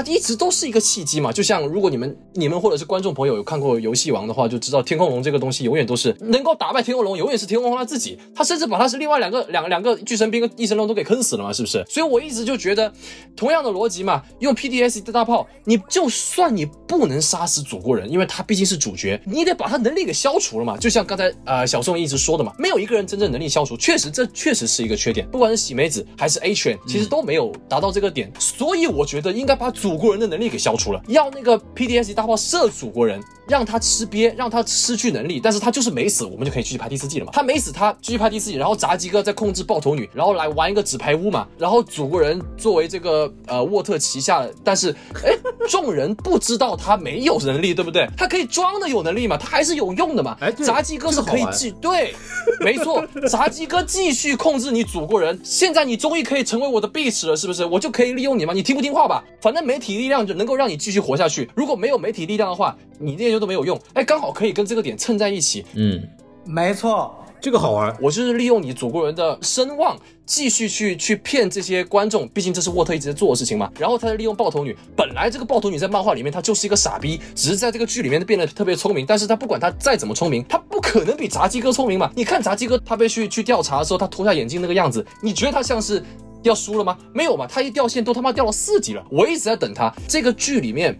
[0.00, 11.84] 它一直都是一个契机嘛，就像如果你们、你们或者是观众朋友有看过《游戏王》的话，就知道天空龙这个东西永远都是能够打败天空龙，永远是天空龙他自己，他甚至把他是另外两个、两两个巨神兵跟异神龙都给坑死了嘛，是不是？
[11.88, 12.92] 所以我一直就觉得，
[13.34, 20.76] 同样的逻辑嘛，用 PDS 的大炮，你就算你不能杀死祖国人，因为他毕竟是主角，你得把他能力给消除了嘛。
[20.76, 29.72] 就像刚才呃小宋一直说的嘛，没有一个人真正能力消除，确实这确实是一个缺点，不管是喜梅子还是 A 犬，其实都没有达到这个点，所以我觉得应该把。
[29.78, 37.32] 祖国人的能力给消除了，要那个 PDS 大炮射祖国人，让他吃瘪，让他失去能力，但是他就是没死，我们就可以继续拍第四季了嘛。
[37.32, 41.46] 他没死，他继续拍第四季，然后炸鸡哥在控制爆头女，然后来玩一个纸牌屋嘛。
[41.56, 44.90] 然后祖国人作为这个呃沃特旗下，但是
[45.24, 45.36] 哎，
[45.68, 48.08] 众人不知道他没有能力，对不对？
[48.16, 50.36] 他可以装的有能力嘛，他还是有用的嘛。
[50.40, 52.14] 哎，炸鸡哥是可以继对，
[52.60, 55.38] 没错，炸鸡哥继续控制你祖国人。
[55.44, 57.64] 现在你终于可以成为我的 B 使了，是不是？
[57.64, 59.22] 我就可以利用你嘛，你听不听话吧？
[59.40, 59.58] 反正。
[59.78, 61.48] 媒体力量就能够让你继续活下去。
[61.54, 63.80] 如果没有媒体力量的话，你那些都没有用。
[63.94, 65.64] 哎，刚好可以跟这个点蹭在一起。
[65.74, 66.02] 嗯，
[66.44, 67.96] 没错，这个好玩。
[68.02, 69.96] 我就是利用你祖国人的声望，
[70.26, 72.26] 继续去去骗这些观众。
[72.30, 73.70] 毕竟这是沃特一直在做的事情嘛。
[73.78, 74.76] 然后他在利用爆头女。
[74.96, 79.06] 本来这个爆头女在漫画里面她就是一个傻逼，只是在这个剧里面变得特别聪明。
[79.06, 82.10] 但是她不管她再怎么聪明，她不可能比炸鸡哥聪明嘛。
[82.16, 86.02] 你看炸鸡哥他被去去调查的时候，他脱下眼镜那个样子，你觉得他像是？
[86.42, 86.96] 要输了吗？
[87.12, 89.04] 没有嘛，他一掉线都他妈掉了四级了。
[89.10, 89.92] 我一直在等他。
[90.06, 90.98] 这个剧里面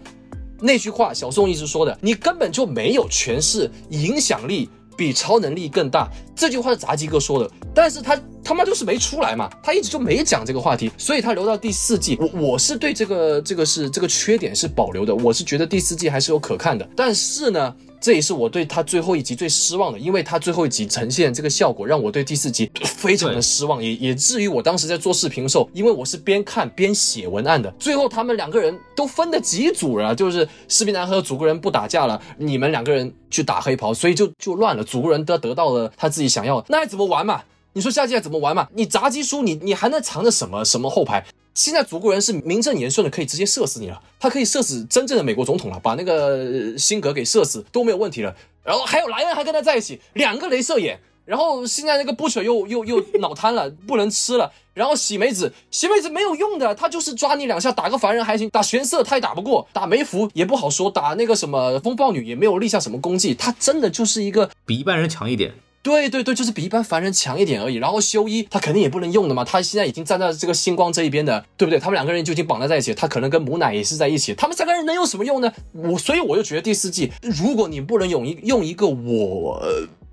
[0.60, 6.08] 那句话，小宋一直说的，你根本就没有诠释影响力比超能力更大。
[6.34, 12.16] 这句话是杂技哥说的，但是他他妈就是没出来嘛，他一直就没讲这个话题，所以他留到第四季。
[12.20, 16.88] 我我是对这个这个是这个缺点是保留的，我是觉得第四季还是有可看的。
[16.96, 17.74] 但是呢。
[18.00, 37.42] 这也是我对他最后一集最失望的，因为他最后一集呈现这个效果，让我对第四集非常的失望，也也至于我当时在做视频的时候，因为我是边看边写文案的，最后他们两个人都分了几组了，就是士兵男和祖国人不打架了，你们两个人去打黑袍，所以就就乱了，祖国人得得到了他自己想要的，那还怎么玩嘛？
[37.72, 38.68] 你说下季还怎么玩嘛？
[38.74, 41.24] 你炸鸡输，你你还能藏着什么什么后排？
[41.54, 44.00] 现在祖国人是名正言顺的，可以直接射死你了。
[44.20, 48.34] 他可以射死真正的美国总统了，把那个辛格给射死都没有问题了。
[48.62, 50.98] 然后还有莱恩还跟他在一起，两个镭射眼。
[51.24, 54.50] 然后现在那个布彻又又又脑瘫了， 不能吃了。
[54.72, 63.34] 然后喜梅子，喜梅子没有用的，他就是抓你两下，打个凡人还行，打玄色他也打不过，打梅芙也不好说，打那个什么风暴女也没有立下什么功绩。
[63.34, 65.52] 他真的就是一个比一般人强一点。
[65.82, 67.76] 对对对，就是比一般凡人强一点而已。
[67.76, 71.78] 然后修一他肯定也不能用的嘛，他现在已经站在这个星光这一边的，对不对？
[71.78, 75.52] 他们两个人就已经绑在在一起，他可能跟母奶也是在一起，他们三个人能有什么用呢？
[75.72, 79.62] 我所以我就觉得第四季，如果你不能用一用一个我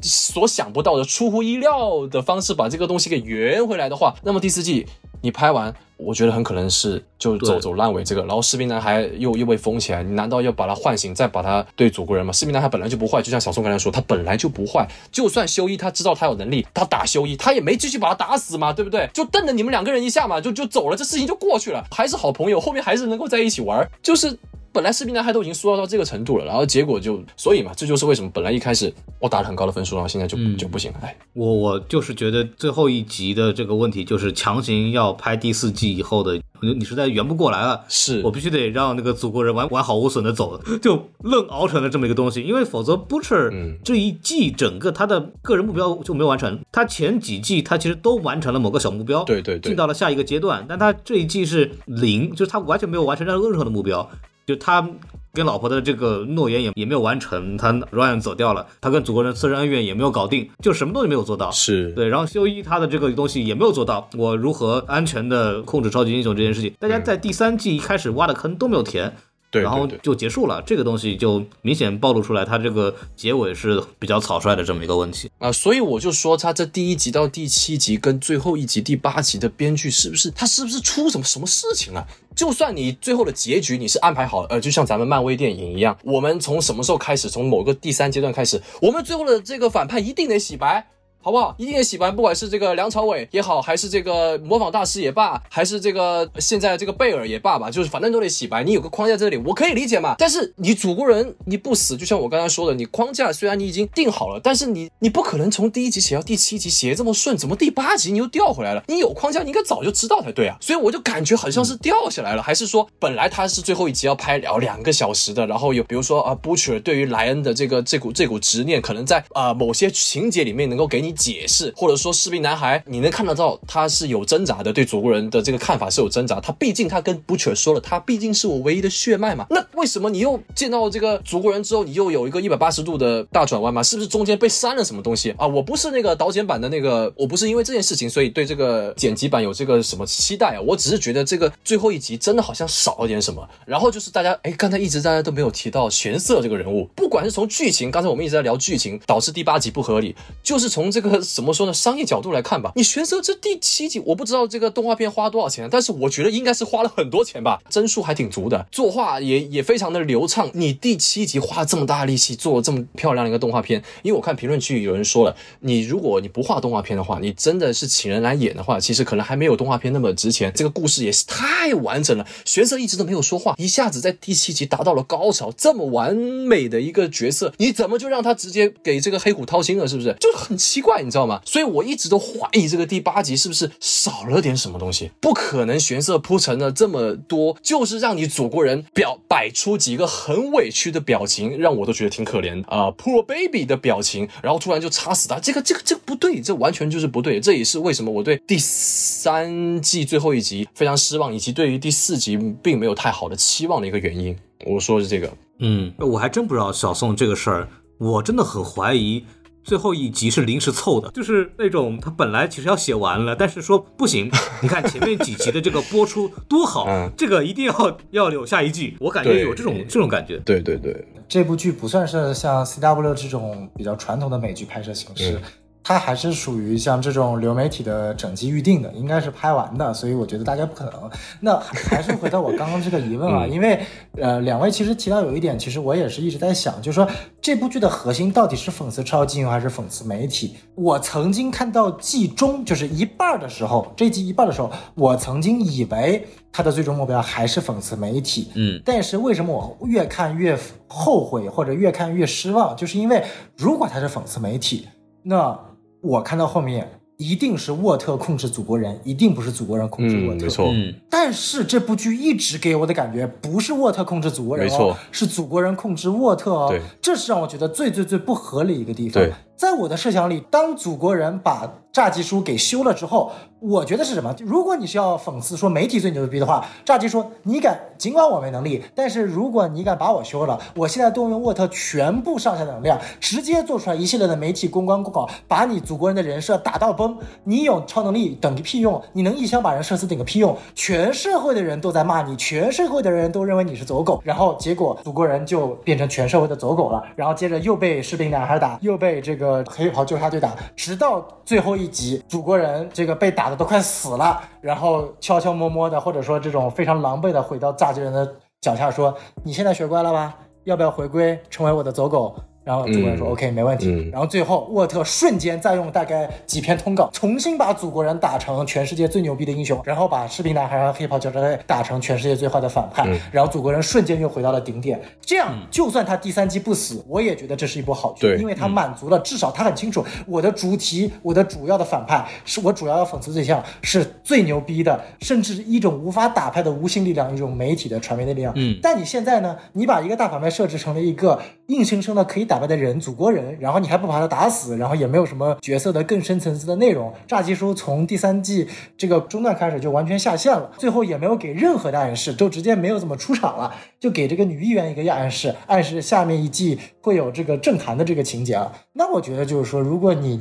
[0.02, 4.86] 所想不到的、出乎意料的方式把这个东西给圆回来的话，那么第四季。
[5.22, 12.32] 你拍完，我觉得很可能是就走走烂尾这个，然后士兵男孩又又被封起来，你难道要把他唤醒，再把他对祖国人吗？
[12.32, 19.10] 士兵男孩本来就不坏，就像小宋刚才说，他本来就不坏，就算修一他知道他有能力，他打修一，他也没继续把他打死嘛，对不对？
[19.16, 24.38] 就瞪了你们两个人一下嘛，就就走了，这事情就过去了，还是好朋友，后面还是能够在一起玩，就是
[24.76, 31.00] 本来视频男孩都已经缩到这个程度了，然后结果就，所以嘛，这就是为什么本来一开始我打了很高的分数，然后现在就、就不行了。
[31.02, 38.22] 哎，我我就是觉得最后一集的这个问题就是强行要拍第四季以后的，你你实在圆不过来了，是。
[38.22, 43.78] 我必须得让那个祖国人完完好无损的走，就愣熬成了这么一个东西，因为否则 Butcher 嗯。
[43.82, 49.70] 这一季整个他的个人目标就没有完成，他前几季他其实都完成了某个小目标，对对对。
[49.70, 54.10] 进到了下一个阶段，但他这一季是零，就是他完全没有完成任何任何的目标，
[54.46, 54.88] 就他。
[55.36, 61.52] 跟老婆的这个诺言也也没有完成，他 Ryan 走掉了，他跟祖国人私人恩怨也没有搞定，就什么东西没有做到。
[61.52, 69.14] 是对，然后修一他的这个东西也没有做到，我如何安全的控制超级英雄这件事情，大家在第三季一开始挖的坑都没有填，
[69.52, 75.32] 对，然后就结束了，这个东西就明显暴露出来，它这个结尾是比较草率的这么一个问题。
[75.38, 82.06] 啊，所以我就说，它这第一集到第七集跟最后一集第八集的编剧是不是他是不是出什么什么事情了？
[82.36, 90.86] 就算你最后的结局你是安排好，呃，就像咱们漫威电影一样，我们从什么时候开始，从某个第三阶段开始，我们最后的这个反派一定得洗白。
[91.26, 91.56] 好不好？
[91.58, 98.64] 一定得洗白，不管是这个梁朝伟也好，还是这个模仿大师也罢，还是这个现在这个贝尔也罢吧，就是反正都得洗白。
[98.64, 100.14] 你有个框架在这里，我可以理解嘛。
[100.20, 108.84] 但是你祖国人你不死，就像我刚才说的，你框架虽然你已经定好了，但是你你不可能从第一集写到第七集写这么顺，怎么第八集你又掉回来了？
[108.88, 110.56] 你有框架，你应该早就知道才对啊。
[110.62, 126.40] 所以我就感觉好像是掉下来了，还是说本来他是最后一集要拍了两个小时的，然后有比如说啊，Butcher 对于莱恩的这个这股这股执念，可能在啊、某些情节里面能够给你解释，或者说士兵男孩你能看得到他是有挣扎的，对祖国人的这个看法是有挣扎。
[126.40, 129.46] 他毕竟他跟 Butcher 说了，他毕竟是我唯一的血脉嘛。
[129.50, 133.82] 那为什么你又见到这个祖国人之后，你又有一个一百八十度的大转弯嘛？
[133.82, 135.48] 是不是中间被删了什么东西啊？
[135.48, 140.62] 我不是那个导剪版的那个，我不是因为这件事情所以对这个剪辑版有这个什么期待啊？
[140.62, 143.48] 我只是觉得这个最后一集真的好像少了点什么。
[143.66, 160.50] 然后就是大家哎，刚才一直大家都没有提到玄色这个人物，不管是从剧情，刚才我们一直在聊剧情，导致第八集不合理，就是从这个怎么说呢，商业角度来看吧，你玄色这第七集，我不知道这个动画片花多少钱，但是我觉得应该是花了很多钱吧，帧数还挺足的，作画也也非常的流畅。
[160.54, 170.52] 你第七集花了这么大力气做了这么漂亮的一个动画片，因为我看评论区有人说了，你如果你不画动画片的话，你真的是请人来演的话，其实可能还没有动画片那么值钱。
[170.56, 179.88] 这个故事也是太完整了，玄色一直都没有说话，一下子在第七集达到了高潮，这么完美的一个角色，你怎么就让他直接给这个黑虎掏心了？
[179.88, 180.16] 是不是？
[180.20, 181.42] 就很奇怪，你知道吗？
[181.46, 185.12] 所以我一直都怀疑这个第八集是不是少了点什么东西？
[185.20, 197.40] 不可能玄色铺陈了这么多，就是让你祖国人表摆出几个很委屈的表情，让我都觉得挺可怜啊、p o o r baby 的表情，然后突然就插死他，这个这个这个不对，这完全就是不对。
[197.40, 204.36] 这也是为什么我对第三季最后一集非常失望，以及对于第四集并没有太好的期望的一个原因。
[204.66, 207.68] 我说的是这个，嗯，我还真不知道小宋这个事儿，
[207.98, 209.24] 我真的很怀疑。
[209.66, 214.30] 最后一集是临时凑的，就是那种他本来其实要写完了，但是说不行，
[214.62, 217.12] 你看前面几集的这个播出多好，嗯。
[217.18, 220.38] 这个一定要要有下一季，我感觉有这种这种感觉。
[220.46, 225.42] 对对对，这部剧不算是像 CW 这种比较传统的美剧拍摄形式，嗯
[225.88, 230.94] 它还是属于像这种流媒体的整季预定的，应该是拍完的，所以我觉得大家不可能。
[231.40, 233.80] 那还是回到我刚刚这个疑问啊， 因为
[234.20, 237.08] 呃，两位其实提到有一点，其实我也是一直在想，就是说
[237.40, 240.56] 这部剧的核心到底是讽刺超级英雄还是讽刺媒体？
[240.74, 250.58] 我曾经看到季中就是一半的时候，这一季一半的时候，我曾经以为它的最终目标还是讽刺媒体，嗯，但是为什么我越看越
[250.88, 252.76] 后悔，或者越看越失望？
[252.76, 253.24] 就是因为
[253.56, 254.88] 如果它是讽刺媒体，
[255.28, 255.58] 那
[256.06, 256.88] 我看到后面
[257.18, 260.46] 一定是沃特控制祖国人，一定不是祖国人控制沃嗯，特。
[260.46, 266.68] 没错，嗯，但是这部剧一直给我的感觉不是沃特控制祖国人、哦，没错，是祖国人控制沃特哦。
[266.70, 269.24] 对这是让我觉得最最最不合理一个地方。
[269.24, 274.36] 对，在我的设想里，当祖国人把炸鸡叔给修了之后，我觉得是什么？
[274.40, 287.18] 如果你是要讽刺说媒体最牛逼的话，炸鸡说你敢，尽管我没能力，但是如果你敢把我修了，我现在动用沃特全部上下能量，直接做出来一系列的媒体公关公告，把你祖国人的人设打到崩。
[287.46, 289.02] 你有超能力等个屁用？
[289.14, 290.56] 你能一枪把人射死顶个屁用？
[290.74, 309.14] 全社会的人都在骂你，全社会的人都认为你是走狗，然后结果祖国人就变成全社会的走狗了，然后接着又被士兵男孩打，又被这个黑袍纠察队打，直到最后一集，祖国人这个被打的都快死了，然后悄悄摸摸的，或者说这种非常狼狈的回到炸鸡人的脚下说
[309.44, 310.36] ：“你现在学乖了吧？
[310.64, 312.36] 要不要回归成为我的走狗？”
[312.66, 325.00] 然后祖国人说、嗯 OK 没问题，嗯然后最后沃特瞬间再用大概几篇通稿，重新把祖国人打成全世界最牛逼的英雄，然后把士兵男孩和黑袍纠察队打成全世界最坏的反派，嗯然后祖国人瞬间又回到了顶点。
[325.22, 338.52] 这样，就算他第三季不死，我也觉得这是一部好剧，对因为他满足了，至少他很清楚我的主题，我的主要的反派是我主要要讽刺对象是最牛逼的，甚至一种无法打败的无形力量，一种媒体的传媒的力量。
[338.56, 347.14] 嗯但你现在呢，你把一个大反派设置成了一个硬生生的可以打打败的人，祖国人，然后你还不把他打死，然后也没有什么角色的更深层次的内容。
[347.28, 348.66] 炸鸡叔从第三季
[348.96, 358.72] 这个中段开始就完全下线了，最后也没有给任何的暗示，就直接没有怎么出场了，就给这个女议员一个暗示，暗示下面一季会有这个政坛的这个情节啊。
[358.94, 360.40] 那我觉得就是说，如果你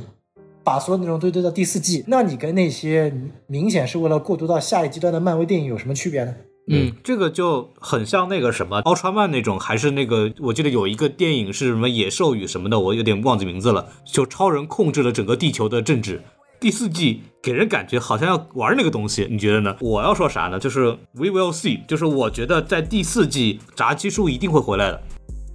[0.63, 3.13] 把所有内容都堆到第四季，那你跟那些
[3.47, 6.33] 明显是为了过渡到下一阶段的漫威电影有什么区别呢？
[6.67, 13.87] 嗯，这个就很像那个什么奥特曼那种，还是那个我记得有一个电影是什么野兽与什么的，我有点忘记名字了。
[14.03, 16.23] 就超人控制了整个地球的政治。
[16.59, 19.75] 第四季给人感觉好像要玩那个东西，你觉得呢？
[19.81, 20.57] 我要说啥呢？
[20.57, 25.03] 就是 We will see，就是我觉得在第四季炸鸡叔一定会回来的，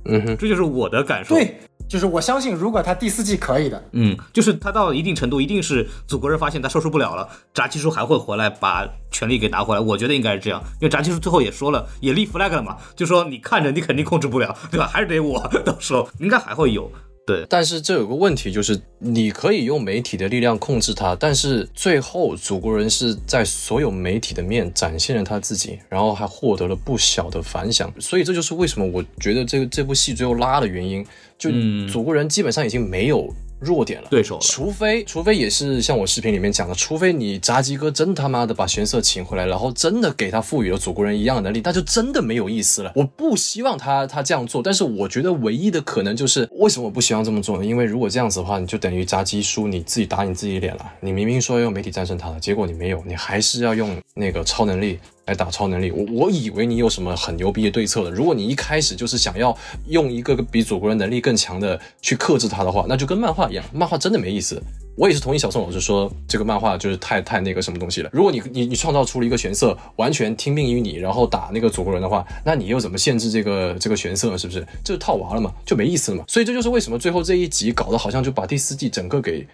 [0.05, 1.35] 嗯哼，这就是我的感受。
[1.35, 1.59] 对，
[1.89, 9.81] 就是我相信，如果他第四季可以的，嗯，就是他到一定程度，一定是祖国人发现他收拾不了了，炸鸡叔还会回来把权力给拿回来。
[9.81, 14.86] 我觉得应该是这样，因为炸鸡叔最后也说了，也立 flag 了嘛，就说你看着你肯定控制不了，对吧？
[14.86, 16.90] 还是得我，到时候应该还会有。
[17.26, 31.06] 对，但是这有个问题，就是你可以用媒体的力量控制它，但是最后祖国人是在所有媒体的面展现了他自己，然后还获得了不小的反响，所以这就是为什么我觉得这个这部戏最后拉的原因，
[31.38, 31.86] 就嗯。
[31.86, 34.09] 祖国人基本上已经没有弱点了。
[34.11, 42.93] 对手了除非除非也是像我视频里面讲的，除非你炸鸡哥真他妈的把玄色请回来，然后真的给他赋予了祖国人一样的能力，那就真的没有意思了。
[42.97, 47.65] 我不希望他他这样做，但是我觉得唯一的可能就是为什么我不希望这么做呢？
[47.65, 50.93] 因为如果这样子的话，你就等于炸鸡输，你自己打你自己脸了。
[51.01, 54.99] 你明明说要用媒体战胜他了，结果你没有，你还是要用那个超能力。
[55.31, 58.11] 来打超能力，我我以为你有什么很牛逼的对策了。
[58.11, 64.61] 如果你一开始就是想要用一个比祖国人能力更强的去克制他的话，那就跟漫画一样，漫画真的没意思。
[64.97, 68.11] 我也是同意小宋老师说，这个漫画就是太太那个什么东西了。
[68.12, 74.36] 如果你你你创造出了一个玄色，完全听命于你，然后打那个祖国人的话，那你又怎么限制这个这个玄色？
[74.36, 74.66] 是不是？
[74.85, 76.24] 这就套娃了嘛，就没意思了嘛。
[76.27, 79.47] 所以这就是为什么最后这一集搞得好像就把第四季整个给。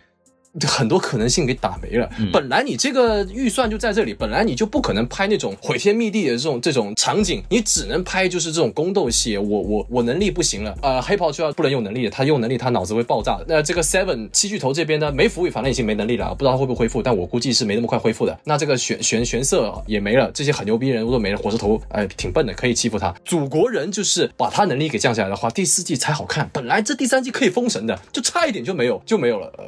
[0.67, 2.09] 很多可能性给打没了。
[2.33, 9.37] 本来你这个预算就在这里，本来你就不可能拍那种毁天灭地的这种这种场景，你只能拍就是这种宫斗戏。
[9.37, 13.39] 我我我能力不行了，呃，黑袍就要不能用能力，他用能力他脑子会爆炸。
[13.47, 18.39] 那这个 Seven 七巨头这边呢，梅福宇反正已经没能力了，不知道他会不会恢复，但我估计是没那么快恢复的。
[18.45, 23.15] 那这个玄玄玄色也没了，这些很牛逼人物都没了，火车头哎挺笨的，可以欺负他。
[23.25, 26.49] 祖国人就是把他能力给降下来的话，第四季才好看。
[26.53, 29.53] 本来这第三季可以封神的，就差一点就没有就没有了。
[29.59, 29.65] 呃，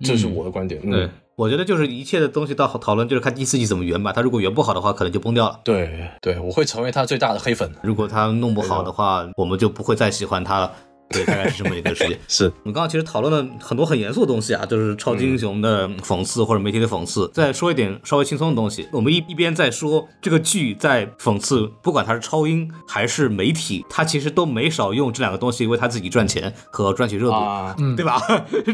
[0.00, 0.80] 这是我的观点。
[0.84, 4.12] 嗯对，我觉得就是一切的东西到讨论就是看第四季怎么圆吧。
[4.12, 5.60] 他如果圆不好的话，可能就崩掉了。
[5.64, 7.70] 对对，我会成为他最大的黑粉。
[7.82, 10.72] 如果他弄不好的话，我们就不会再喜欢他了。
[11.10, 12.16] 对，大概是这么一个事情。
[12.28, 17.30] 是我们刚刚其实讨论了很多很严肃的东西啊，就是超级英雄的讽刺或者媒体的讽刺。
[17.32, 28.20] 再说一点稍微轻松的东西，我们一一边在说这个剧在讽刺，不管它是超英还是媒体，它其实都没少用这两个东西为他自己赚钱和赚取热度，啊，对吧？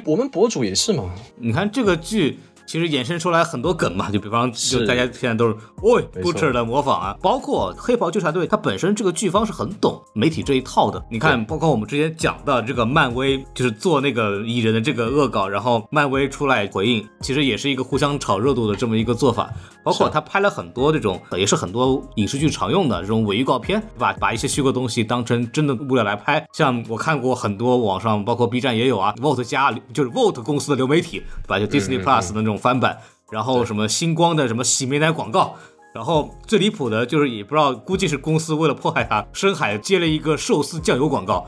[0.04, 1.04] 我们博主也是嘛。
[1.36, 2.38] 你看这个剧。
[2.66, 11.04] 其实衍生出来很多梗嘛，就比方就大家现在都是喂没错 Butcher 的模仿啊，包括黑袍纠察队，它本身这个剧方是很懂媒体这一套的。
[11.10, 19.50] 你看，包括我们之前讲的这个漫威，就是做那个蚁人的这个恶搞，然后漫威出来回应，其实也是一个互相炒热度的这么一个做法。
[19.84, 26.44] 包括他拍了很多这种，也是很多影视剧常用的这种伪预告片，把把一些虚构东西当成真的物料来拍。
[26.52, 31.60] 像我看过很多网上，包括 B 站也有啊，Vote 加就是 Vote 公司的流媒体，对吧？
[31.60, 32.98] 就 Disney Plus 的那种翻版，
[33.30, 35.54] 然后什么星光的什么洗面奶广告。
[35.92, 41.46] 然后最离谱的就是，也不知道，估计是公司为了迫害他，深海接了一个寿司酱油广告，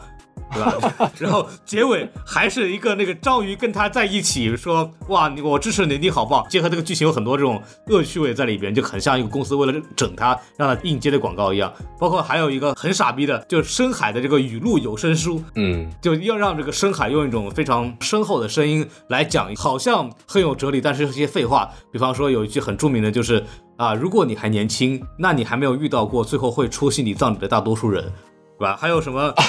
[0.52, 1.10] 对吧？
[1.18, 6.44] 然后结尾还是一个那个章鱼跟他在一起说，哇，你我支持你，你好棒。
[6.48, 11.72] 结合这个剧情有很多这种恶趣味在里边，就很像一个公司为了整他，让他应接的广告一样。
[11.98, 21.70] 包括还有一个很傻逼的，就是深海的这个语录有声书，嗯，就要让这个深海用一种非常深厚的声音来讲，好像很有哲理，但是是些废话。
[21.90, 23.44] 比方说有一句很著名的就是
[23.76, 28.12] 啊，如果你还年轻，那你还没有遇到过最后会出席你葬礼的大多数人，
[28.58, 28.76] 对吧？
[28.80, 29.32] 还有什么？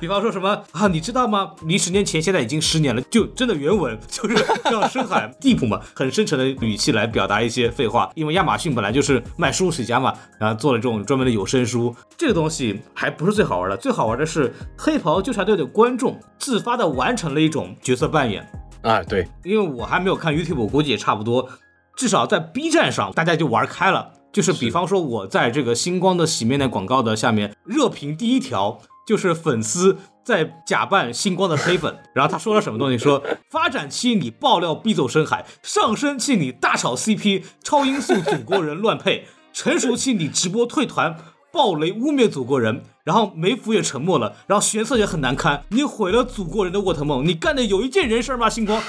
[0.00, 1.52] 比方说什么啊，你知道吗？
[1.64, 4.34] 离十年前现在已经十年了，就真的原文 就是
[4.64, 8.10] 让深海地普 嘛，很深沉的语气来表达一些废话。
[8.16, 11.94] 因为亚马逊本来就是卖书起家嘛，然后做了这种专门的有声书。
[12.18, 18.44] 这个东西还不是最好玩的，最好玩的是黑袍纠察队的观众自发的完成了一种角色扮演。
[18.82, 21.48] 啊，对，因为我还没有看 YouTube，我估计也差不多。
[21.94, 24.10] 至少在 B 站上，大家就玩开了。
[24.32, 32.96] 就是比方说，我在这个星光的洗面奶广告的下面热评第一条，就是粉丝在假扮星光的黑粉，然后他说了什么东西？
[32.96, 41.16] 说 发展期你爆料逼走深海，上升期你大炒 CP，超音速祖国人乱配，成熟期你直播退团。
[41.52, 45.62] 暴雷污蔑祖国人，然后梅府也沉默了，然后玄策也很难堪。
[45.68, 48.48] 你毁了祖国人的沃特梦，你干的有一件人事吗？
[48.48, 48.80] 星光，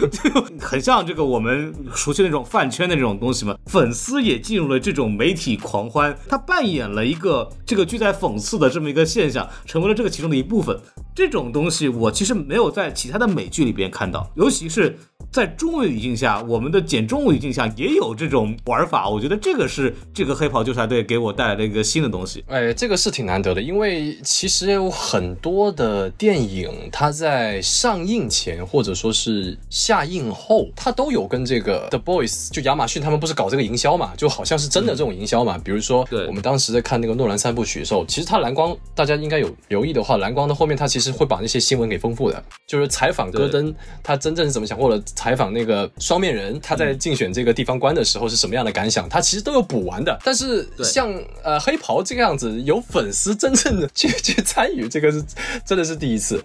[0.58, 3.56] 很像这个我们熟悉那种饭圈的这种东西嘛。
[3.66, 10.78] 粉丝也进入了这种媒体狂欢，他扮演了一个这个剧在讽刺的这么一个现象，成为了这个其中的一部分。
[11.14, 14.98] 这种东西我其实没有在其他的美剧里边看到，尤其是。
[15.30, 22.42] 在中文语境下，我们的简中文语境下也有这种玩法，我觉得这个是这个黑袍纠察队给我带来的一个新的东西。
[22.46, 35.58] 哎，这个是挺难得的，因为其实有很多的电影，它在上映前或者说是下映后，它都有跟这个 The Boys 就亚马逊他们不是搞这个营销嘛，就好像是真的这种营销嘛。
[35.58, 45.02] 比如说，对我们当时在看那个诺兰三部曲的时候，其实它蓝光大家应该有留意的话，蓝光的后面它其实会把那些新闻给丰富的，就是采访戈登他真正是怎么想，或者。
[45.16, 49.08] 采访那个双面人，他在竞选这个地方官的时候是什么样的感想？
[49.08, 50.16] 他其实都有补完的。
[50.22, 51.12] 但是像
[51.42, 55.24] 呃黑袍这个样子，有粉丝真正的去去参与，这个是
[55.66, 56.44] 真的是第一次。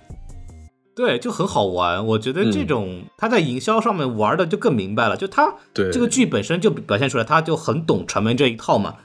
[0.96, 2.06] 对，就很好玩。
[2.06, 5.16] 我觉得这种他在营销上面玩的就更明白了。
[5.16, 8.96] 就他对这个剧本身就表现出来，他就很懂传媒这一套嘛，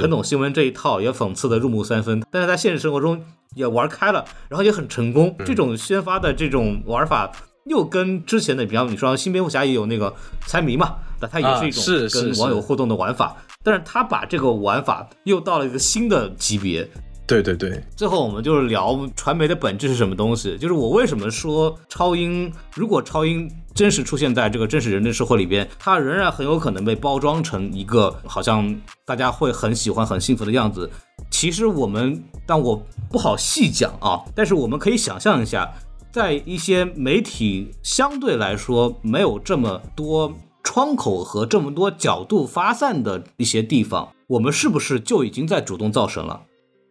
[0.00, 2.22] 很懂新闻这一套，也讽刺的入木三分。
[2.30, 3.24] 但是在现实生活中
[3.54, 5.34] 也玩开了，然后也很成功。
[5.44, 7.30] 这种宣发的这种玩法。
[7.66, 10.14] 又跟之前的，比方你说新蝙蝠侠也有那个
[10.46, 16.88] 猜谜嘛，那它也是一种跟网友互动的玩法，但是他把这个玩法又到了一个新的级别。
[17.24, 28.76] 对对对，最后我们就是聊传媒的本质是什么东西，就是我为什么说超英，如果超英真实出现在这个真实人类社会里边，它仍然很有可能被包装成一个好像
[29.06, 30.90] 大家会很喜欢、很幸福的样子。
[31.30, 35.72] 其实我们，但我不好细讲啊，但是我们可以想象一下。
[36.12, 46.42] 在一些媒体相对来说没有这么多窗口和这么多角度发散的一些地方，我们是不是就已经在主动造神了？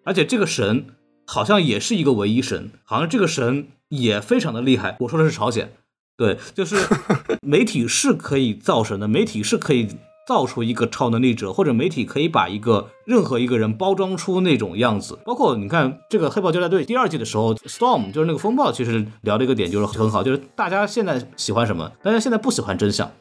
[0.04, 0.88] 而且这个神
[1.28, 4.98] 好像也是一个唯一神，好像这个神也非常的厉害。
[5.02, 5.72] 我说的是朝鲜，
[6.18, 6.76] 对，就是
[7.46, 9.88] 媒体是可以造神的，媒体是可以。
[10.28, 15.20] 造出一个超能力者，或者媒体可以把一个任何一个人包装出那种样子。
[15.26, 21.92] 包括你看这个黑豹交代队第二季的时候，Storm 就是那个风暴，其实聊的一个点就是很好，就是大家现在喜欢什么？
[22.04, 23.12] 大家现在不喜欢真相，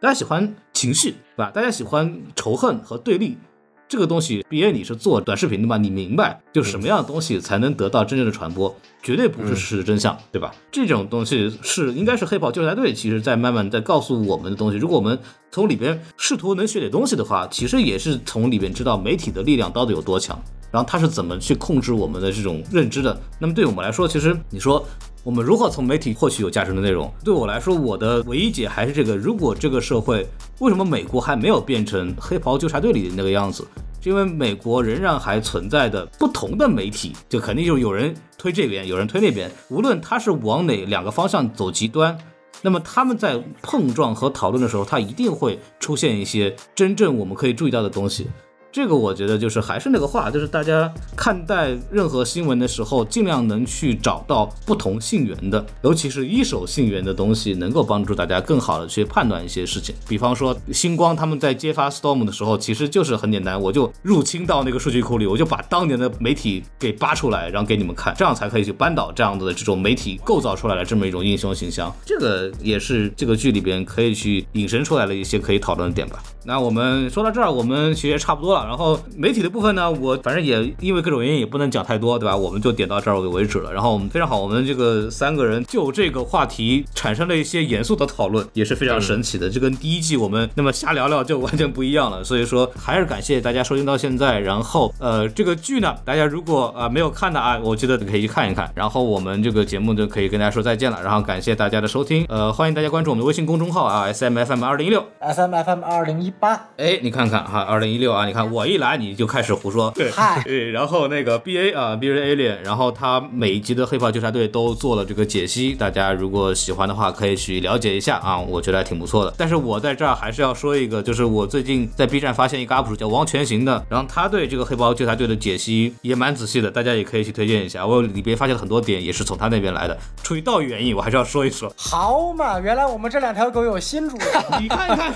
[0.00, 1.50] 大家喜欢情绪，对吧？
[1.50, 3.38] 大家喜欢仇恨和对立。
[3.88, 5.78] 这个东西，毕业你是做短视频的嘛？
[5.78, 8.74] 你明白，就什么样的东西才能得到真正的传播？
[9.02, 10.54] 绝对不是事实真相，对吧？
[10.70, 14.76] 这种东西是应该是黑袍纠察队，其实在慢慢在告诉我们的东西。
[14.76, 15.18] 如果我们
[15.50, 20.38] 从里边试图能学点东西的话，其实也是从里边知道媒体的力量到底有多强，
[20.70, 23.18] 然后它是怎么去控制我们的这种认知的。
[23.38, 24.86] 那么对我们来说，其实你说。
[25.24, 27.12] 我们如何从媒体获取有价值的内容？
[27.22, 30.26] 对我来说，我的唯一解还是这个：如果这个社会
[30.60, 33.66] 为什么美国还没有变成黑袍纠察队里的那个样子？
[34.00, 39.50] 是因为美国仍然还存在的不同的媒体，就肯定就有人推这边，有人推那边。
[39.68, 42.16] 无论他是往哪两个方向走极端，
[42.62, 48.28] 那么他们在碰撞和讨论的时候，他一定会出现一些真正我们可以注意到的东西。
[48.70, 59.94] 这个我觉得就是还是那个话，就是大家看待任何新闻的时候，尽量能去找到不同信源的，尤其是一手信源的东西，能够帮助大家更好的去判断一些事情。
[60.06, 71.90] 比方说星光他们在揭发 Storm 的时候，其实就是很简单，我就入侵到那个数据库里，我就把当年的媒体给扒出来，然后给你们看，这样才可以去扳倒这样子的这种媒体构造出来的这么一种英雄形象。
[72.04, 76.22] 这个也是这个剧里边可以去引申出来的一些可以讨论的点吧。
[76.48, 78.64] 那我们说到这儿，我们其实也差不多了。
[78.66, 82.34] 然后媒体的部分呢，我反正也因为各种原因也不能讲太多，对吧？
[82.34, 83.70] 我们就点到这儿为止了。
[83.70, 89.50] 然后我们非常好，我们这个三个人就这个话题产生了一些严肃的讨论，也是非常神奇的。
[89.50, 92.24] 这跟第一季我们那么瞎聊聊就完全不一样了。
[92.24, 94.40] 所以说还是感谢大家收听到现在。
[94.40, 98.72] 然后呃，这个剧呢，大家如果啊没有看的啊，我觉得可以去看一看。
[98.74, 101.02] 然后我们这个节目就可以跟大家说再见了。
[101.02, 106.32] 然后感谢大家的收听，呃，欢迎大家关注我们的微信公众号啊，S M F M 二零一六，S M F M 二零一。
[106.38, 106.68] 八。
[106.76, 119.34] 哎，你看看哈，二零一六啊，你看我一来你就开始胡说，对嗨对， 然后那个 B A 啊，B A Alien，然后他每一集的黑袍纠察队都做了这个解析，大家如果喜欢的话可以去了解一下啊，我觉得还挺不错的。
[119.36, 127.86] 但是我在这儿还是要说一个，就是我最近在 B 站发现一个 UP 主叫王全行的，然后他对这个黑袍纠察队的解析也蛮仔细的，大家也可以去推荐一下。
[127.86, 131.72] 我里边发现了很多点也是从他那边来的，出于道义原因，我还是要说一说。
[131.76, 134.28] 好嘛，原来我们这两条狗有新主人。
[134.60, 135.12] 你看看，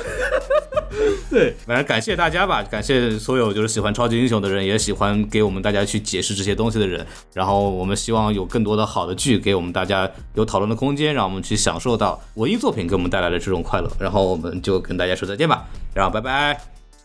[1.30, 7.06] 对，反正感谢大家吧，感谢所有就是喜欢超级英雄的人，也喜欢给我们大家去解释这些东西的人。
[7.32, 13.90] 然后我们希望有更多的好的剧给我们大家有讨论的空间，让我们去享受到文艺作品给我们带来的这种快乐。
[13.98, 16.60] 然后我们就跟大家说再见吧，然后拜拜。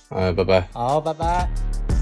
[0.10, 0.68] 哎，拜拜。
[0.74, 1.97] 好，拜拜。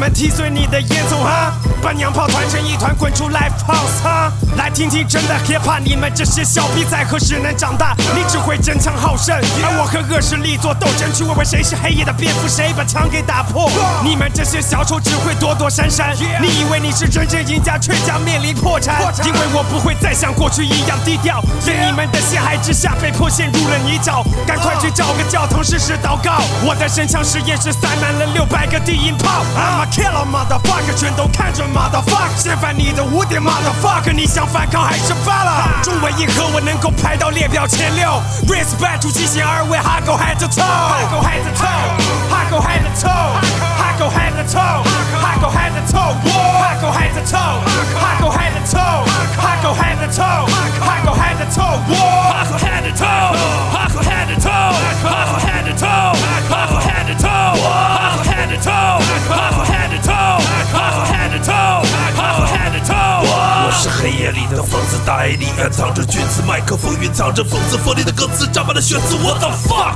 [0.00, 1.69] 我们踢碎你的烟囱哈！
[1.82, 7.94] 把娘炮团成一团滚出 live house，哈，来听听真的 hip hop，你们这些小逼崽何时能长大？
[8.14, 13.70] 你只会争强好胜，而我和恶势力做斗争，去问问谁是黑夜的蝙蝠，谁把墙给打破？
[14.04, 26.42] 你们这些小丑只会躲躲闪闪，你以为你是真正赢家，却将面临破产，因为我不会再像过去一样低调，在你们的陷害之下被迫陷入了泥沼，赶快去找个教堂试试祷告。
[26.62, 35.82] 我的神枪实验室塞满了六百个低音炮，I'm a killer motherfucker，全都看着 motherfucker，掀翻你的污点 motherfucker，你想反抗还是发了？
[35.82, 44.32] 中文硬核我能够排到列表前六，respect 出极限二位，I go head to toe，I go head to toe，I go head to toe，I go head
[44.36, 49.60] to toe，I go head to toe，I go head to toe，I go head to toe，I go
[49.60, 54.72] head to toe，I go head to toe，I go head to toe，I go head to toe，I
[55.20, 59.98] go head to toe，I go head to toe，I go head to toe，I go head to
[60.02, 69.16] toe，I go head to toe，I go head to toe，我是黑夜里的疯子，大 A 里暗藏着君子，麦克风蕴藏着讽刺锋利的歌词，扎满了血丝。
[69.16, 69.94] What the fuck？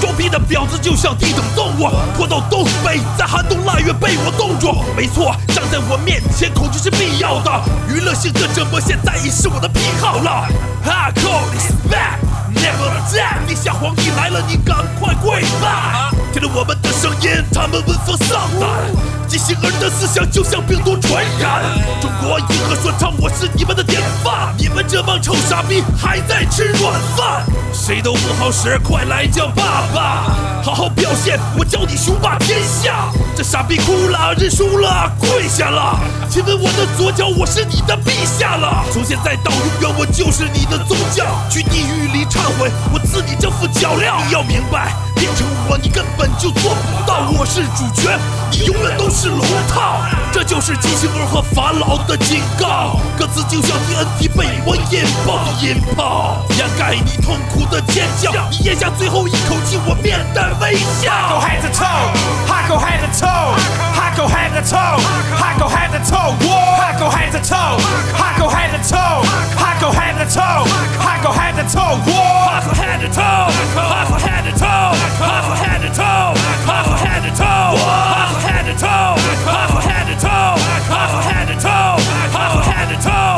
[0.00, 4.82] 装逼的婊子就像地等动物，拖到东北，在寒冬腊月被我冻住。
[4.96, 7.50] 没错，站在我面前，恐惧是必要的。
[7.88, 10.48] 娱乐性的折磨现在已是我的癖好了。
[10.84, 12.18] I call this back。
[12.50, 13.46] Never die！
[13.46, 16.10] 地下皇帝来了，你赶快跪拜！
[16.32, 18.68] 听着我们的声音，他们闻风丧胆，
[19.30, 21.62] 畸形儿的思想就像病毒传染。
[22.00, 30.34] 中国银河说唱，我是你们的典范，你们这帮臭傻逼还在吃软饭，谁都不好使，快来叫爸爸！
[30.64, 33.08] 好好表现，我教你雄霸天下。
[33.36, 35.96] 这傻逼哭了，认输了，跪下了，
[36.28, 38.84] 亲吻我的左脚，我是你的陛下了。
[38.92, 41.24] 从现在到永远，我就是你的宗教。
[41.48, 44.26] 去地狱里忏悔，我赐你这副脚镣。
[44.26, 47.28] 你要明白，变成我你根本就做不到。
[47.38, 48.18] 我是主角，
[48.50, 50.00] 你永远都是龙套。
[50.32, 52.96] 这就是畸形儿和法老的警告。
[53.18, 58.32] 歌词就像 TNT 被我引爆的引爆，掩盖你痛苦的尖叫。
[58.50, 61.12] 你咽下最后一口气，我面带微笑。
[61.12, 62.00] I go head to toe,
[62.48, 63.36] I go head to toe,
[64.00, 64.96] I go head to toe,
[65.36, 67.76] I go head to toe,
[68.16, 69.20] I go head to toe,
[75.18, 76.32] Pop head to toe.
[76.66, 77.74] Pop from head to toe.
[77.80, 79.16] Pop from head to toe.
[79.44, 80.54] Pop from head to toe.
[80.88, 82.20] Pop from head to toe.
[82.62, 83.29] Head to toe.